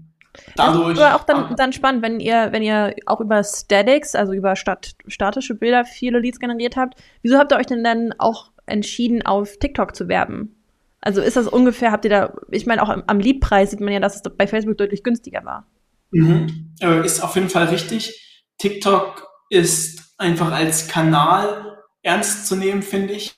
dadurch. 0.55 0.97
Das 0.97 1.05
war 1.05 1.15
auch 1.15 1.23
dann, 1.23 1.55
dann 1.55 1.73
spannend, 1.73 2.01
wenn 2.01 2.19
ihr, 2.19 2.49
wenn 2.51 2.63
ihr 2.63 2.95
auch 3.05 3.21
über 3.21 3.43
Statics, 3.43 4.15
also 4.15 4.33
über 4.33 4.55
stat 4.55 4.95
statische 5.07 5.55
Bilder 5.55 5.85
viele 5.85 6.19
Leads 6.19 6.39
generiert 6.39 6.75
habt. 6.75 6.99
Wieso 7.21 7.37
habt 7.37 7.51
ihr 7.51 7.57
euch 7.57 7.65
denn 7.65 7.83
dann 7.83 8.13
auch 8.17 8.51
entschieden, 8.65 9.25
auf 9.25 9.57
TikTok 9.57 9.95
zu 9.95 10.07
werben? 10.07 10.55
Also 11.01 11.21
ist 11.21 11.37
das 11.37 11.47
ungefähr, 11.47 11.91
habt 11.91 12.05
ihr 12.05 12.11
da, 12.11 12.33
ich 12.51 12.65
meine, 12.65 12.81
auch 12.81 12.89
am, 12.89 13.03
am 13.07 13.19
Liedpreis 13.19 13.71
sieht 13.71 13.79
man 13.79 13.93
ja, 13.93 13.99
dass 13.99 14.15
es 14.15 14.21
bei 14.21 14.47
Facebook 14.47 14.77
deutlich 14.77 15.03
günstiger 15.03 15.45
war. 15.45 15.65
Mhm. 16.11 16.73
Ist 17.03 17.21
auf 17.21 17.35
jeden 17.35 17.49
Fall 17.49 17.65
richtig. 17.65 18.43
TikTok 18.57 19.27
ist 19.49 20.15
einfach 20.17 20.51
als 20.51 20.87
Kanal 20.87 21.77
ernst 22.01 22.47
zu 22.47 22.55
nehmen, 22.55 22.81
finde 22.81 23.13
ich. 23.13 23.35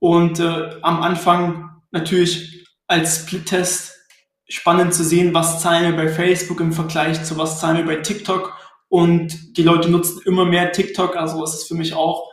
Und 0.00 0.40
äh, 0.40 0.70
am 0.82 1.02
Anfang 1.02 1.82
natürlich 1.90 2.66
als 2.86 3.20
Split-Test 3.20 3.97
spannend 4.48 4.94
zu 4.94 5.04
sehen, 5.04 5.34
was 5.34 5.60
zahlen 5.60 5.84
wir 5.84 6.04
bei 6.04 6.08
Facebook 6.08 6.60
im 6.60 6.72
Vergleich 6.72 7.22
zu 7.24 7.36
was 7.36 7.60
zahlen 7.60 7.78
wir 7.78 7.84
bei 7.84 8.02
TikTok. 8.02 8.54
Und 8.88 9.56
die 9.58 9.62
Leute 9.62 9.90
nutzen 9.90 10.22
immer 10.24 10.46
mehr 10.46 10.72
TikTok, 10.72 11.16
also 11.16 11.44
es 11.44 11.54
ist 11.54 11.68
für 11.68 11.74
mich 11.74 11.94
auch 11.94 12.28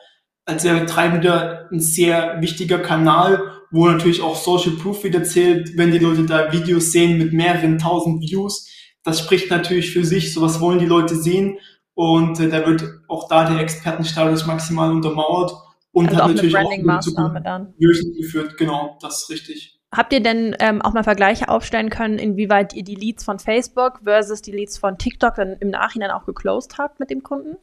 als 0.46 0.64
der 0.64 0.76
Betreibender 0.76 1.68
ein 1.72 1.80
sehr 1.80 2.40
wichtiger 2.40 2.80
Kanal, 2.80 3.52
wo 3.72 3.88
natürlich 3.88 4.22
auch 4.22 4.36
Social 4.36 4.74
Proof 4.78 5.04
wieder 5.04 5.24
zählt, 5.24 5.76
wenn 5.76 5.92
die 5.92 5.98
Leute 5.98 6.24
da 6.26 6.52
Videos 6.54 6.92
sehen 6.92 7.18
mit 7.18 7.34
mehreren 7.34 7.78
tausend 7.80 8.22
Views. 8.22 8.70
Das 9.04 9.20
spricht 9.20 9.50
natürlich 9.50 9.92
für 9.92 10.06
sich, 10.06 10.34
sowas 10.34 10.62
wollen 10.62 10.80
die 10.80 10.86
Leute 10.86 11.16
sehen 11.16 11.58
und 11.94 12.40
äh, 12.40 12.50
da 12.50 12.66
wird 12.66 12.84
auch 13.08 13.28
da 13.28 13.50
der 13.50 13.60
Expertenstatus 13.60 14.46
maximal 14.46 14.92
untermauert 14.92 15.52
und 15.92 16.10
also 16.10 16.18
hat 16.18 16.24
auch 16.24 16.28
natürlich 16.30 16.56
auch 16.58 17.40
dann. 17.44 17.74
geführt. 18.16 18.58
Genau, 18.58 18.98
das 19.02 19.24
ist 19.24 19.30
richtig. 19.30 19.75
Habt 19.92 20.12
ihr 20.14 20.22
denn 20.22 20.56
ähm, 20.60 20.82
auch 20.82 20.94
mal 20.94 21.04
Vergleiche 21.04 21.48
aufstellen 21.48 21.90
können, 21.90 22.20
inwieweit 22.20 22.74
ihr 22.74 22.84
die 22.84 22.96
Leads 22.96 23.24
von 23.24 23.40
Facebook 23.40 24.02
versus 24.04 24.42
die 24.42 24.52
Leads 24.52 24.78
von 24.78 24.98
TikTok 24.98 25.36
dann 25.36 25.58
im 25.60 25.70
Nachhinein 25.70 26.12
auch 26.12 26.26
geclosed 26.26 26.78
habt 26.78 27.00
mit 27.00 27.10
dem 27.10 27.24
Kunden? 27.24 27.56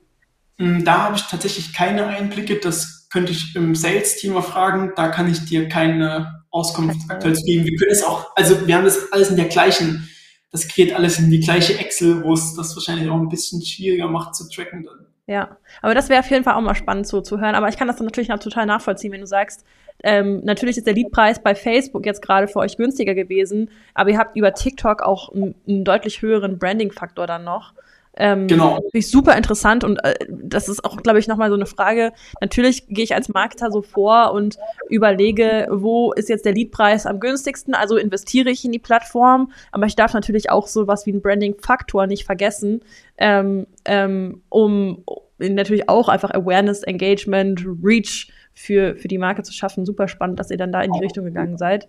Mm, 0.58 0.85
da 0.85 1.04
habe 1.04 1.16
ich 1.16 1.22
tatsächlich 1.22 1.74
keine 1.74 2.06
Einblicke. 2.06 2.56
Das 2.56 3.08
könnte 3.11 3.32
ich 3.32 3.54
im 3.54 3.74
Sales-Team 3.74 4.40
fragen. 4.42 4.92
Da 4.96 5.08
kann 5.08 5.30
ich 5.30 5.44
dir 5.44 5.68
keine 5.68 6.44
Auskunft 6.50 7.11
aktuell 7.11 7.35
geben. 7.35 7.64
Wir 7.66 7.76
können 7.76 7.90
es 7.90 8.02
auch, 8.02 8.35
also 8.37 8.66
wir 8.66 8.76
haben 8.76 8.85
das 8.85 9.12
alles 9.12 9.30
in 9.30 9.37
der 9.37 9.46
gleichen, 9.46 10.08
das 10.50 10.68
kreiert 10.68 10.94
alles 10.94 11.18
in 11.18 11.30
die 11.30 11.40
gleiche 11.40 11.78
Excel, 11.78 12.22
wo 12.22 12.35
es 12.35 12.54
das 12.54 12.76
wahrscheinlich 12.76 13.08
auch 13.08 13.16
ein 13.16 13.28
bisschen 13.28 13.62
schwieriger 13.62 14.08
macht 14.08 14.35
zu 14.35 14.48
tracken 14.48 14.85
dann. 14.85 15.06
Ja, 15.26 15.56
aber 15.80 15.94
das 15.94 16.08
wäre 16.08 16.20
auf 16.20 16.30
jeden 16.30 16.44
Fall 16.44 16.54
auch 16.54 16.61
mal 16.61 16.74
spannend 16.74 17.06
so 17.06 17.20
zu 17.20 17.40
hören. 17.40 17.54
Aber 17.54 17.68
ich 17.68 17.76
kann 17.76 17.88
das 17.88 17.96
dann 17.96 18.06
natürlich 18.06 18.32
auch 18.32 18.38
total 18.38 18.66
nachvollziehen, 18.66 19.12
wenn 19.12 19.20
du 19.20 19.26
sagst, 19.26 19.64
ähm, 20.02 20.40
natürlich 20.44 20.76
ist 20.76 20.86
der 20.86 20.94
Leadpreis 20.94 21.42
bei 21.42 21.54
Facebook 21.54 22.06
jetzt 22.06 22.22
gerade 22.22 22.48
für 22.48 22.58
euch 22.58 22.76
günstiger 22.76 23.14
gewesen, 23.14 23.70
aber 23.94 24.10
ihr 24.10 24.18
habt 24.18 24.36
über 24.36 24.52
TikTok 24.52 25.02
auch 25.02 25.32
einen, 25.32 25.54
einen 25.68 25.84
deutlich 25.84 26.22
höheren 26.22 26.58
Branding-Faktor 26.58 27.26
dann 27.26 27.44
noch. 27.44 27.74
Ähm, 28.14 28.46
genau. 28.46 28.74
Finde 28.74 28.98
ich 28.98 29.10
super 29.10 29.36
interessant 29.36 29.84
und 29.84 29.96
äh, 30.04 30.14
das 30.28 30.68
ist 30.68 30.84
auch, 30.84 30.98
glaube 31.02 31.18
ich, 31.18 31.28
nochmal 31.28 31.48
so 31.48 31.54
eine 31.54 31.66
Frage. 31.66 32.12
Natürlich 32.40 32.86
gehe 32.88 33.04
ich 33.04 33.14
als 33.14 33.30
Marketer 33.30 33.70
so 33.70 33.80
vor 33.80 34.32
und 34.32 34.58
überlege, 34.90 35.66
wo 35.70 36.12
ist 36.12 36.28
jetzt 36.28 36.44
der 36.44 36.52
Leadpreis 36.52 37.06
am 37.06 37.20
günstigsten, 37.20 37.74
also 37.74 37.96
investiere 37.96 38.50
ich 38.50 38.64
in 38.64 38.72
die 38.72 38.78
Plattform, 38.78 39.50
aber 39.70 39.86
ich 39.86 39.96
darf 39.96 40.12
natürlich 40.12 40.50
auch 40.50 40.66
so 40.66 40.86
was 40.86 41.06
wie 41.06 41.12
einen 41.12 41.22
Branding-Faktor 41.22 42.06
nicht 42.06 42.24
vergessen, 42.24 42.82
ähm, 43.16 43.66
ähm, 43.86 44.42
um 44.50 45.04
natürlich 45.38 45.88
auch 45.88 46.08
einfach 46.08 46.30
Awareness, 46.32 46.82
Engagement, 46.82 47.64
Reach 47.82 48.32
für, 48.54 48.96
für 48.96 49.08
die 49.08 49.18
Marke 49.18 49.42
zu 49.42 49.52
schaffen. 49.52 49.86
Super 49.86 50.08
spannend, 50.08 50.38
dass 50.38 50.50
ihr 50.50 50.56
dann 50.56 50.72
da 50.72 50.82
in 50.82 50.92
die 50.92 51.00
Richtung 51.00 51.24
gegangen 51.24 51.58
seid. 51.58 51.88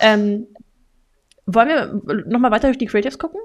Ähm, 0.00 0.46
wollen 1.46 1.68
wir 1.68 2.24
nochmal 2.26 2.50
weiter 2.50 2.68
durch 2.68 2.78
die 2.78 2.86
Creatives 2.86 3.18
gucken? 3.18 3.40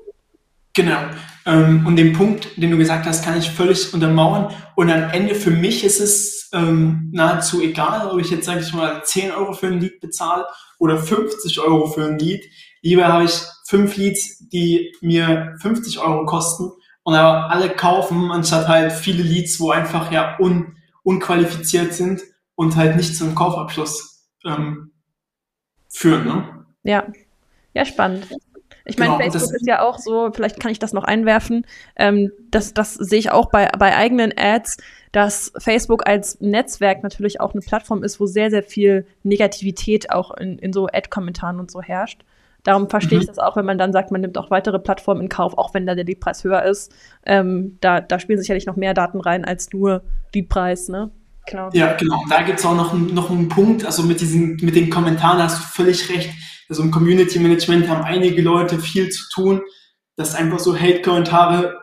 Genau. 0.73 0.99
Ähm, 1.45 1.88
und 1.88 1.95
den 1.95 2.12
Punkt, 2.13 2.49
den 2.58 2.69
du 2.69 2.78
gesagt 2.78 3.06
hast, 3.06 3.23
kann 3.23 3.38
ich 3.38 3.49
völlig 3.49 3.93
untermauern. 3.93 4.54
Und 4.75 4.91
am 4.91 5.10
Ende 5.12 5.34
für 5.34 5.51
mich 5.51 5.86
ist 5.86 6.01
es 6.01 6.49
ähm, 6.54 7.10
nahezu 7.13 7.62
egal, 7.62 8.10
ob 8.10 8.19
ich 8.19 8.30
jetzt, 8.30 8.45
sage 8.45 8.60
ich 8.60 8.73
mal, 8.73 9.01
10 9.04 9.32
Euro 9.32 9.54
für 9.54 9.67
ein 9.67 9.80
Lied 9.80 10.01
bezahle 10.01 10.45
oder 10.78 10.97
50 10.97 11.60
Euro 11.62 11.88
für 11.88 12.06
ein 12.06 12.19
Lied. 12.19 12.43
Lieber 12.82 13.08
habe 13.08 13.23
ich 13.23 13.41
fünf 13.65 13.95
Leads, 13.95 14.49
die 14.49 14.93
mir 15.01 15.56
50 15.62 15.99
Euro 15.99 16.25
kosten 16.25 16.71
und 17.04 17.15
aber 17.15 17.49
alle 17.49 17.69
kaufen, 17.69 18.32
anstatt 18.32 18.67
halt 18.67 18.91
viele 18.91 19.23
Leads, 19.23 19.60
wo 19.62 19.71
einfach 19.71 20.12
ja 20.12 20.38
un, 20.39 20.75
unqualifiziert 21.04 21.93
sind 21.93 22.21
und 22.56 22.76
halt 22.76 22.96
nicht 22.96 23.15
zum 23.15 23.36
Kaufabschluss 23.36 24.30
ähm, 24.46 24.91
führen. 25.89 26.26
Ne? 26.26 26.65
Ja. 26.84 27.06
Ja, 27.74 27.86
spannend. 27.86 28.28
Ich 28.86 28.98
meine, 29.00 29.18
genau, 29.18 29.24
Facebook 29.24 29.54
ist 29.54 29.68
ja 29.68 29.82
auch 29.82 29.98
so, 29.98 30.32
vielleicht 30.32 30.60
kann 30.60 30.72
ich 30.72 30.78
das 30.78 30.94
noch 30.94 31.04
einwerfen, 31.04 31.65
ähm, 31.96 32.32
das, 32.52 32.74
das 32.74 32.94
sehe 32.94 33.18
ich 33.18 33.32
auch 33.32 33.50
bei, 33.50 33.68
bei 33.80 33.96
eigenen 33.96 34.32
Ads, 34.38 34.78
dass 35.12 35.52
Facebook 35.58 36.08
als 36.08 36.39
Netzwerk 36.39 37.02
natürlich 37.02 37.41
auch 37.41 37.54
eine 37.54 37.62
Plattform 37.62 38.04
ist, 38.04 38.20
wo 38.20 38.28
sehr, 38.28 38.52
sehr 38.52 38.63
viel 38.63 39.08
Negativität 39.24 40.12
auch 40.12 40.32
in, 40.38 40.60
in 40.60 40.72
so 40.72 40.88
Ad-Kommentaren 40.88 41.60
und 41.60 41.72
so 41.72 41.82
herrscht. 41.82 42.24
Darum 42.63 42.89
verstehe 42.89 43.18
mhm. 43.18 43.22
ich 43.22 43.28
das 43.28 43.39
auch, 43.39 43.56
wenn 43.56 43.65
man 43.65 43.78
dann 43.78 43.94
sagt, 43.94 44.12
man 44.12 44.22
nimmt 44.22 44.38
auch 44.38 44.52
weitere 44.52 44.80
Plattformen 44.80 45.22
in 45.22 45.30
Kauf, 45.30 45.58
auch 45.58 45.74
wenn 45.74 45.86
da 45.86 45.96
der 45.96 46.06
Leadpreis 46.06 46.44
höher 46.44 46.63
ist. 46.63 46.94
Ähm, 47.26 47.78
da, 47.82 48.02
da 48.02 48.20
spielen 48.20 48.39
sicherlich 48.39 48.65
noch 48.65 48.76
mehr 48.76 48.94
Daten 48.94 49.20
rein 49.20 49.46
als 49.46 49.72
nur 49.72 50.04
Leadpreis, 50.34 50.89
ne? 50.89 51.12
Genau. 51.48 51.70
Ja, 51.74 51.94
genau. 51.94 52.24
Da 52.30 52.42
gibt 52.42 52.60
es 52.60 52.66
auch 52.66 52.76
noch, 52.76 52.94
noch 52.94 53.30
einen 53.30 53.50
Punkt, 53.50 53.86
also 53.86 54.04
mit, 54.04 54.22
diesen, 54.22 54.58
mit 54.62 54.76
den 54.76 54.90
Kommentaren 54.90 55.42
hast 55.42 55.60
du 55.60 55.64
völlig 55.64 56.10
recht 56.10 56.30
also 56.70 56.84
im 56.84 56.92
Community 56.92 57.40
Management 57.40 57.88
haben 57.88 58.04
einige 58.04 58.41
Leute 58.41 58.80
viel 58.80 59.10
zu 59.10 59.30
tun, 59.30 59.62
dass 60.16 60.36
einfach 60.36 60.60
so 60.60 60.76
Hate-Kommentare 60.76 61.80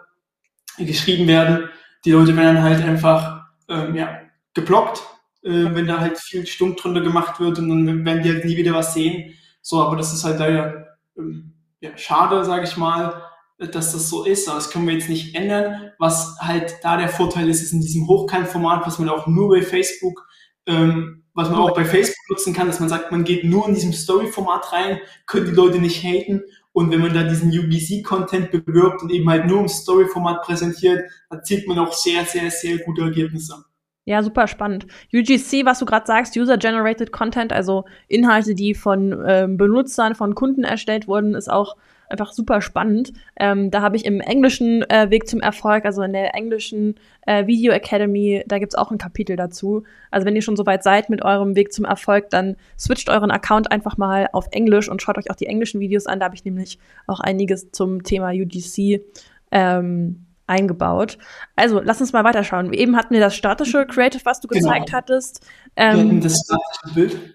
geschrieben 0.78 1.28
werden. 1.28 1.68
Die 2.04 2.12
Leute 2.12 2.36
werden 2.36 2.62
halt 2.62 2.82
einfach 2.82 3.42
ähm, 3.68 3.94
ja, 3.94 4.20
geblockt, 4.54 5.02
äh, 5.44 5.74
wenn 5.74 5.86
da 5.86 6.00
halt 6.00 6.18
viel 6.18 6.46
stumm 6.46 6.74
drunter 6.74 7.00
gemacht 7.00 7.38
wird 7.38 7.58
und 7.58 7.68
dann 7.68 8.04
werden 8.04 8.22
die 8.22 8.30
halt 8.30 8.44
nie 8.44 8.56
wieder 8.56 8.74
was 8.74 8.94
sehen. 8.94 9.34
So, 9.60 9.80
aber 9.82 9.96
das 9.96 10.12
ist 10.12 10.24
halt 10.24 10.40
leider 10.40 10.96
ähm, 11.16 11.54
ja, 11.80 11.96
schade, 11.96 12.44
sage 12.44 12.64
ich 12.64 12.76
mal, 12.76 13.22
dass 13.70 13.92
das 13.92 14.08
so 14.08 14.24
ist. 14.24 14.48
Aber 14.48 14.58
das 14.58 14.70
können 14.70 14.86
wir 14.86 14.94
jetzt 14.94 15.08
nicht 15.08 15.34
ändern. 15.34 15.92
Was 15.98 16.36
halt 16.40 16.76
da 16.82 16.96
der 16.96 17.08
Vorteil 17.08 17.48
ist, 17.48 17.62
ist 17.62 17.72
in 17.72 17.80
diesem 17.80 18.08
Hochkantformat, 18.08 18.86
was 18.86 18.98
man 18.98 19.08
auch 19.08 19.26
nur 19.26 19.48
bei 19.50 19.62
Facebook 19.62 20.26
ähm, 20.66 21.22
was 21.34 21.48
man 21.48 21.60
auch 21.60 21.74
bei 21.74 21.84
Facebook 21.84 22.28
nutzen 22.28 22.52
kann, 22.52 22.66
dass 22.66 22.80
man 22.80 22.88
sagt, 22.88 23.10
man 23.10 23.24
geht 23.24 23.44
nur 23.44 23.66
in 23.68 23.74
diesem 23.74 23.92
Story-Format 23.92 24.72
rein, 24.72 25.00
können 25.26 25.46
die 25.46 25.52
Leute 25.52 25.78
nicht 25.78 26.02
haten. 26.02 26.42
Und 26.72 26.90
wenn 26.90 27.00
man 27.00 27.14
da 27.14 27.22
diesen 27.22 27.50
UBC-Content 27.50 28.50
bewirbt 28.50 29.02
und 29.02 29.10
eben 29.10 29.28
halt 29.28 29.46
nur 29.46 29.60
im 29.60 29.68
Story-Format 29.68 30.42
präsentiert, 30.42 31.02
erzielt 31.30 31.66
man 31.68 31.78
auch 31.78 31.92
sehr, 31.92 32.24
sehr, 32.24 32.50
sehr 32.50 32.78
gute 32.78 33.02
Ergebnisse. 33.02 33.64
Ja, 34.04 34.22
super 34.22 34.48
spannend. 34.48 34.86
UGC, 35.14 35.64
was 35.64 35.78
du 35.78 35.84
gerade 35.84 36.06
sagst, 36.06 36.36
User-Generated 36.36 37.12
Content, 37.12 37.52
also 37.52 37.84
Inhalte, 38.08 38.54
die 38.54 38.74
von 38.74 39.22
ähm, 39.26 39.56
Benutzern, 39.56 40.14
von 40.14 40.34
Kunden 40.34 40.64
erstellt 40.64 41.06
wurden, 41.06 41.34
ist 41.34 41.50
auch 41.50 41.76
einfach 42.12 42.32
super 42.32 42.60
spannend. 42.60 43.12
Ähm, 43.36 43.70
da 43.70 43.82
habe 43.82 43.96
ich 43.96 44.04
im 44.04 44.20
englischen 44.20 44.82
äh, 44.90 45.10
Weg 45.10 45.28
zum 45.28 45.40
Erfolg, 45.40 45.84
also 45.84 46.02
in 46.02 46.12
der 46.12 46.34
englischen 46.34 46.94
äh, 47.26 47.46
Video 47.46 47.72
Academy, 47.72 48.44
da 48.46 48.58
gibt's 48.58 48.74
auch 48.74 48.90
ein 48.90 48.98
Kapitel 48.98 49.36
dazu. 49.36 49.84
Also 50.10 50.26
wenn 50.26 50.36
ihr 50.36 50.42
schon 50.42 50.56
soweit 50.56 50.82
seid 50.82 51.10
mit 51.10 51.24
eurem 51.24 51.56
Weg 51.56 51.72
zum 51.72 51.84
Erfolg, 51.84 52.30
dann 52.30 52.56
switcht 52.78 53.08
euren 53.08 53.30
Account 53.30 53.72
einfach 53.72 53.96
mal 53.96 54.28
auf 54.32 54.46
Englisch 54.52 54.88
und 54.88 55.02
schaut 55.02 55.18
euch 55.18 55.30
auch 55.30 55.36
die 55.36 55.46
englischen 55.46 55.80
Videos 55.80 56.06
an. 56.06 56.20
Da 56.20 56.26
habe 56.26 56.34
ich 56.34 56.44
nämlich 56.44 56.78
auch 57.06 57.20
einiges 57.20 57.72
zum 57.72 58.02
Thema 58.04 58.30
UGC 58.30 59.02
ähm, 59.50 60.26
eingebaut. 60.46 61.18
Also, 61.56 61.80
lass 61.82 62.00
uns 62.00 62.12
mal 62.12 62.24
weiterschauen. 62.24 62.72
Eben 62.72 62.96
hatten 62.96 63.14
wir 63.14 63.20
das 63.20 63.34
statische 63.34 63.86
Creative, 63.86 64.24
was 64.24 64.40
du 64.40 64.48
genau. 64.48 64.68
gezeigt 64.68 64.92
hattest. 64.92 65.46
Ähm, 65.76 66.20
das 66.20 66.44
statische 66.44 66.94
Bild. 66.94 67.34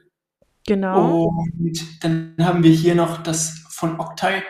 Genau. 0.68 1.32
Und 1.58 2.04
dann 2.04 2.36
haben 2.40 2.62
wir 2.62 2.72
hier 2.72 2.94
noch 2.94 3.24
das 3.24 3.64
von 3.70 4.00
Octai, 4.00 4.44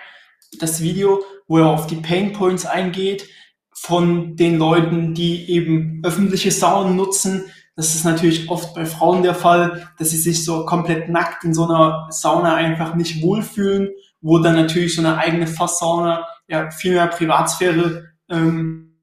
das 0.60 0.82
Video, 0.82 1.24
wo 1.48 1.60
er 1.60 1.68
auf 1.68 1.88
die 1.88 1.96
Pain 1.96 2.34
Points 2.34 2.66
eingeht 2.66 3.28
von 3.74 4.36
den 4.36 4.58
Leuten, 4.58 5.14
die 5.14 5.52
eben 5.52 6.02
öffentliche 6.04 6.52
Saunen 6.52 6.96
nutzen. 6.96 7.46
Das 7.76 7.94
ist 7.94 8.06
natürlich 8.06 8.50
oft 8.50 8.74
bei 8.74 8.86
Frauen 8.86 9.22
der 9.22 9.36
Fall, 9.36 9.88
dass 10.00 10.10
sie 10.10 10.18
sich 10.18 10.44
so 10.44 10.66
komplett 10.66 11.10
nackt 11.10 11.44
in 11.44 11.54
so 11.54 11.66
einer 11.66 12.08
Sauna 12.10 12.56
einfach 12.56 12.96
nicht 12.96 13.22
wohlfühlen, 13.22 13.92
wo 14.20 14.40
dann 14.40 14.56
natürlich 14.56 14.96
so 14.96 15.02
eine 15.02 15.18
eigene 15.18 15.46
Fasssauna 15.46 16.26
ja 16.48 16.72
viel 16.72 16.94
mehr 16.94 17.08
Privatsphäre 17.08 18.10
ähm, 18.30 19.00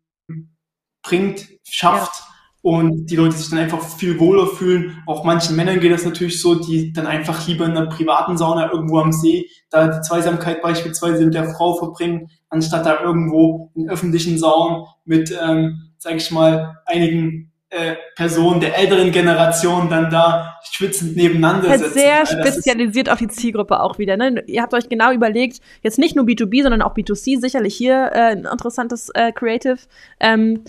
bringt, 1.03 1.47
schafft 1.62 2.20
ja. 2.20 2.34
Und 2.65 3.11
die 3.11 3.17
Leute 3.17 3.37
sich 3.37 3.51
dann 3.51 3.59
einfach 3.59 3.83
viel 3.83 4.19
wohler 4.19 4.47
fühlen. 4.47 4.97
Auch 5.05 5.23
manchen 5.23 5.55
Männern 5.55 5.81
geht 5.81 5.93
das 5.93 6.07
natürlich 6.07 6.41
so, 6.41 6.55
die 6.55 6.95
dann 6.95 7.07
einfach 7.07 7.47
lieber 7.47 7.67
in 7.67 7.73
einer 7.73 7.91
privaten 7.91 8.39
Sauna 8.39 8.73
irgendwo 8.73 9.01
am 9.01 9.12
See 9.12 9.51
da 9.69 9.89
die 9.89 10.01
Zweisamkeit 10.01 10.62
beispielsweise 10.62 11.27
mit 11.27 11.35
der 11.35 11.51
Frau 11.51 11.75
verbringen, 11.75 12.31
anstatt 12.49 12.87
da 12.87 13.03
irgendwo 13.03 13.71
in 13.75 13.91
öffentlichen 13.91 14.39
Saunen 14.39 14.87
mit, 15.05 15.31
ähm, 15.47 15.91
sage 15.99 16.17
ich 16.17 16.31
mal, 16.31 16.79
einigen 16.87 17.53
äh, 17.69 17.97
Personen 18.17 18.61
der 18.61 18.79
älteren 18.79 19.12
Generation 19.12 19.91
dann 19.91 20.09
da 20.09 20.57
schwitzend 20.71 21.17
nebeneinander 21.17 21.69
halt 21.69 21.81
sitzen. 21.81 21.95
Sehr 21.99 22.25
spezialisiert 22.25 23.11
auf 23.11 23.19
die 23.19 23.29
Zielgruppe 23.29 23.81
auch 23.81 23.99
wieder. 23.99 24.17
Ne? 24.17 24.43
Ihr 24.47 24.62
habt 24.62 24.73
euch 24.73 24.89
genau 24.89 25.12
überlegt, 25.12 25.61
jetzt 25.83 25.99
nicht 25.99 26.17
nur 26.17 26.25
B2B, 26.25 26.62
sondern 26.62 26.81
auch 26.81 26.95
B2C, 26.95 27.39
sicherlich 27.39 27.75
hier 27.75 28.11
äh, 28.15 28.33
ein 28.33 28.47
interessantes 28.51 29.11
äh, 29.11 29.33
Creative, 29.33 29.77
ähm, 30.21 30.65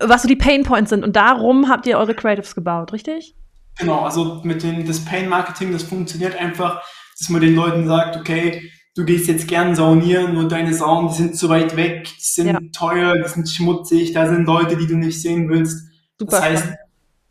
was 0.00 0.22
so 0.22 0.28
die 0.28 0.36
Pain 0.36 0.62
Points 0.62 0.90
sind. 0.90 1.04
Und 1.04 1.16
darum 1.16 1.68
habt 1.68 1.86
ihr 1.86 1.98
eure 1.98 2.14
Creatives 2.14 2.54
gebaut, 2.54 2.92
richtig? 2.92 3.34
Genau, 3.78 4.00
also 4.00 4.40
mit 4.42 4.62
dem 4.62 4.84
das 4.86 5.04
Pain 5.04 5.28
Marketing, 5.28 5.72
das 5.72 5.84
funktioniert 5.84 6.36
einfach, 6.36 6.82
dass 7.18 7.28
man 7.28 7.40
den 7.40 7.54
Leuten 7.54 7.86
sagt, 7.86 8.16
okay, 8.16 8.70
du 8.96 9.04
gehst 9.04 9.28
jetzt 9.28 9.46
gern 9.46 9.76
saunieren 9.76 10.36
und 10.36 10.50
deine 10.50 10.74
Saunen, 10.74 11.08
die 11.08 11.14
sind 11.14 11.36
zu 11.36 11.48
weit 11.48 11.76
weg, 11.76 12.04
die 12.04 12.20
sind 12.20 12.46
ja. 12.48 12.58
teuer, 12.72 13.14
die 13.16 13.28
sind 13.28 13.48
schmutzig, 13.48 14.12
da 14.12 14.26
sind 14.26 14.44
Leute, 14.44 14.76
die 14.76 14.88
du 14.88 14.96
nicht 14.96 15.22
sehen 15.22 15.48
willst. 15.48 15.88
Super 16.18 16.32
das 16.32 16.42
heißt, 16.42 16.68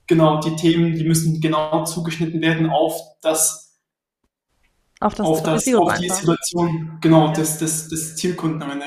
genau, 0.07 0.39
die 0.39 0.55
Themen, 0.55 0.95
die 0.95 1.03
müssen 1.03 1.41
genau 1.41 1.83
zugeschnitten 1.83 2.41
werden 2.41 2.69
auf 2.69 2.97
das, 3.21 3.77
auf, 5.01 5.13
das, 5.15 5.27
auf, 5.27 5.43
das, 5.43 5.73
auf 5.75 5.93
die 5.99 6.09
Situation, 6.09 6.97
genau, 7.01 7.33
des, 7.33 7.57
des, 7.57 7.89
des 7.89 8.15
Zielkunden 8.15 8.61
am 8.63 8.71
Ende. 8.71 8.85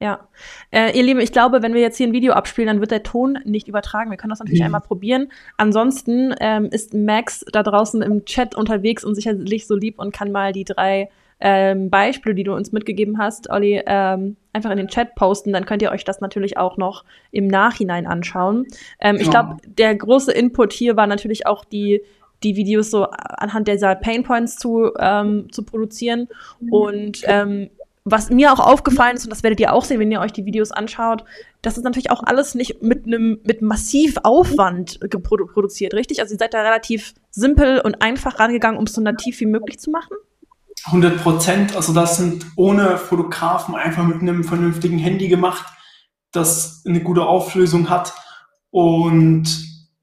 Ja. 0.00 0.28
Äh, 0.70 0.96
ihr 0.96 1.02
Lieben, 1.02 1.20
ich 1.20 1.32
glaube, 1.32 1.62
wenn 1.62 1.72
wir 1.72 1.80
jetzt 1.80 1.96
hier 1.96 2.06
ein 2.06 2.12
Video 2.12 2.34
abspielen, 2.34 2.66
dann 2.66 2.80
wird 2.80 2.90
der 2.90 3.02
Ton 3.02 3.38
nicht 3.44 3.66
übertragen. 3.66 4.10
Wir 4.10 4.18
können 4.18 4.30
das 4.30 4.40
natürlich 4.40 4.60
mhm. 4.60 4.66
einmal 4.66 4.80
probieren. 4.82 5.28
Ansonsten 5.56 6.34
ähm, 6.40 6.66
ist 6.66 6.92
Max 6.92 7.44
da 7.52 7.62
draußen 7.62 8.02
im 8.02 8.24
Chat 8.26 8.54
unterwegs 8.54 9.04
und 9.04 9.14
sicherlich 9.14 9.66
so 9.66 9.74
lieb 9.74 9.98
und 9.98 10.12
kann 10.12 10.32
mal 10.32 10.52
die 10.52 10.64
drei 10.64 11.08
ähm, 11.40 11.90
Beispiele, 11.90 12.34
die 12.34 12.44
du 12.44 12.54
uns 12.54 12.72
mitgegeben 12.72 13.18
hast, 13.18 13.50
Olli, 13.50 13.82
ähm, 13.86 14.36
einfach 14.52 14.70
in 14.70 14.78
den 14.78 14.88
Chat 14.88 15.14
posten. 15.14 15.52
Dann 15.52 15.66
könnt 15.66 15.82
ihr 15.82 15.90
euch 15.90 16.04
das 16.04 16.20
natürlich 16.20 16.56
auch 16.56 16.76
noch 16.76 17.04
im 17.30 17.46
Nachhinein 17.46 18.06
anschauen. 18.06 18.66
Ähm, 19.00 19.16
ja. 19.16 19.22
Ich 19.22 19.30
glaube, 19.30 19.56
der 19.66 19.94
große 19.94 20.32
Input 20.32 20.72
hier 20.72 20.96
war 20.96 21.06
natürlich 21.06 21.46
auch 21.46 21.64
die 21.64 22.02
die 22.42 22.54
Videos 22.54 22.90
so 22.90 23.04
anhand 23.04 23.66
dieser 23.66 23.94
Painpoints 23.94 24.56
zu, 24.56 24.92
ähm, 24.98 25.50
zu 25.50 25.62
produzieren. 25.62 26.28
Und 26.70 27.22
ähm, 27.24 27.70
was 28.08 28.30
mir 28.30 28.52
auch 28.52 28.60
aufgefallen 28.60 29.16
ist, 29.16 29.24
und 29.24 29.30
das 29.30 29.42
werdet 29.42 29.58
ihr 29.58 29.72
auch 29.72 29.84
sehen, 29.84 29.98
wenn 29.98 30.12
ihr 30.12 30.20
euch 30.20 30.32
die 30.32 30.44
Videos 30.44 30.70
anschaut, 30.70 31.24
das 31.60 31.76
ist 31.76 31.82
natürlich 31.82 32.12
auch 32.12 32.22
alles 32.22 32.54
nicht 32.54 32.80
mit 32.80 33.04
einem 33.04 33.40
mit 33.42 33.62
massiv 33.62 34.18
Aufwand 34.22 35.00
produziert, 35.10 35.92
richtig? 35.92 36.20
Also 36.20 36.34
ihr 36.34 36.38
seid 36.38 36.54
da 36.54 36.62
relativ 36.62 37.14
simpel 37.32 37.80
und 37.80 38.02
einfach 38.02 38.38
rangegangen, 38.38 38.78
um 38.78 38.84
es 38.84 38.92
so 38.92 39.00
nativ 39.00 39.40
wie 39.40 39.46
möglich 39.46 39.80
zu 39.80 39.90
machen? 39.90 40.16
100 40.84 41.20
Prozent. 41.20 41.74
Also 41.74 41.92
das 41.92 42.16
sind 42.16 42.46
ohne 42.54 42.96
Fotografen 42.96 43.74
einfach 43.74 44.04
mit 44.04 44.22
einem 44.22 44.44
vernünftigen 44.44 44.98
Handy 44.98 45.26
gemacht, 45.26 45.66
das 46.30 46.84
eine 46.86 47.02
gute 47.02 47.24
Auflösung 47.24 47.90
hat 47.90 48.14
und 48.70 49.48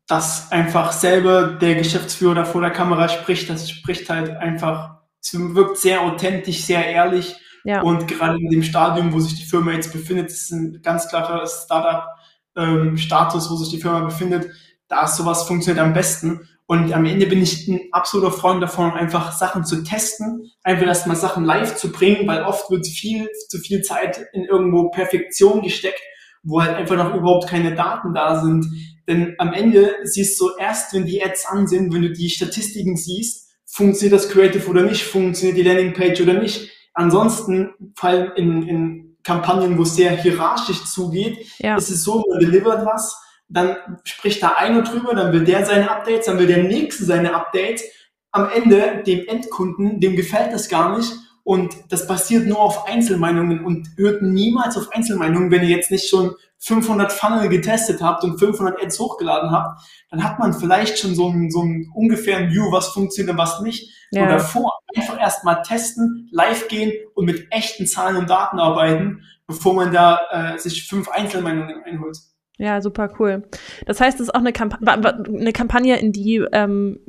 das 0.08 0.52
einfach 0.52 0.92
selber 0.92 1.54
der 1.54 1.76
Geschäftsführer 1.76 2.36
da 2.36 2.44
vor 2.44 2.60
der 2.60 2.72
Kamera 2.72 3.08
spricht. 3.08 3.50
Das 3.50 3.70
spricht 3.70 4.10
halt 4.10 4.32
einfach, 4.32 4.98
es 5.22 5.34
wirkt 5.34 5.78
sehr 5.78 6.02
authentisch, 6.02 6.66
sehr 6.66 6.86
ehrlich. 6.86 7.38
Ja. 7.64 7.82
Und 7.82 8.08
gerade 8.08 8.38
in 8.40 8.50
dem 8.50 8.64
Stadium, 8.64 9.14
wo 9.14 9.20
sich 9.20 9.36
die 9.36 9.46
Firma 9.46 9.72
jetzt 9.72 9.94
befindet, 9.94 10.30
ist 10.30 10.52
ein 10.52 10.82
ganz 10.82 11.08
klarer 11.08 11.46
Startup-Status, 11.48 13.46
ähm, 13.46 13.52
wo 13.52 13.56
sich 13.56 13.70
die 13.70 13.82
Firma 13.82 14.02
befindet. 14.02 14.52
Da 14.88 15.08
sowas 15.08 15.44
funktioniert 15.48 15.84
am 15.84 15.94
besten. 15.94 16.48
Und 16.66 16.94
am 16.94 17.06
Ende 17.06 17.28
bin 17.28 17.42
ich 17.42 17.68
ein 17.68 17.82
absoluter 17.92 18.32
Freund 18.32 18.64
davon, 18.64 18.92
einfach 18.92 19.32
Sachen 19.32 19.66
zu 19.66 19.84
testen, 19.84 20.50
einfach 20.64 20.88
erstmal 20.88 21.16
Sachen 21.16 21.44
live 21.44 21.76
zu 21.76 21.92
bringen, 21.92 22.26
weil 22.28 22.44
oft 22.44 22.70
wird 22.72 22.88
viel 22.88 23.28
zu 23.50 23.60
viel 23.60 23.82
Zeit 23.82 24.26
in 24.34 24.46
irgendwo 24.46 24.90
Perfektion 24.90 25.62
gesteckt, 25.62 26.02
wo 26.42 26.62
halt 26.62 26.76
einfach 26.76 26.96
noch 26.96 27.14
überhaupt 27.16 27.48
keine 27.48 27.76
Daten 27.76 28.14
da 28.14 28.42
sind. 28.42 28.66
Denn 29.08 29.36
am 29.38 29.54
Ende 29.54 29.96
siehst 30.04 30.40
du 30.40 30.52
erst, 30.58 30.94
wenn 30.94 31.06
die 31.06 31.24
Ads 31.24 31.46
an 31.48 31.68
sind, 31.68 31.94
wenn 31.94 32.02
du 32.02 32.12
die 32.12 32.30
Statistiken 32.30 32.96
siehst, 32.96 33.50
funktioniert 33.66 34.20
das 34.20 34.30
Creative 34.30 34.66
oder 34.68 34.84
nicht, 34.84 35.04
funktioniert 35.04 35.58
die 35.58 35.64
Landingpage 35.64 36.22
oder 36.22 36.34
nicht. 36.34 36.70
Ansonsten, 36.94 37.74
vor 37.96 38.10
allem 38.10 38.32
in, 38.36 38.64
in 38.68 39.18
Kampagnen, 39.24 39.78
wo 39.78 39.84
es 39.84 39.96
sehr 39.96 40.12
hierarchisch 40.12 40.84
zugeht, 40.86 41.48
ja. 41.60 41.76
ist 41.78 41.90
es 41.90 42.04
so, 42.04 42.24
man 42.30 42.40
delivert 42.40 42.86
was, 42.86 43.20
dann 43.48 43.76
spricht 44.04 44.42
da 44.42 44.54
einer 44.58 44.82
drüber, 44.82 45.16
dann 45.16 45.32
will 45.32 45.44
der 45.44 45.66
seine 45.66 45.90
Updates, 45.90 46.26
dann 46.26 46.40
will 46.40 46.48
der 46.48 46.64
nächste 46.64 47.06
seine 47.06 47.34
Updates. 47.34 47.84
Am 48.32 48.50
Ende 48.50 49.04
dem 49.06 49.28
Endkunden, 49.28 50.00
dem 50.00 50.16
gefällt 50.16 50.54
das 50.54 50.70
gar 50.70 50.98
nicht 50.98 51.14
und 51.44 51.76
das 51.90 52.08
basiert 52.08 52.48
nur 52.48 52.60
auf 52.60 52.88
Einzelmeinungen 52.88 53.66
und 53.66 53.90
hört 53.98 54.22
niemals 54.22 54.78
auf 54.78 54.90
Einzelmeinungen, 54.94 55.52
wenn 55.52 55.64
ihr 55.64 55.76
jetzt 55.76 55.92
nicht 55.92 56.10
schon 56.10 56.36
500 56.60 57.12
Funnel 57.12 57.50
getestet 57.50 58.02
habt 58.02 58.24
und 58.24 58.40
500 58.40 58.82
Ads 58.82 59.00
hochgeladen 59.00 59.52
habt, 59.52 59.82
dann 60.10 60.24
hat 60.24 60.40
man 60.40 60.54
vielleicht 60.54 60.98
schon 60.98 61.14
so 61.16 61.28
einen, 61.28 61.52
so 61.52 61.62
einen 61.62 61.92
ungefähren 61.94 62.52
View, 62.52 62.72
was 62.72 62.90
funktioniert 62.90 63.34
und 63.34 63.38
was 63.38 63.60
nicht. 63.62 63.92
Ja. 64.12 64.24
So 64.24 64.30
davor 64.30 64.80
einfach 64.96 65.20
erstmal 65.20 65.62
testen, 65.64 66.30
live 66.32 66.70
gehen 66.70 66.94
und 67.16 67.26
mit 67.26 67.48
echten 67.52 67.86
Zahlen 67.86 68.16
und 68.16 68.30
Daten 68.30 68.60
arbeiten, 68.60 69.24
bevor 69.46 69.74
man 69.74 69.92
da 69.92 70.22
äh, 70.32 70.58
sich 70.58 70.88
fünf 70.88 71.10
Einzelmeinungen 71.10 71.84
einholt. 71.84 72.18
Ja, 72.58 72.80
super 72.82 73.12
cool. 73.20 73.44
Das 73.86 74.00
heißt, 74.00 74.22
es 74.22 74.28
ist 74.28 74.36
auch 74.36 74.40
eine, 74.40 74.54
Kamp 74.54 74.78
eine 74.88 75.52
Kampagne, 75.52 75.98
in 76.00 76.14
die 76.14 76.46
ähm, 76.54 77.00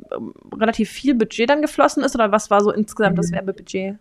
relativ 0.53 0.89
viel 0.89 1.15
Budget 1.15 1.49
dann 1.49 1.61
geflossen 1.61 2.03
ist, 2.03 2.15
oder 2.15 2.33
was 2.33 2.49
war 2.49 2.61
so 2.61 2.71
insgesamt 2.71 3.17
das 3.17 3.29
mhm. 3.29 3.35
Werbebudget? 3.35 3.99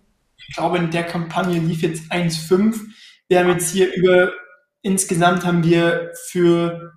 Ich 0.49 0.55
glaube, 0.55 0.79
in 0.79 0.91
der 0.91 1.05
Kampagne 1.05 1.59
lief 1.59 1.83
jetzt 1.83 2.11
1,5. 2.13 2.81
Wir 3.29 3.41
haben 3.41 3.51
jetzt 3.51 3.73
hier 3.73 3.93
über, 3.95 4.33
insgesamt 4.83 5.45
haben 5.45 5.65
wir 5.65 6.13
für 6.29 6.93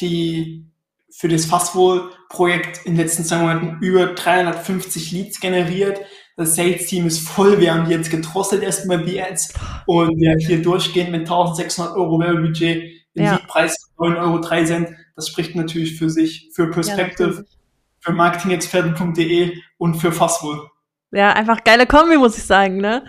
die, 0.00 0.66
für 1.10 1.28
das 1.28 1.46
Fastwohl-Projekt 1.46 2.84
in 2.84 2.94
den 2.94 3.02
letzten 3.04 3.24
zwei 3.24 3.38
Monaten 3.38 3.78
über 3.80 4.06
350 4.06 5.12
Leads 5.12 5.40
generiert. 5.40 6.00
Das 6.36 6.56
Sales-Team 6.56 7.06
ist 7.06 7.28
voll. 7.28 7.60
Wir 7.60 7.74
haben 7.74 7.86
die 7.86 7.92
jetzt 7.92 8.10
gedrosselt 8.10 8.62
erstmal 8.62 9.04
die 9.04 9.22
Ads 9.22 9.54
und 9.86 10.18
wir 10.18 10.36
hier 10.38 10.62
durchgehend 10.62 11.10
mit 11.10 11.22
1600 11.22 11.94
Euro 11.94 12.18
Werbebudget 12.18 13.02
den 13.14 13.24
ja. 13.24 13.36
Siegpreis 13.36 13.76
9,03 13.98 14.18
Euro. 14.18 14.66
Cent. 14.66 14.88
Das 15.14 15.28
spricht 15.28 15.54
natürlich 15.54 15.98
für 15.98 16.10
sich, 16.10 16.50
für 16.54 16.70
Perspective, 16.70 17.34
ja, 17.36 17.58
für 18.00 18.12
marketingexperten.de 18.12 19.56
und 19.78 19.94
für 19.96 20.12
Fastwohl. 20.12 20.68
Ja, 21.12 21.32
einfach 21.32 21.62
geile 21.64 21.86
Kombi, 21.86 22.16
muss 22.16 22.36
ich 22.38 22.44
sagen, 22.44 22.78
ne? 22.78 23.04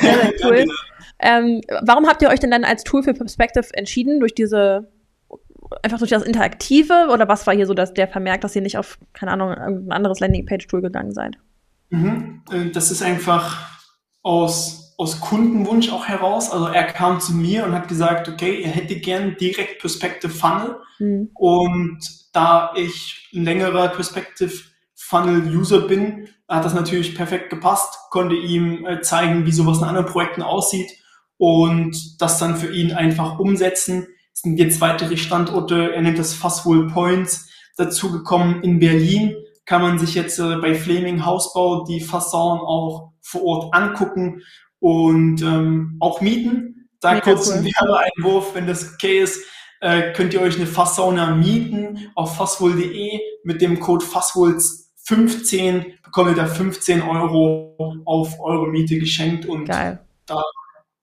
Sehr, 0.00 0.14
sehr 0.14 0.32
cool. 0.44 0.64
ähm, 1.18 1.60
warum 1.82 2.06
habt 2.06 2.22
ihr 2.22 2.28
euch 2.28 2.40
denn 2.40 2.50
dann 2.50 2.64
als 2.64 2.84
Tool 2.84 3.02
für 3.02 3.12
Perspective 3.12 3.66
entschieden? 3.72 4.20
Durch 4.20 4.34
diese, 4.34 4.90
einfach 5.82 5.98
durch 5.98 6.10
das 6.10 6.22
Interaktive? 6.22 7.08
Oder 7.12 7.28
was 7.28 7.46
war 7.46 7.54
hier 7.54 7.66
so 7.66 7.74
dass 7.74 7.92
der 7.92 8.08
Vermerk, 8.08 8.40
dass 8.40 8.54
ihr 8.54 8.62
nicht 8.62 8.78
auf, 8.78 8.98
keine 9.12 9.32
Ahnung, 9.32 9.50
ein 9.50 9.92
anderes 9.92 10.20
Landingpage-Tool 10.20 10.80
gegangen 10.80 11.12
seid? 11.12 11.36
Mhm. 11.90 12.42
Äh, 12.52 12.70
das 12.70 12.90
ist 12.90 13.02
einfach 13.02 13.68
aus 14.22 14.84
aus 14.96 15.20
Kundenwunsch 15.20 15.92
auch 15.92 16.06
heraus. 16.06 16.50
Also 16.50 16.66
er 16.66 16.84
kam 16.84 17.20
zu 17.20 17.32
mir 17.32 17.64
und 17.64 17.72
hat 17.72 17.88
gesagt, 17.88 18.28
okay, 18.28 18.62
er 18.62 18.70
hätte 18.70 18.96
gern 18.96 19.36
direkt 19.36 19.80
Perspective 19.80 20.32
Funnel. 20.32 20.76
Mhm. 20.98 21.30
Und 21.34 21.98
da 22.32 22.72
ich 22.76 23.28
ein 23.34 23.44
längerer 23.44 23.88
Perspective 23.88 24.52
Funnel 25.08 25.54
User 25.54 25.80
bin, 25.80 26.28
hat 26.48 26.64
das 26.64 26.74
natürlich 26.74 27.14
perfekt 27.14 27.50
gepasst, 27.50 27.98
konnte 28.10 28.34
ihm 28.34 28.86
äh, 28.86 29.00
zeigen, 29.00 29.46
wie 29.46 29.52
sowas 29.52 29.78
in 29.78 29.84
anderen 29.84 30.06
Projekten 30.06 30.42
aussieht 30.42 30.90
und 31.36 32.20
das 32.20 32.38
dann 32.38 32.56
für 32.56 32.72
ihn 32.72 32.92
einfach 32.92 33.38
umsetzen. 33.38 34.06
Es 34.32 34.40
sind 34.40 34.58
jetzt 34.58 34.80
weitere 34.80 35.16
Standorte, 35.16 35.92
er 35.92 36.02
nennt 36.02 36.18
das 36.18 36.34
Fastwool 36.34 36.88
Points, 36.88 37.48
dazugekommen 37.76 38.62
in 38.62 38.78
Berlin 38.78 39.34
kann 39.66 39.82
man 39.82 39.98
sich 39.98 40.14
jetzt 40.14 40.38
äh, 40.38 40.56
bei 40.56 40.74
Flaming 40.74 41.24
Hausbau 41.24 41.84
die 41.84 42.00
Fassaden 42.00 42.60
auch 42.60 43.12
vor 43.22 43.44
Ort 43.44 43.74
angucken 43.74 44.42
und 44.78 45.42
ähm, 45.42 45.96
auch 46.00 46.20
mieten. 46.20 46.88
Da 47.00 47.12
Mega 47.12 47.24
kurz 47.24 47.48
cool. 47.48 47.54
ein 47.54 47.64
Werbeeinwurf, 47.64 48.54
wenn 48.54 48.66
das 48.66 48.94
okay 48.94 49.20
ist, 49.20 49.42
äh, 49.80 50.12
könnt 50.12 50.34
ihr 50.34 50.40
euch 50.40 50.56
eine 50.56 50.66
Fasssauna 50.66 51.34
mieten 51.34 52.10
auf 52.14 52.36
fasswohl.de 52.36 53.20
mit 53.44 53.60
dem 53.60 53.80
Code 53.80 54.04
fasswohls15 55.04 56.02
bekommt 56.02 56.30
ihr 56.30 56.36
da 56.36 56.46
15 56.46 57.02
Euro 57.02 58.02
auf 58.04 58.40
eure 58.40 58.68
Miete 58.68 58.98
geschenkt 58.98 59.46
und 59.46 59.66
Geil. 59.66 60.00
da 60.26 60.42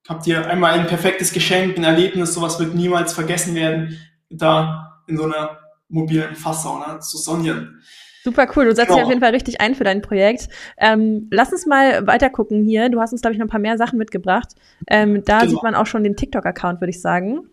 habt 0.07 0.27
ihr 0.27 0.47
einmal 0.47 0.73
ein 0.73 0.87
perfektes 0.87 1.31
Geschenk, 1.31 1.77
ein 1.77 1.83
Erlebnis, 1.83 2.33
sowas 2.33 2.59
wird 2.59 2.75
niemals 2.75 3.13
vergessen 3.13 3.55
werden, 3.55 3.99
da 4.29 5.03
in 5.07 5.17
so 5.17 5.25
einer 5.25 5.59
mobilen 5.89 6.35
Fasssauna 6.35 6.99
zu 6.99 7.17
sonnieren. 7.17 7.81
Super 8.23 8.47
cool. 8.55 8.65
Du 8.65 8.75
setzt 8.75 8.87
genau. 8.87 8.97
dich 8.97 9.03
auf 9.03 9.09
jeden 9.09 9.21
Fall 9.21 9.31
richtig 9.31 9.61
ein 9.61 9.73
für 9.73 9.83
dein 9.83 10.03
Projekt. 10.03 10.47
Ähm, 10.77 11.27
lass 11.31 11.51
uns 11.51 11.65
mal 11.65 12.05
weiter 12.05 12.29
gucken 12.29 12.63
hier. 12.63 12.89
Du 12.89 13.01
hast 13.01 13.11
uns, 13.11 13.21
glaube 13.21 13.33
ich, 13.33 13.39
noch 13.39 13.47
ein 13.47 13.49
paar 13.49 13.59
mehr 13.59 13.79
Sachen 13.79 13.97
mitgebracht. 13.97 14.49
Ähm, 14.87 15.23
da 15.25 15.39
genau. 15.39 15.51
sieht 15.51 15.63
man 15.63 15.73
auch 15.73 15.87
schon 15.87 16.03
den 16.03 16.15
TikTok-Account, 16.15 16.81
würde 16.81 16.91
ich 16.91 17.01
sagen. 17.01 17.49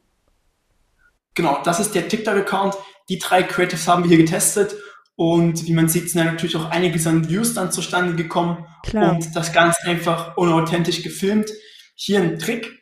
Genau, 1.35 1.63
das 1.65 1.81
ist 1.81 1.95
der 1.95 2.07
TikTok-Account. 2.07 2.75
Die 3.09 3.19
drei 3.19 3.43
Creatives 3.45 3.89
haben 3.89 4.03
wir 4.03 4.09
hier 4.09 4.19
getestet. 4.19 4.77
Und 5.19 5.67
wie 5.67 5.73
man 5.73 5.89
sieht, 5.89 6.11
sind 6.11 6.25
natürlich 6.25 6.55
auch 6.55 6.71
einiges 6.71 7.05
an 7.09 7.29
Views 7.29 7.53
dann 7.53 7.73
zustande 7.73 8.15
gekommen. 8.15 8.65
Klar. 8.85 9.15
Und 9.15 9.35
das 9.35 9.53
Ganze 9.53 9.83
einfach 9.83 10.37
unauthentisch 10.37 11.03
gefilmt. 11.03 11.51
Hier 11.97 12.21
ein 12.21 12.39
Trick 12.39 12.79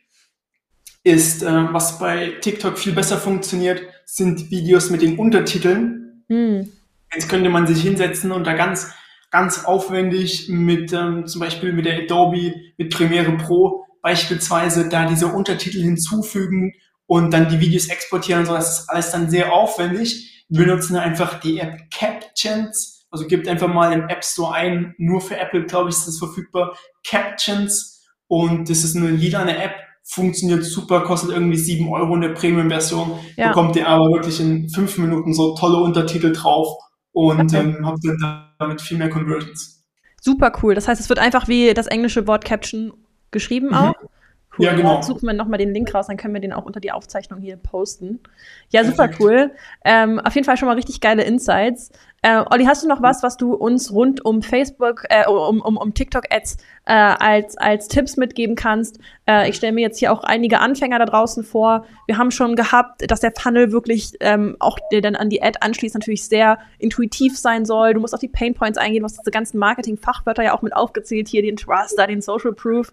ist, 1.03 1.43
äh, 1.43 1.73
was 1.73 1.99
bei 1.99 2.35
TikTok 2.43 2.79
viel 2.79 2.93
besser 2.93 3.17
funktioniert, 3.17 3.81
sind 4.05 4.51
Videos 4.51 4.91
mit 4.91 5.01
den 5.01 5.19
Untertiteln. 5.19 6.25
Hm. 6.29 6.71
Jetzt 7.15 7.31
könnte 7.31 7.49
man 7.49 7.67
sich 7.67 7.81
hinsetzen 7.81 8.33
und 8.33 8.47
da 8.47 8.53
ganz, 8.53 8.91
ganz 9.31 9.65
aufwendig 9.65 10.51
mit 10.51 10.93
ähm, 10.93 11.27
zum 11.27 11.41
Beispiel 11.41 11.73
mit 11.73 11.87
der 11.87 12.03
Adobe, 12.03 12.53
mit 12.77 12.93
Premiere 12.93 13.33
Pro 13.39 13.87
beispielsweise 14.03 14.91
da 14.91 15.09
diese 15.09 15.29
Untertitel 15.29 15.81
hinzufügen 15.81 16.75
und 17.07 17.31
dann 17.31 17.49
die 17.49 17.61
Videos 17.61 17.89
exportieren 17.89 18.41
und 18.41 18.47
so. 18.47 18.53
Das 18.53 18.81
ist 18.81 18.91
alles 18.91 19.11
dann 19.11 19.31
sehr 19.31 19.55
aufwendig. 19.55 20.36
Wir 20.49 20.67
nutzen 20.67 20.97
einfach 20.97 21.41
die 21.41 21.59
App 21.59 21.91
Captions. 21.91 23.07
Also 23.11 23.27
gibt 23.27 23.49
einfach 23.49 23.69
mal 23.69 23.93
im 23.93 24.09
App 24.09 24.25
Store 24.25 24.55
ein, 24.55 24.95
nur 24.99 25.21
für 25.21 25.37
Apple, 25.37 25.65
glaube 25.65 25.91
ich, 25.91 25.97
ist 25.97 26.07
das 26.07 26.19
verfügbar. 26.19 26.77
Captions. 27.09 28.05
Und 28.29 28.69
das 28.69 28.85
ist 28.85 28.97
eine 28.97 29.11
lilane 29.11 29.57
App, 29.57 29.75
funktioniert 30.05 30.65
super, 30.65 31.03
kostet 31.03 31.31
irgendwie 31.31 31.57
sieben 31.57 31.93
Euro 31.93 32.15
in 32.15 32.21
der 32.21 32.31
Premium-Version. 32.31 33.19
Ja. 33.37 33.49
Bekommt 33.49 33.77
ihr 33.77 33.89
aber 33.89 34.11
wirklich 34.11 34.41
in 34.41 34.69
fünf 34.69 34.99
Minuten 34.99 35.33
so 35.33 35.55
tolle 35.55 35.79
Untertitel 35.79 36.33
drauf 36.33 36.77
und 37.13 37.41
okay. 37.41 37.59
ähm, 37.59 37.87
habe 37.87 37.99
damit 38.59 38.81
viel 38.81 38.99
mehr 38.99 39.11
Conversions. 39.11 39.85
Super 40.21 40.53
cool. 40.63 40.75
Das 40.75 40.89
heißt, 40.89 41.01
es 41.01 41.09
wird 41.09 41.19
einfach 41.19 41.49
wie 41.49 41.73
das 41.73 41.87
englische 41.87 42.27
Wort 42.27 42.45
Caption 42.45 42.93
geschrieben 43.31 43.75
auch. 43.75 43.95
Cool. 44.59 44.67
Ja, 44.67 44.75
genau. 44.75 45.03
Suchen 45.03 45.27
wir 45.27 45.35
nochmal 45.35 45.59
den 45.59 45.73
Link 45.73 45.93
raus, 45.95 46.07
dann 46.07 46.17
können 46.17 46.35
wir 46.35 46.41
den 46.41 46.53
auch 46.53 46.65
unter 46.65 46.81
die 46.81 46.93
Aufzeichnung 46.93 47.41
hier 47.41 47.57
posten. 47.57 48.21
Ja, 48.71 48.85
super 48.85 49.11
cool. 49.21 49.53
Ähm, 49.85 50.19
auf 50.21 50.35
jeden 50.35 50.45
Fall 50.45 50.57
schon 50.57 50.69
mal 50.69 50.75
richtig 50.75 51.01
geile 51.01 51.25
Insights. 51.25 51.91
Äh, 52.23 52.43
Olli, 52.51 52.65
hast 52.65 52.83
du 52.83 52.89
noch 52.89 53.03
was, 53.03 53.23
was 53.23 53.37
du 53.37 53.55
uns 53.55 53.93
rund 53.93 54.25
um 54.25 54.43
Facebook, 54.43 55.05
äh, 55.11 55.29
um, 55.29 55.61
um, 55.61 55.77
um 55.77 55.95
TikTok-Ads 55.95 56.57
äh, 56.87 56.93
als, 56.93 57.57
als 57.57 57.89
Tipps 57.89 58.17
mitgeben 58.17 58.57
kannst? 58.57 58.99
Äh, 59.27 59.49
ich 59.51 59.57
stelle 59.57 59.73
mir 59.73 59.83
jetzt 59.83 59.99
hier 59.99 60.13
auch 60.13 60.25
einige 60.25 60.61
Anfänger 60.61 60.99
da 60.99 61.05
draußen 61.05 61.45
vor. 61.45 61.85
Wir 62.07 62.19
haben 62.19 62.31
schon 62.31 62.57
gehabt, 62.57 63.09
dass 63.11 63.21
der 63.21 63.33
Funnel 63.37 63.71
wirklich 63.71 64.15
ähm, 64.21 64.57
auch 64.61 64.79
der 64.91 65.03
dann 65.03 65.15
an 65.15 65.29
die 65.29 65.43
Ad 65.43 65.59
anschließt, 65.61 65.95
natürlich 65.95 66.27
sehr 66.27 66.59
intuitiv 66.79 67.39
sein 67.39 67.65
soll. 67.65 67.95
Du 67.95 68.01
musst 68.01 68.15
auf 68.15 68.21
die 68.21 68.29
Painpoints 68.29 68.79
eingehen, 68.79 69.03
du 69.03 69.05
hast 69.05 69.19
diese 69.19 69.31
ganzen 69.31 69.59
Marketing-Fachwörter 69.59 70.43
ja 70.43 70.55
auch 70.55 70.63
mit 70.63 70.75
aufgezählt, 70.75 71.29
hier 71.29 71.43
den 71.43 71.57
Trust, 71.57 71.99
da 71.99 72.07
den 72.07 72.23
Social 72.23 72.55
Proof. 72.55 72.93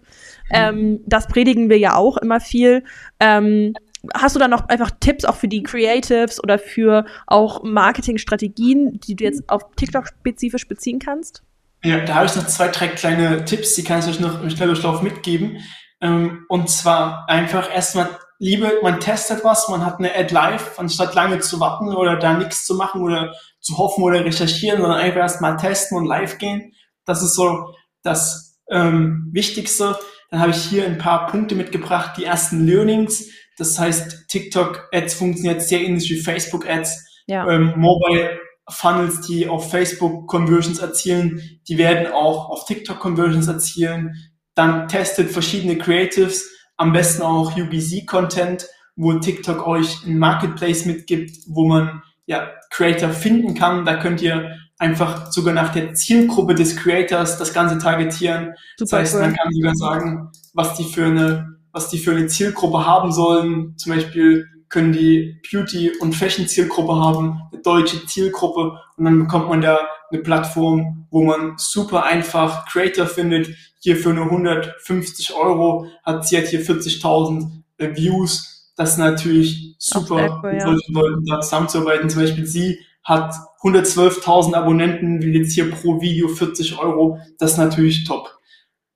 Ähm, 0.50 1.00
das 1.06 1.26
predigen 1.26 1.70
wir 1.70 1.78
ja 1.78 1.96
auch 1.96 2.18
immer 2.18 2.40
viel. 2.40 2.84
Ähm, 3.20 3.74
hast 4.14 4.34
du 4.34 4.40
da 4.40 4.48
noch 4.48 4.68
einfach 4.68 4.90
Tipps 5.00 5.24
auch 5.24 5.36
für 5.36 5.48
die 5.48 5.62
Creatives 5.62 6.42
oder 6.42 6.58
für 6.58 7.06
auch 7.26 7.62
Marketingstrategien, 7.62 9.00
die 9.00 9.16
du 9.16 9.24
jetzt 9.24 9.48
auf 9.48 9.62
TikTok 9.76 10.08
spezifisch 10.08 10.68
beziehen 10.68 10.98
kannst? 10.98 11.42
Ja, 11.82 12.00
da 12.00 12.14
habe 12.14 12.26
ich 12.26 12.34
noch 12.34 12.46
zwei, 12.46 12.68
drei 12.68 12.88
kleine 12.88 13.44
Tipps, 13.44 13.74
die 13.74 13.84
kann 13.84 14.00
ich 14.00 14.06
euch 14.06 14.20
noch 14.20 14.42
im 14.42 14.50
Schnelldurchlauf 14.50 15.02
mitgeben. 15.02 15.58
Ähm, 16.00 16.44
und 16.48 16.68
zwar 16.70 17.28
einfach 17.28 17.72
erstmal 17.72 18.08
Liebe, 18.38 18.80
man 18.82 19.00
testet 19.00 19.44
was, 19.44 19.68
man 19.68 19.86
hat 19.86 19.98
eine 19.98 20.14
Ad 20.14 20.34
live, 20.34 20.78
anstatt 20.78 21.14
lange 21.14 21.38
zu 21.40 21.60
warten 21.60 21.94
oder 21.94 22.16
da 22.16 22.34
nichts 22.34 22.66
zu 22.66 22.74
machen 22.74 23.02
oder 23.02 23.34
zu 23.60 23.78
hoffen 23.78 24.02
oder 24.02 24.24
recherchieren, 24.24 24.80
sondern 24.80 24.98
einfach 24.98 25.20
erstmal 25.20 25.56
testen 25.56 25.96
und 25.96 26.06
live 26.06 26.38
gehen. 26.38 26.72
Das 27.04 27.22
ist 27.22 27.34
so 27.34 27.74
das 28.02 28.60
ähm, 28.68 29.28
Wichtigste. 29.32 29.96
Dann 30.30 30.40
habe 30.40 30.50
ich 30.50 30.64
hier 30.64 30.84
ein 30.84 30.98
paar 30.98 31.26
Punkte 31.28 31.54
mitgebracht, 31.54 32.16
die 32.16 32.24
ersten 32.24 32.66
Learnings. 32.66 33.28
Das 33.58 33.78
heißt, 33.78 34.28
TikTok-Ads 34.28 35.14
funktioniert 35.14 35.62
sehr 35.62 35.80
ähnlich 35.80 36.10
wie 36.10 36.20
Facebook-Ads. 36.20 37.22
Ja. 37.26 37.48
Ähm, 37.48 37.74
Mobile 37.76 38.38
Funnels, 38.68 39.20
die 39.22 39.46
auf 39.46 39.70
Facebook 39.70 40.26
Conversions 40.26 40.78
erzielen, 40.78 41.60
die 41.68 41.78
werden 41.78 42.12
auch 42.12 42.48
auf 42.48 42.64
TikTok 42.64 42.98
Conversions 42.98 43.46
erzielen. 43.46 44.14
Dann 44.54 44.88
testet 44.88 45.30
verschiedene 45.30 45.76
Creatives, 45.76 46.50
am 46.76 46.92
besten 46.92 47.22
auch 47.22 47.56
UBC-Content, 47.56 48.66
wo 48.96 49.12
TikTok 49.14 49.66
euch 49.66 50.04
ein 50.06 50.18
Marketplace 50.18 50.86
mitgibt, 50.86 51.36
wo 51.48 51.66
man 51.66 52.02
ja 52.26 52.50
Creator 52.70 53.10
finden 53.10 53.54
kann. 53.54 53.84
Da 53.84 53.96
könnt 53.96 54.22
ihr 54.22 54.56
einfach 54.78 55.30
sogar 55.30 55.54
nach 55.54 55.72
der 55.72 55.94
Zielgruppe 55.94 56.54
des 56.54 56.76
Creators 56.76 57.38
das 57.38 57.52
Ganze 57.52 57.78
targetieren. 57.78 58.54
Super 58.76 58.90
das 58.90 58.92
heißt, 58.92 59.14
cool. 59.14 59.20
man 59.20 59.36
kann 59.36 59.52
sogar 59.52 59.74
sagen, 59.76 60.30
was 60.52 60.76
die 60.76 60.84
für 60.84 61.06
eine 61.06 61.53
was 61.74 61.90
die 61.90 61.98
für 61.98 62.12
eine 62.12 62.28
Zielgruppe 62.28 62.86
haben 62.86 63.12
sollen. 63.12 63.76
Zum 63.76 63.92
Beispiel 63.92 64.46
können 64.70 64.92
die 64.92 65.40
Beauty- 65.50 65.92
und 66.00 66.14
Fashion-Zielgruppe 66.14 66.94
haben, 66.94 67.42
eine 67.52 67.60
deutsche 67.62 68.06
Zielgruppe 68.06 68.78
und 68.96 69.04
dann 69.04 69.18
bekommt 69.18 69.48
man 69.48 69.60
da 69.60 69.78
eine 70.10 70.22
Plattform, 70.22 71.06
wo 71.10 71.24
man 71.24 71.54
super 71.58 72.04
einfach 72.04 72.66
Creator 72.66 73.06
findet. 73.06 73.50
Hier 73.80 73.96
für 73.96 74.14
nur 74.14 74.26
150 74.26 75.34
Euro 75.34 75.86
hat 76.04 76.26
sie 76.26 76.38
hat 76.38 76.46
hier 76.46 76.64
40.000 76.64 77.50
äh, 77.78 77.94
Views. 77.94 78.72
Das 78.76 78.92
ist 78.92 78.98
natürlich 78.98 79.76
super, 79.78 80.40
cool, 80.42 80.52
mit 80.52 80.62
solchen 80.62 80.94
Leuten 80.94 81.24
da 81.26 81.40
zusammenzuarbeiten. 81.40 82.08
Zum 82.08 82.22
Beispiel 82.22 82.46
sie 82.46 82.78
hat 83.02 83.34
112.000 83.62 84.54
Abonnenten, 84.54 85.22
will 85.22 85.36
jetzt 85.36 85.52
hier 85.52 85.70
pro 85.70 86.00
Video 86.00 86.28
40 86.28 86.78
Euro. 86.78 87.18
Das 87.38 87.52
ist 87.52 87.58
natürlich 87.58 88.04
top. 88.04 88.38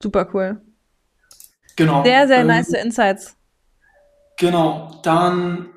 Super 0.03 0.29
cool. 0.33 0.61
Genau. 1.79 2.03
Sehr, 2.03 2.27
sehr 2.27 2.41
ähm, 2.41 2.49
nice 2.49 2.71
Insights. 2.71 3.37
Genau. 4.37 5.01
Dann 5.05 5.69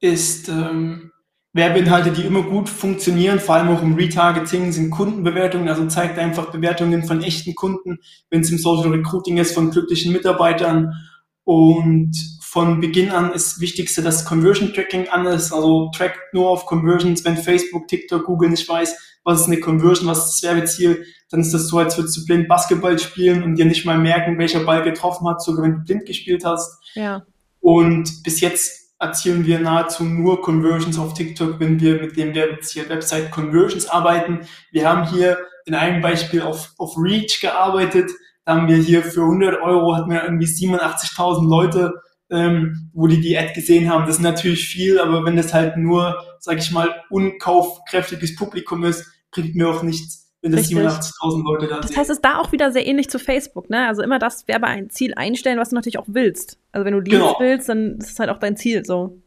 ist 0.00 0.48
ähm, 0.48 1.12
Werbeinhalte, 1.52 2.12
die 2.12 2.22
immer 2.22 2.42
gut 2.42 2.70
funktionieren, 2.70 3.38
vor 3.38 3.56
allem 3.56 3.68
auch 3.68 3.82
im 3.82 3.94
Retargeting, 3.94 4.72
sind 4.72 4.90
Kundenbewertungen. 4.90 5.68
Also 5.68 5.86
zeigt 5.86 6.18
einfach 6.18 6.50
Bewertungen 6.50 7.04
von 7.04 7.22
echten 7.22 7.54
Kunden, 7.54 7.98
wenn 8.30 8.40
es 8.40 8.50
im 8.50 8.56
Social 8.56 8.90
Recruiting 8.90 9.36
ist, 9.36 9.54
von 9.54 9.70
glücklichen 9.70 10.12
Mitarbeitern. 10.14 10.94
Und 11.44 12.12
von 12.40 12.80
Beginn 12.80 13.10
an 13.10 13.32
ist 13.32 13.52
das 13.52 13.60
Wichtigste, 13.60 14.00
dass 14.00 14.24
Conversion 14.24 14.72
Tracking 14.72 15.08
an 15.08 15.26
ist. 15.26 15.52
Also 15.52 15.90
trackt 15.94 16.32
nur 16.32 16.48
auf 16.48 16.64
Conversions, 16.64 17.22
wenn 17.26 17.36
Facebook, 17.36 17.86
TikTok, 17.86 18.24
Google 18.24 18.48
nicht 18.48 18.66
weiß, 18.66 18.96
was 19.24 19.42
ist 19.42 19.46
eine 19.46 19.60
Conversion, 19.60 20.08
was 20.08 20.26
ist 20.26 20.42
das 20.42 20.50
Werbeziel, 20.50 21.04
dann 21.30 21.40
ist 21.40 21.52
das 21.54 21.68
so, 21.68 21.78
als 21.78 21.96
würdest 21.96 22.16
du 22.16 22.26
blind 22.26 22.48
Basketball 22.48 22.98
spielen 22.98 23.42
und 23.42 23.56
dir 23.56 23.64
nicht 23.64 23.84
mal 23.84 23.98
merken, 23.98 24.38
welcher 24.38 24.64
Ball 24.64 24.82
getroffen 24.82 25.28
hat, 25.28 25.42
sogar 25.42 25.64
wenn 25.64 25.74
du 25.74 25.84
blind 25.84 26.06
gespielt 26.06 26.44
hast. 26.44 26.82
Ja. 26.94 27.24
Und 27.60 28.22
bis 28.22 28.40
jetzt 28.40 28.94
erzielen 28.98 29.46
wir 29.46 29.58
nahezu 29.60 30.04
nur 30.04 30.42
Conversions 30.42 30.98
auf 30.98 31.14
TikTok, 31.14 31.60
wenn 31.60 31.80
wir 31.80 32.00
mit 32.00 32.16
dem 32.16 32.34
Werbeziel 32.34 32.88
Website 32.88 33.30
Conversions 33.30 33.88
arbeiten. 33.88 34.40
Wir 34.72 34.88
haben 34.88 35.08
hier 35.10 35.38
in 35.64 35.74
einem 35.74 36.02
Beispiel 36.02 36.42
auf, 36.42 36.74
auf 36.78 36.96
Reach 36.96 37.40
gearbeitet. 37.40 38.10
Da 38.44 38.56
haben 38.56 38.68
wir 38.68 38.76
hier 38.76 39.02
für 39.02 39.22
100 39.22 39.60
Euro 39.62 39.96
hatten 39.96 40.10
wir 40.10 40.24
irgendwie 40.24 40.46
87.000 40.46 41.48
Leute, 41.48 41.94
ähm, 42.30 42.90
wo 42.92 43.06
die 43.06 43.20
die 43.20 43.36
Ad 43.36 43.52
gesehen 43.54 43.90
haben. 43.90 44.06
Das 44.06 44.16
ist 44.16 44.22
natürlich 44.22 44.66
viel, 44.66 44.98
aber 44.98 45.24
wenn 45.24 45.36
das 45.36 45.52
halt 45.52 45.76
nur, 45.76 46.16
sag 46.38 46.58
ich 46.58 46.70
mal, 46.70 46.94
unkaufkräftiges 47.10 48.36
Publikum 48.36 48.84
ist, 48.84 49.06
bringt 49.30 49.54
mir 49.54 49.68
auch 49.68 49.82
nichts, 49.82 50.32
wenn 50.42 50.52
das 50.52 50.70
87.000 50.70 51.44
Leute 51.44 51.66
da 51.66 51.76
Das 51.80 51.88
sehen. 51.88 51.96
heißt, 51.98 52.10
es 52.10 52.16
ist 52.16 52.24
da 52.24 52.38
auch 52.38 52.52
wieder 52.52 52.72
sehr 52.72 52.86
ähnlich 52.86 53.10
zu 53.10 53.18
Facebook, 53.18 53.68
ne? 53.68 53.86
Also 53.86 54.02
immer 54.02 54.18
das 54.18 54.46
Werbeziel 54.48 55.14
einstellen, 55.14 55.58
was 55.58 55.70
du 55.70 55.74
natürlich 55.74 55.98
auch 55.98 56.06
willst. 56.08 56.58
Also 56.72 56.84
wenn 56.84 56.94
du 56.94 57.00
Leads 57.00 57.10
genau. 57.10 57.36
willst, 57.38 57.68
dann 57.68 57.98
ist 57.98 58.12
es 58.12 58.18
halt 58.18 58.30
auch 58.30 58.38
dein 58.38 58.56
Ziel 58.56 58.84
so. 58.84 59.20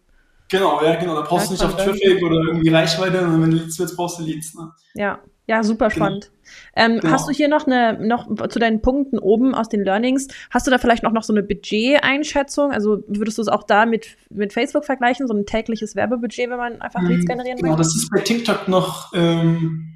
Genau, 0.53 0.83
ja, 0.83 0.95
genau. 0.97 1.15
Da 1.15 1.21
brauchst 1.21 1.47
du 1.47 1.53
nicht 1.53 1.63
auf 1.63 1.75
Traffic 1.75 2.21
oder 2.21 2.35
irgendwie 2.45 2.69
Reichweite, 2.69 3.19
sondern 3.21 3.41
wenn 3.41 3.51
du 3.51 3.57
Leads 3.57 3.79
willst, 3.79 3.97
brauchst 3.97 4.19
du 4.19 4.23
Leads. 4.23 4.53
Ne? 4.53 4.69
Ja, 4.93 5.19
ja, 5.47 5.63
super 5.63 5.87
genau. 5.87 5.95
spannend. 5.95 6.31
Genau. 6.75 6.85
Ähm, 6.85 6.99
genau. 6.99 7.11
Hast 7.11 7.27
du 7.27 7.33
hier 7.33 7.47
noch 7.47 7.65
eine, 7.65 7.97
noch 7.99 8.27
zu 8.49 8.59
deinen 8.59 8.79
Punkten 8.83 9.17
oben 9.17 9.55
aus 9.55 9.67
den 9.67 9.83
Learnings, 9.83 10.27
hast 10.51 10.67
du 10.67 10.71
da 10.71 10.77
vielleicht 10.77 11.01
noch, 11.01 11.11
noch 11.11 11.23
so 11.23 11.33
eine 11.33 11.41
Budget-Einschätzung? 11.41 12.71
Also 12.71 13.03
würdest 13.07 13.39
du 13.39 13.41
es 13.41 13.47
auch 13.47 13.63
da 13.63 13.87
mit, 13.87 14.15
mit 14.29 14.53
Facebook 14.53 14.85
vergleichen, 14.85 15.27
so 15.27 15.33
ein 15.33 15.47
tägliches 15.47 15.95
Werbebudget, 15.95 16.51
wenn 16.51 16.57
man 16.57 16.81
einfach 16.83 17.01
Leads 17.01 17.21
hm, 17.21 17.25
generieren 17.25 17.57
genau, 17.57 17.75
möchte? 17.75 17.89
Genau, 17.89 17.95
das 17.95 17.95
ist 17.95 18.11
bei 18.11 18.19
TikTok 18.19 18.67
noch, 18.67 19.11
ähm, 19.15 19.89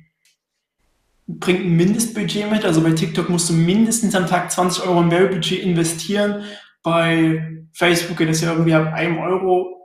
bringt 1.28 1.66
ein 1.66 1.76
Mindestbudget 1.76 2.50
mit. 2.50 2.66
Also 2.66 2.82
bei 2.82 2.94
TikTok 2.94 3.30
musst 3.30 3.52
du 3.52 3.54
mindestens 3.54 4.16
am 4.16 4.26
Tag 4.26 4.52
20 4.52 4.88
Euro 4.88 5.02
im 5.02 5.12
Werbebudget 5.12 5.60
investieren. 5.60 6.46
Bei 6.82 7.64
Facebook 7.74 8.18
geht 8.18 8.30
es 8.30 8.42
ja 8.42 8.54
irgendwie 8.54 8.74
ab 8.74 8.92
einem 8.92 9.20
Euro, 9.20 9.77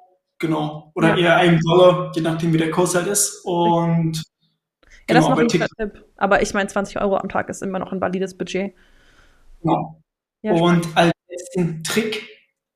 genau, 0.42 0.92
oder 0.94 1.16
ja. 1.16 1.16
eher 1.16 1.36
einem 1.36 1.60
Dollar, 1.60 2.12
je 2.14 2.20
nachdem 2.20 2.52
wie 2.52 2.58
der 2.58 2.70
Kurs 2.70 2.94
halt 2.94 3.06
ist. 3.06 3.40
Und 3.44 4.16
ja, 4.16 4.22
das 5.06 5.06
genau, 5.06 5.20
ist 5.20 5.28
noch 5.30 5.38
ein 5.38 5.48
Tipp. 5.48 6.04
Aber 6.18 6.42
ich 6.42 6.52
meine, 6.52 6.68
20 6.68 7.00
Euro 7.00 7.16
am 7.16 7.30
Tag 7.30 7.48
ist 7.48 7.62
immer 7.62 7.78
noch 7.78 7.92
ein 7.92 8.00
valides 8.02 8.36
Budget. 8.36 8.74
Genau. 9.62 10.02
Ja, 10.42 10.52
und 10.52 10.86
als 10.94 11.12
letzten 11.28 11.82
Trick, 11.84 12.28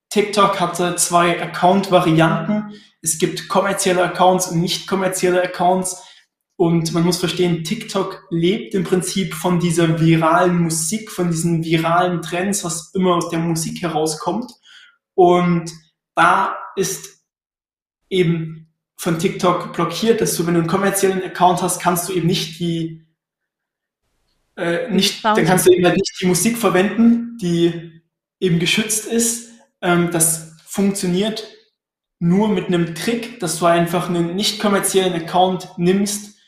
TikTok 0.09 0.61
hatte 0.61 0.97
zwei 0.97 1.43
Account-Varianten. 1.43 2.73
Es 3.03 3.19
gibt 3.19 3.49
kommerzielle 3.49 4.05
Accounts 4.05 4.49
und 4.49 4.61
nicht 4.61 4.87
kommerzielle 4.87 5.43
Accounts. 5.43 6.03
Und 6.59 6.95
man 6.95 7.05
muss 7.05 7.19
verstehen, 7.19 7.65
TikTok 7.65 8.27
lebt 8.31 8.75
im 8.75 8.85
Prinzip 8.85 9.35
von 9.35 9.59
dieser 9.59 10.01
viralen 10.01 10.63
Musik, 10.63 11.11
von 11.11 11.31
diesen 11.31 11.65
viralen 11.65 12.23
Trends, 12.23 12.65
was 12.65 12.95
immer 12.95 13.17
aus 13.17 13.29
der 13.29 13.41
Musik 13.41 13.83
herauskommt. 13.83 14.51
Und 15.15 15.71
da 16.15 16.57
ist 16.77 17.16
eben 18.09 18.67
von 18.97 19.19
TikTok 19.19 19.73
blockiert, 19.73 20.21
dass 20.21 20.37
du, 20.37 20.47
wenn 20.47 20.55
du 20.55 20.61
einen 20.61 20.69
kommerziellen 20.69 21.23
Account 21.23 21.63
hast, 21.63 21.81
kannst 21.81 22.09
du 22.09 22.13
eben 22.13 22.27
nicht 22.27 22.59
die, 22.59 23.07
äh, 24.57 24.91
nicht, 24.91 25.25
dann 25.25 25.45
kannst 25.45 25.67
du 25.67 25.73
eben 25.73 25.85
halt 25.85 25.97
nicht 25.97 26.19
die 26.21 26.27
Musik 26.27 26.57
verwenden, 26.57 27.37
die 27.41 28.03
eben 28.41 28.59
geschützt 28.59 29.07
ist. 29.07 29.51
Ähm, 29.83 30.11
das 30.11 30.57
funktioniert 30.65 31.47
nur 32.19 32.49
mit 32.49 32.69
einem 32.69 32.95
Trick, 32.95 33.39
dass 33.41 33.59
du 33.59 33.67
einfach 33.67 34.09
einen 34.09 34.35
nicht 34.35 34.59
kommerziellen 34.59 35.13
Account 35.13 35.69
nimmst, 35.77 36.39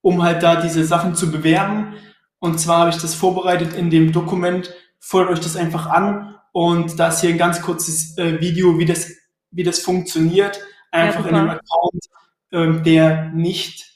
um 0.00 0.22
halt 0.22 0.42
da 0.42 0.60
diese 0.60 0.84
Sachen 0.84 1.14
zu 1.14 1.30
bewerben. 1.30 1.94
Und 2.40 2.58
zwar 2.58 2.80
habe 2.80 2.90
ich 2.90 2.98
das 2.98 3.14
vorbereitet 3.14 3.74
in 3.74 3.90
dem 3.90 4.12
Dokument. 4.12 4.74
Folgt 4.98 5.30
euch 5.30 5.40
das 5.40 5.56
einfach 5.56 5.86
an. 5.86 6.34
Und 6.52 6.98
da 6.98 7.08
ist 7.08 7.20
hier 7.20 7.30
ein 7.30 7.38
ganz 7.38 7.62
kurzes 7.62 8.18
äh, 8.18 8.40
Video, 8.40 8.78
wie 8.80 8.84
das, 8.84 9.12
wie 9.52 9.62
das 9.62 9.78
funktioniert 9.78 10.60
einfach 10.90 11.24
ja, 11.24 11.30
in 11.30 11.36
einem 11.36 11.50
Account, 11.50 12.04
ähm, 12.52 12.82
der 12.82 13.30
nicht 13.30 13.86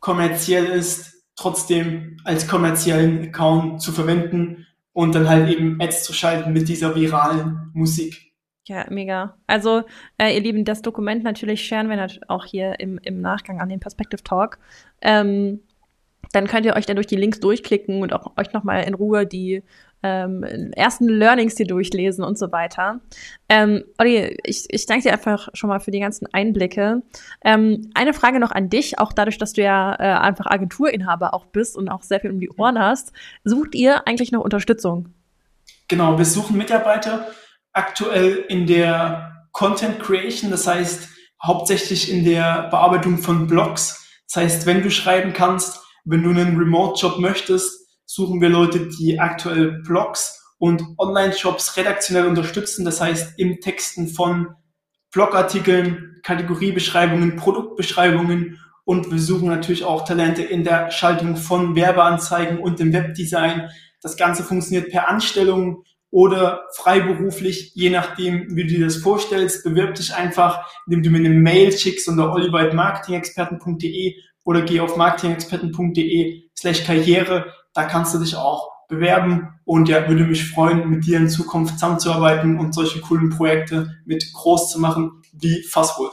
kommerziell 0.00 0.66
ist, 0.66 1.24
trotzdem 1.36 2.18
als 2.24 2.48
kommerziellen 2.48 3.28
Account 3.28 3.80
zu 3.80 3.92
verwenden 3.92 4.66
und 4.92 5.14
dann 5.14 5.28
halt 5.28 5.48
eben 5.50 5.80
Ads 5.80 6.04
zu 6.04 6.12
schalten 6.12 6.52
mit 6.52 6.68
dieser 6.68 6.94
viralen 6.94 7.70
Musik. 7.72 8.32
Ja, 8.66 8.86
mega. 8.88 9.36
Also, 9.46 9.82
äh, 10.18 10.34
ihr 10.34 10.42
Lieben, 10.42 10.64
das 10.64 10.82
Dokument 10.82 11.24
natürlich 11.24 11.62
scheren 11.62 11.88
wir 11.88 11.96
natürlich 11.96 12.28
auch 12.28 12.44
hier 12.44 12.78
im, 12.78 12.98
im 13.02 13.20
Nachgang 13.20 13.60
an 13.60 13.68
den 13.68 13.80
Perspective 13.80 14.22
Talk. 14.22 14.58
Ähm, 15.00 15.60
dann 16.32 16.46
könnt 16.46 16.66
ihr 16.66 16.76
euch 16.76 16.86
dann 16.86 16.96
durch 16.96 17.06
die 17.06 17.16
Links 17.16 17.40
durchklicken 17.40 18.02
und 18.02 18.12
auch 18.12 18.36
euch 18.36 18.52
nochmal 18.52 18.84
in 18.84 18.94
Ruhe 18.94 19.26
die 19.26 19.62
ähm, 20.02 20.42
ersten 20.72 21.08
Learnings 21.08 21.56
hier 21.56 21.66
durchlesen 21.66 22.24
und 22.24 22.38
so 22.38 22.52
weiter. 22.52 23.00
Ähm, 23.48 23.84
Olli, 23.98 24.38
ich, 24.44 24.66
ich 24.68 24.86
danke 24.86 25.04
dir 25.04 25.12
einfach 25.12 25.48
schon 25.54 25.68
mal 25.68 25.80
für 25.80 25.90
die 25.90 26.00
ganzen 26.00 26.26
Einblicke. 26.32 27.02
Ähm, 27.44 27.90
eine 27.94 28.14
Frage 28.14 28.40
noch 28.40 28.50
an 28.50 28.70
dich, 28.70 28.98
auch 28.98 29.12
dadurch, 29.12 29.38
dass 29.38 29.52
du 29.52 29.62
ja 29.62 29.94
äh, 29.94 30.18
einfach 30.18 30.46
Agenturinhaber 30.46 31.34
auch 31.34 31.46
bist 31.46 31.76
und 31.76 31.88
auch 31.88 32.02
sehr 32.02 32.20
viel 32.20 32.30
um 32.30 32.40
die 32.40 32.50
Ohren 32.50 32.78
hast. 32.78 33.12
Sucht 33.44 33.74
ihr 33.74 34.06
eigentlich 34.06 34.32
noch 34.32 34.42
Unterstützung? 34.42 35.14
Genau, 35.88 36.16
wir 36.16 36.24
suchen 36.24 36.56
Mitarbeiter 36.56 37.26
aktuell 37.72 38.44
in 38.48 38.66
der 38.66 39.46
Content 39.52 40.00
Creation, 40.00 40.50
das 40.50 40.66
heißt 40.66 41.08
hauptsächlich 41.42 42.12
in 42.12 42.24
der 42.24 42.68
Bearbeitung 42.70 43.18
von 43.18 43.46
Blogs. 43.46 44.08
Das 44.26 44.42
heißt, 44.42 44.66
wenn 44.66 44.82
du 44.82 44.90
schreiben 44.90 45.32
kannst, 45.32 45.80
wenn 46.04 46.22
du 46.22 46.30
einen 46.30 46.56
Remote-Job 46.56 47.18
möchtest, 47.18 47.89
suchen 48.12 48.40
wir 48.40 48.48
Leute, 48.48 48.88
die 48.88 49.20
aktuell 49.20 49.82
Blogs 49.86 50.42
und 50.58 50.82
Online-Shops 50.98 51.76
redaktionell 51.76 52.26
unterstützen. 52.26 52.84
Das 52.84 53.00
heißt, 53.00 53.38
im 53.38 53.60
Texten 53.60 54.08
von 54.08 54.48
Blogartikeln, 55.12 56.18
Kategoriebeschreibungen, 56.24 57.36
Produktbeschreibungen 57.36 58.58
und 58.82 59.12
wir 59.12 59.20
suchen 59.20 59.46
natürlich 59.46 59.84
auch 59.84 60.04
Talente 60.04 60.42
in 60.42 60.64
der 60.64 60.90
Schaltung 60.90 61.36
von 61.36 61.76
Werbeanzeigen 61.76 62.58
und 62.58 62.80
im 62.80 62.92
Webdesign. 62.92 63.70
Das 64.02 64.16
Ganze 64.16 64.42
funktioniert 64.42 64.90
per 64.90 65.08
Anstellung 65.08 65.84
oder 66.10 66.62
freiberuflich, 66.74 67.76
je 67.76 67.90
nachdem, 67.90 68.56
wie 68.56 68.64
du 68.64 68.74
dir 68.74 68.86
das 68.86 68.96
vorstellst. 68.96 69.62
Bewirb 69.62 69.94
dich 69.94 70.12
einfach, 70.12 70.68
indem 70.86 71.04
du 71.04 71.10
mir 71.10 71.18
eine 71.18 71.30
Mail 71.30 71.70
schickst 71.70 72.08
unter 72.08 72.32
oliver.marketingexperten.de 72.32 74.16
oder 74.44 74.62
geh 74.62 74.80
auf 74.80 74.96
marketingexperten.de 74.96 76.50
slash 76.56 76.82
karriere 76.84 77.54
da 77.72 77.84
kannst 77.84 78.14
du 78.14 78.18
dich 78.18 78.36
auch 78.36 78.70
bewerben 78.88 79.60
und 79.64 79.88
ja, 79.88 80.08
würde 80.08 80.24
mich 80.24 80.50
freuen, 80.50 80.90
mit 80.90 81.06
dir 81.06 81.18
in 81.18 81.28
Zukunft 81.28 81.74
zusammenzuarbeiten 81.74 82.58
und 82.58 82.74
solche 82.74 83.00
coolen 83.00 83.30
Projekte 83.30 83.90
mit 84.04 84.32
groß 84.32 84.70
zu 84.70 84.80
machen 84.80 85.22
wie 85.32 85.62
Fastwood. 85.62 86.10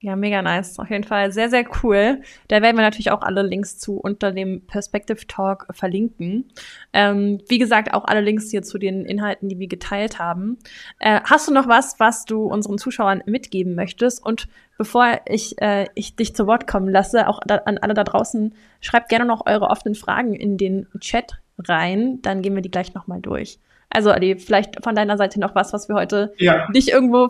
Ja, 0.00 0.14
mega 0.14 0.42
nice. 0.42 0.78
Auf 0.78 0.90
jeden 0.90 1.02
Fall 1.02 1.32
sehr, 1.32 1.50
sehr 1.50 1.64
cool. 1.82 2.22
Da 2.46 2.62
werden 2.62 2.76
wir 2.76 2.82
natürlich 2.84 3.10
auch 3.10 3.22
alle 3.22 3.42
Links 3.42 3.78
zu 3.78 3.98
unter 3.98 4.30
dem 4.30 4.64
Perspective 4.64 5.26
Talk 5.26 5.66
verlinken. 5.72 6.52
Ähm, 6.92 7.40
wie 7.48 7.58
gesagt, 7.58 7.92
auch 7.92 8.04
alle 8.04 8.20
Links 8.20 8.48
hier 8.48 8.62
zu 8.62 8.78
den 8.78 9.04
Inhalten, 9.04 9.48
die 9.48 9.58
wir 9.58 9.66
geteilt 9.66 10.20
haben. 10.20 10.58
Äh, 11.00 11.20
hast 11.24 11.48
du 11.48 11.52
noch 11.52 11.66
was, 11.66 11.98
was 11.98 12.24
du 12.26 12.44
unseren 12.44 12.78
Zuschauern 12.78 13.24
mitgeben 13.26 13.74
möchtest? 13.74 14.24
Und 14.24 14.46
bevor 14.76 15.20
ich, 15.26 15.60
äh, 15.60 15.86
ich 15.96 16.14
dich 16.14 16.32
zu 16.32 16.46
Wort 16.46 16.68
kommen 16.68 16.88
lasse, 16.88 17.26
auch 17.26 17.40
da, 17.44 17.56
an 17.64 17.78
alle 17.78 17.94
da 17.94 18.04
draußen, 18.04 18.54
schreibt 18.80 19.08
gerne 19.08 19.24
noch 19.24 19.46
eure 19.46 19.68
offenen 19.68 19.96
Fragen 19.96 20.32
in 20.32 20.58
den 20.58 20.86
Chat 21.00 21.40
rein. 21.58 22.22
Dann 22.22 22.42
gehen 22.42 22.54
wir 22.54 22.62
die 22.62 22.70
gleich 22.70 22.94
nochmal 22.94 23.20
durch. 23.20 23.58
Also, 23.90 24.12
Adi, 24.12 24.36
vielleicht 24.36 24.84
von 24.84 24.94
deiner 24.94 25.16
Seite 25.16 25.40
noch 25.40 25.56
was, 25.56 25.72
was 25.72 25.88
wir 25.88 25.96
heute 25.96 26.34
ja. 26.38 26.68
nicht 26.70 26.88
irgendwo 26.90 27.28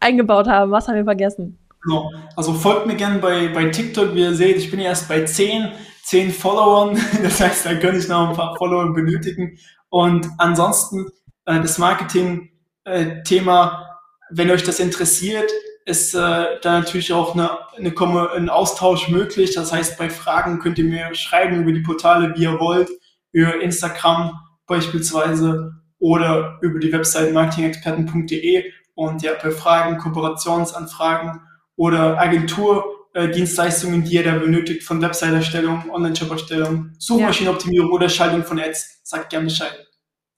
eingebaut 0.00 0.48
haben. 0.48 0.72
Was 0.72 0.88
haben 0.88 0.96
wir 0.96 1.04
vergessen? 1.04 1.58
Genau. 1.82 2.10
Also 2.36 2.54
folgt 2.54 2.86
mir 2.86 2.96
gerne 2.96 3.18
bei, 3.18 3.48
bei 3.48 3.66
TikTok. 3.66 4.14
Wie 4.14 4.22
ihr 4.22 4.34
seht, 4.34 4.56
ich 4.56 4.70
bin 4.70 4.80
erst 4.80 5.08
bei 5.08 5.24
10, 5.24 5.72
10 6.02 6.32
Followern. 6.32 6.98
Das 7.22 7.40
heißt, 7.40 7.66
da 7.66 7.74
könnte 7.74 7.98
ich 7.98 8.08
noch 8.08 8.30
ein 8.30 8.36
paar 8.36 8.56
Follower 8.56 8.92
benötigen. 8.92 9.58
Und 9.88 10.28
ansonsten 10.38 11.06
äh, 11.46 11.60
das 11.60 11.78
Marketing-Thema, 11.78 13.64
äh, 13.64 14.34
wenn 14.36 14.50
euch 14.50 14.62
das 14.62 14.80
interessiert, 14.80 15.50
ist 15.86 16.14
äh, 16.14 16.60
da 16.60 16.80
natürlich 16.80 17.12
auch 17.14 17.34
eine, 17.34 17.50
eine, 17.76 18.30
ein 18.32 18.50
Austausch 18.50 19.08
möglich. 19.08 19.54
Das 19.54 19.72
heißt, 19.72 19.96
bei 19.96 20.10
Fragen 20.10 20.58
könnt 20.58 20.78
ihr 20.78 20.84
mir 20.84 21.14
schreiben 21.14 21.62
über 21.62 21.72
die 21.72 21.80
Portale, 21.80 22.34
wie 22.36 22.42
ihr 22.42 22.60
wollt, 22.60 22.90
über 23.32 23.60
Instagram 23.60 24.38
beispielsweise 24.66 25.72
oder 25.98 26.58
über 26.60 26.78
die 26.78 26.92
Website 26.92 27.32
marketingexperten.de. 27.32 28.70
Und 28.94 29.22
ja, 29.22 29.32
bei 29.42 29.50
Fragen, 29.50 29.96
Kooperationsanfragen 29.96 31.40
oder 31.78 32.20
Agenturdienstleistungen, 32.20 34.04
die 34.04 34.16
ihr 34.16 34.24
da 34.24 34.36
benötigt, 34.36 34.82
von 34.82 35.00
Website-Erstellung, 35.00 35.88
Online-Shop-Erstellung, 35.90 36.90
Suchmaschinenoptimierung 36.98 37.88
ja. 37.88 37.94
oder 37.94 38.08
Schaltung 38.08 38.42
von 38.42 38.58
Ads, 38.58 39.00
sagt 39.04 39.30
gerne 39.30 39.46
Bescheid. 39.46 39.86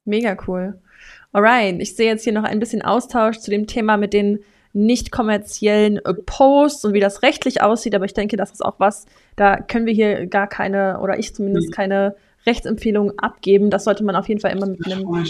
Mega 0.05 0.37
cool. 0.47 0.81
Alright, 1.33 1.81
ich 1.81 1.97
sehe 1.97 2.09
jetzt 2.09 2.25
hier 2.25 2.35
noch 2.35 2.45
ein 2.45 2.61
bisschen 2.61 2.83
Austausch 2.83 3.39
zu 3.39 3.51
dem 3.51 3.67
Thema 3.67 3.97
mit 3.97 4.13
den 4.13 4.41
nicht 4.73 5.11
kommerziellen 5.11 5.97
äh, 6.05 6.15
Posts 6.15 6.85
und 6.85 6.93
wie 6.93 7.01
das 7.01 7.23
rechtlich 7.23 7.63
aussieht, 7.63 7.95
aber 7.95 8.05
ich 8.05 8.15
denke, 8.15 8.37
das 8.37 8.53
ist 8.53 8.65
auch 8.65 8.79
was, 8.79 9.07
da 9.35 9.57
können 9.57 9.87
wir 9.87 9.95
hier 9.95 10.27
gar 10.27 10.47
keine, 10.47 11.01
oder 11.01 11.19
ich 11.19 11.35
zumindest 11.35 11.73
keine 11.73 12.15
Rechtsempfehlungen 12.47 13.19
abgeben. 13.19 13.71
Das 13.71 13.85
sollte 13.85 14.05
man 14.05 14.17
auf 14.17 14.29
jeden 14.29 14.41
Fall 14.41 14.53
immer 14.53 14.67
mit 14.67 14.85
einem 14.87 15.25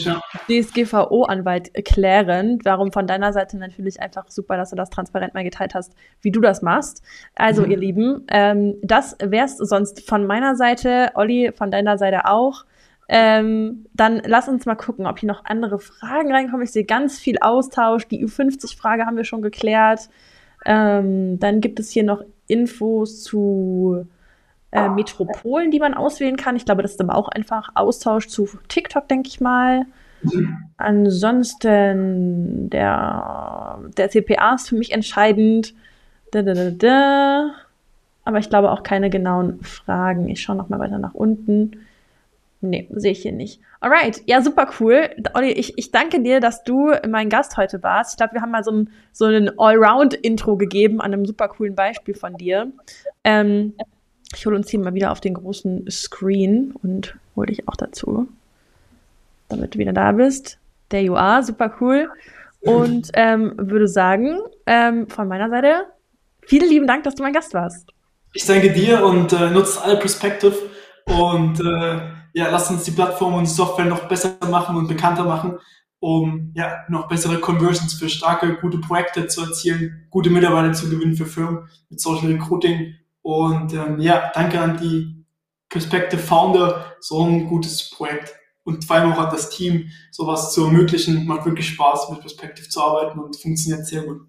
DSGVO-Anwalt 0.48 1.72
klären. 1.84 2.58
Warum 2.64 2.92
von 2.92 3.06
deiner 3.06 3.32
Seite 3.32 3.56
natürlich 3.56 4.00
einfach 4.00 4.30
super, 4.30 4.56
dass 4.56 4.70
du 4.70 4.76
das 4.76 4.90
transparent 4.90 5.34
mal 5.34 5.44
geteilt 5.44 5.74
hast, 5.74 5.94
wie 6.20 6.30
du 6.30 6.40
das 6.40 6.62
machst. 6.62 7.02
Also, 7.34 7.62
mhm. 7.62 7.70
ihr 7.70 7.76
Lieben, 7.76 8.26
ähm, 8.28 8.76
das 8.82 9.16
wär's 9.20 9.58
sonst 9.58 10.08
von 10.08 10.26
meiner 10.26 10.54
Seite. 10.56 11.10
Olli, 11.14 11.52
von 11.54 11.70
deiner 11.70 11.98
Seite 11.98 12.26
auch. 12.26 12.64
Ähm, 13.12 13.86
dann 13.92 14.22
lass 14.24 14.48
uns 14.48 14.66
mal 14.66 14.76
gucken, 14.76 15.06
ob 15.06 15.18
hier 15.18 15.26
noch 15.26 15.44
andere 15.44 15.80
Fragen 15.80 16.32
reinkommen. 16.32 16.62
Ich 16.62 16.70
sehe 16.70 16.84
ganz 16.84 17.18
viel 17.18 17.38
Austausch. 17.40 18.06
Die 18.06 18.24
U50-Frage 18.24 19.04
haben 19.04 19.16
wir 19.16 19.24
schon 19.24 19.42
geklärt. 19.42 20.08
Ähm, 20.64 21.40
dann 21.40 21.60
gibt 21.60 21.80
es 21.80 21.90
hier 21.90 22.04
noch 22.04 22.22
Infos 22.46 23.24
zu 23.24 24.06
äh, 24.72 24.88
Metropolen, 24.88 25.70
die 25.70 25.80
man 25.80 25.94
auswählen 25.94 26.36
kann. 26.36 26.56
Ich 26.56 26.64
glaube, 26.64 26.82
das 26.82 26.92
ist 26.92 27.00
aber 27.00 27.16
auch 27.16 27.28
einfach 27.28 27.70
Austausch 27.74 28.28
zu 28.28 28.48
TikTok, 28.68 29.08
denke 29.08 29.28
ich 29.28 29.40
mal. 29.40 29.86
Ansonsten, 30.76 32.68
der, 32.70 33.78
der 33.96 34.10
CPA 34.10 34.54
ist 34.54 34.68
für 34.68 34.76
mich 34.76 34.92
entscheidend. 34.92 35.74
Da, 36.30 36.42
da, 36.42 36.54
da, 36.54 36.70
da. 36.70 37.50
Aber 38.24 38.38
ich 38.38 38.50
glaube 38.50 38.70
auch 38.70 38.82
keine 38.82 39.10
genauen 39.10 39.60
Fragen. 39.62 40.28
Ich 40.28 40.42
schaue 40.42 40.56
noch 40.56 40.68
mal 40.68 40.78
weiter 40.78 40.98
nach 40.98 41.14
unten. 41.14 41.86
Nee, 42.60 42.86
sehe 42.94 43.12
ich 43.12 43.22
hier 43.22 43.32
nicht. 43.32 43.60
Alright, 43.80 44.22
ja, 44.26 44.42
super 44.42 44.68
cool. 44.78 45.08
Olli, 45.32 45.52
ich, 45.52 45.78
ich 45.78 45.90
danke 45.90 46.20
dir, 46.20 46.40
dass 46.40 46.62
du 46.62 46.92
mein 47.08 47.30
Gast 47.30 47.56
heute 47.56 47.82
warst. 47.82 48.12
Ich 48.12 48.16
glaube, 48.18 48.34
wir 48.34 48.42
haben 48.42 48.50
mal 48.50 48.62
so 48.62 48.72
ein, 48.72 48.90
so 49.12 49.24
ein 49.24 49.58
Allround-Intro 49.58 50.58
gegeben 50.58 51.00
an 51.00 51.14
einem 51.14 51.24
super 51.24 51.48
coolen 51.48 51.74
Beispiel 51.74 52.14
von 52.14 52.34
dir. 52.34 52.70
Ähm, 53.24 53.72
ich 54.34 54.46
hole 54.46 54.56
uns 54.56 54.70
hier 54.70 54.80
mal 54.80 54.94
wieder 54.94 55.12
auf 55.12 55.20
den 55.20 55.34
großen 55.34 55.90
Screen 55.90 56.72
und 56.82 57.16
hole 57.36 57.48
dich 57.48 57.68
auch 57.68 57.76
dazu, 57.76 58.28
damit 59.48 59.74
du 59.74 59.78
wieder 59.78 59.92
da 59.92 60.12
bist. 60.12 60.58
There 60.88 61.02
you 61.02 61.14
are, 61.14 61.42
super 61.42 61.74
cool. 61.80 62.08
Und 62.60 63.10
ähm, 63.14 63.54
würde 63.56 63.88
sagen, 63.88 64.38
ähm, 64.66 65.08
von 65.08 65.28
meiner 65.28 65.48
Seite, 65.48 65.86
vielen 66.42 66.68
lieben 66.68 66.86
Dank, 66.86 67.04
dass 67.04 67.14
du 67.14 67.22
mein 67.22 67.32
Gast 67.32 67.54
warst. 67.54 67.88
Ich 68.32 68.44
danke 68.44 68.70
dir 68.72 69.04
und 69.04 69.32
äh, 69.32 69.50
nutzt 69.50 69.82
alle 69.82 69.96
Perspective 69.96 70.54
und 71.06 71.58
äh, 71.60 72.00
ja, 72.32 72.48
lasst 72.50 72.70
uns 72.70 72.84
die 72.84 72.92
Plattform 72.92 73.34
und 73.34 73.44
die 73.44 73.50
Software 73.50 73.86
noch 73.86 74.06
besser 74.08 74.36
machen 74.48 74.76
und 74.76 74.86
bekannter 74.86 75.24
machen, 75.24 75.58
um 75.98 76.52
ja, 76.54 76.84
noch 76.88 77.08
bessere 77.08 77.40
Conversions 77.40 77.94
für 77.94 78.08
starke, 78.08 78.56
gute 78.60 78.78
Projekte 78.78 79.26
zu 79.26 79.42
erzielen, 79.42 80.06
gute 80.10 80.30
Mitarbeiter 80.30 80.72
zu 80.72 80.88
gewinnen 80.88 81.14
für 81.14 81.26
Firmen 81.26 81.68
mit 81.88 82.00
Social 82.00 82.28
Recruiting. 82.28 82.94
Und 83.22 83.72
ähm, 83.72 84.00
ja, 84.00 84.30
danke 84.34 84.60
an 84.60 84.78
die 84.78 85.24
Perspective 85.68 86.20
Founder, 86.20 86.96
so 87.00 87.24
ein 87.24 87.46
gutes 87.46 87.90
Projekt. 87.90 88.34
Und 88.64 88.84
vor 88.84 88.96
allem 88.96 89.12
auch 89.12 89.18
an 89.18 89.30
das 89.30 89.50
Team, 89.50 89.90
sowas 90.10 90.52
zu 90.52 90.64
ermöglichen. 90.64 91.26
Macht 91.26 91.46
wirklich 91.46 91.68
Spaß, 91.68 92.10
mit 92.10 92.20
Perspective 92.20 92.68
zu 92.68 92.82
arbeiten 92.82 93.18
und 93.18 93.36
funktioniert 93.36 93.86
sehr 93.86 94.02
gut. 94.02 94.20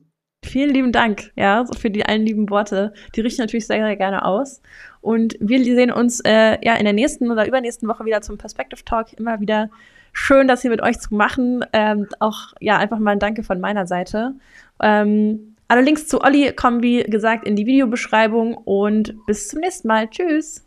Vielen 0.44 0.72
lieben 0.72 0.92
Dank, 0.92 1.32
ja, 1.36 1.66
für 1.78 1.92
die 1.92 2.06
allen 2.06 2.26
lieben 2.26 2.50
Worte. 2.50 2.94
Die 3.16 3.22
richten 3.22 3.42
natürlich 3.42 3.68
sehr, 3.68 3.86
sehr 3.86 3.96
gerne 3.96 4.26
aus. 4.26 4.62
Und 5.00 5.36
wir 5.40 5.64
sehen 5.64 5.92
uns 5.92 6.20
äh, 6.22 6.58
ja 6.66 6.76
in 6.76 6.86
der 6.86 6.94
nächsten 6.94 7.30
oder 7.30 7.48
übernächsten 7.48 7.88
Woche 7.88 8.06
wieder 8.06 8.22
zum 8.22 8.38
Perspective 8.38 8.84
Talk. 8.84 9.14
Immer 9.14 9.40
wieder 9.40 9.70
schön, 10.14 10.48
das 10.48 10.62
hier 10.62 10.72
mit 10.72 10.82
euch 10.82 11.00
zu 11.00 11.14
machen. 11.14 11.64
Ähm, 11.74 12.08
auch 12.20 12.54
ja 12.60 12.78
einfach 12.78 12.98
mal 12.98 13.12
ein 13.12 13.20
Danke 13.20 13.44
von 13.44 13.60
meiner 13.60 13.86
Seite. 13.86 14.34
Ähm, 14.82 15.51
alle 15.72 15.84
Links 15.84 16.06
zu 16.06 16.20
Olli 16.20 16.52
kommen, 16.52 16.84
wie 16.84 17.02
gesagt, 17.04 17.48
in 17.48 17.56
die 17.56 17.66
Videobeschreibung 17.66 18.56
und 18.56 19.16
bis 19.26 19.48
zum 19.48 19.62
nächsten 19.62 19.88
Mal. 19.88 20.10
Tschüss! 20.10 20.66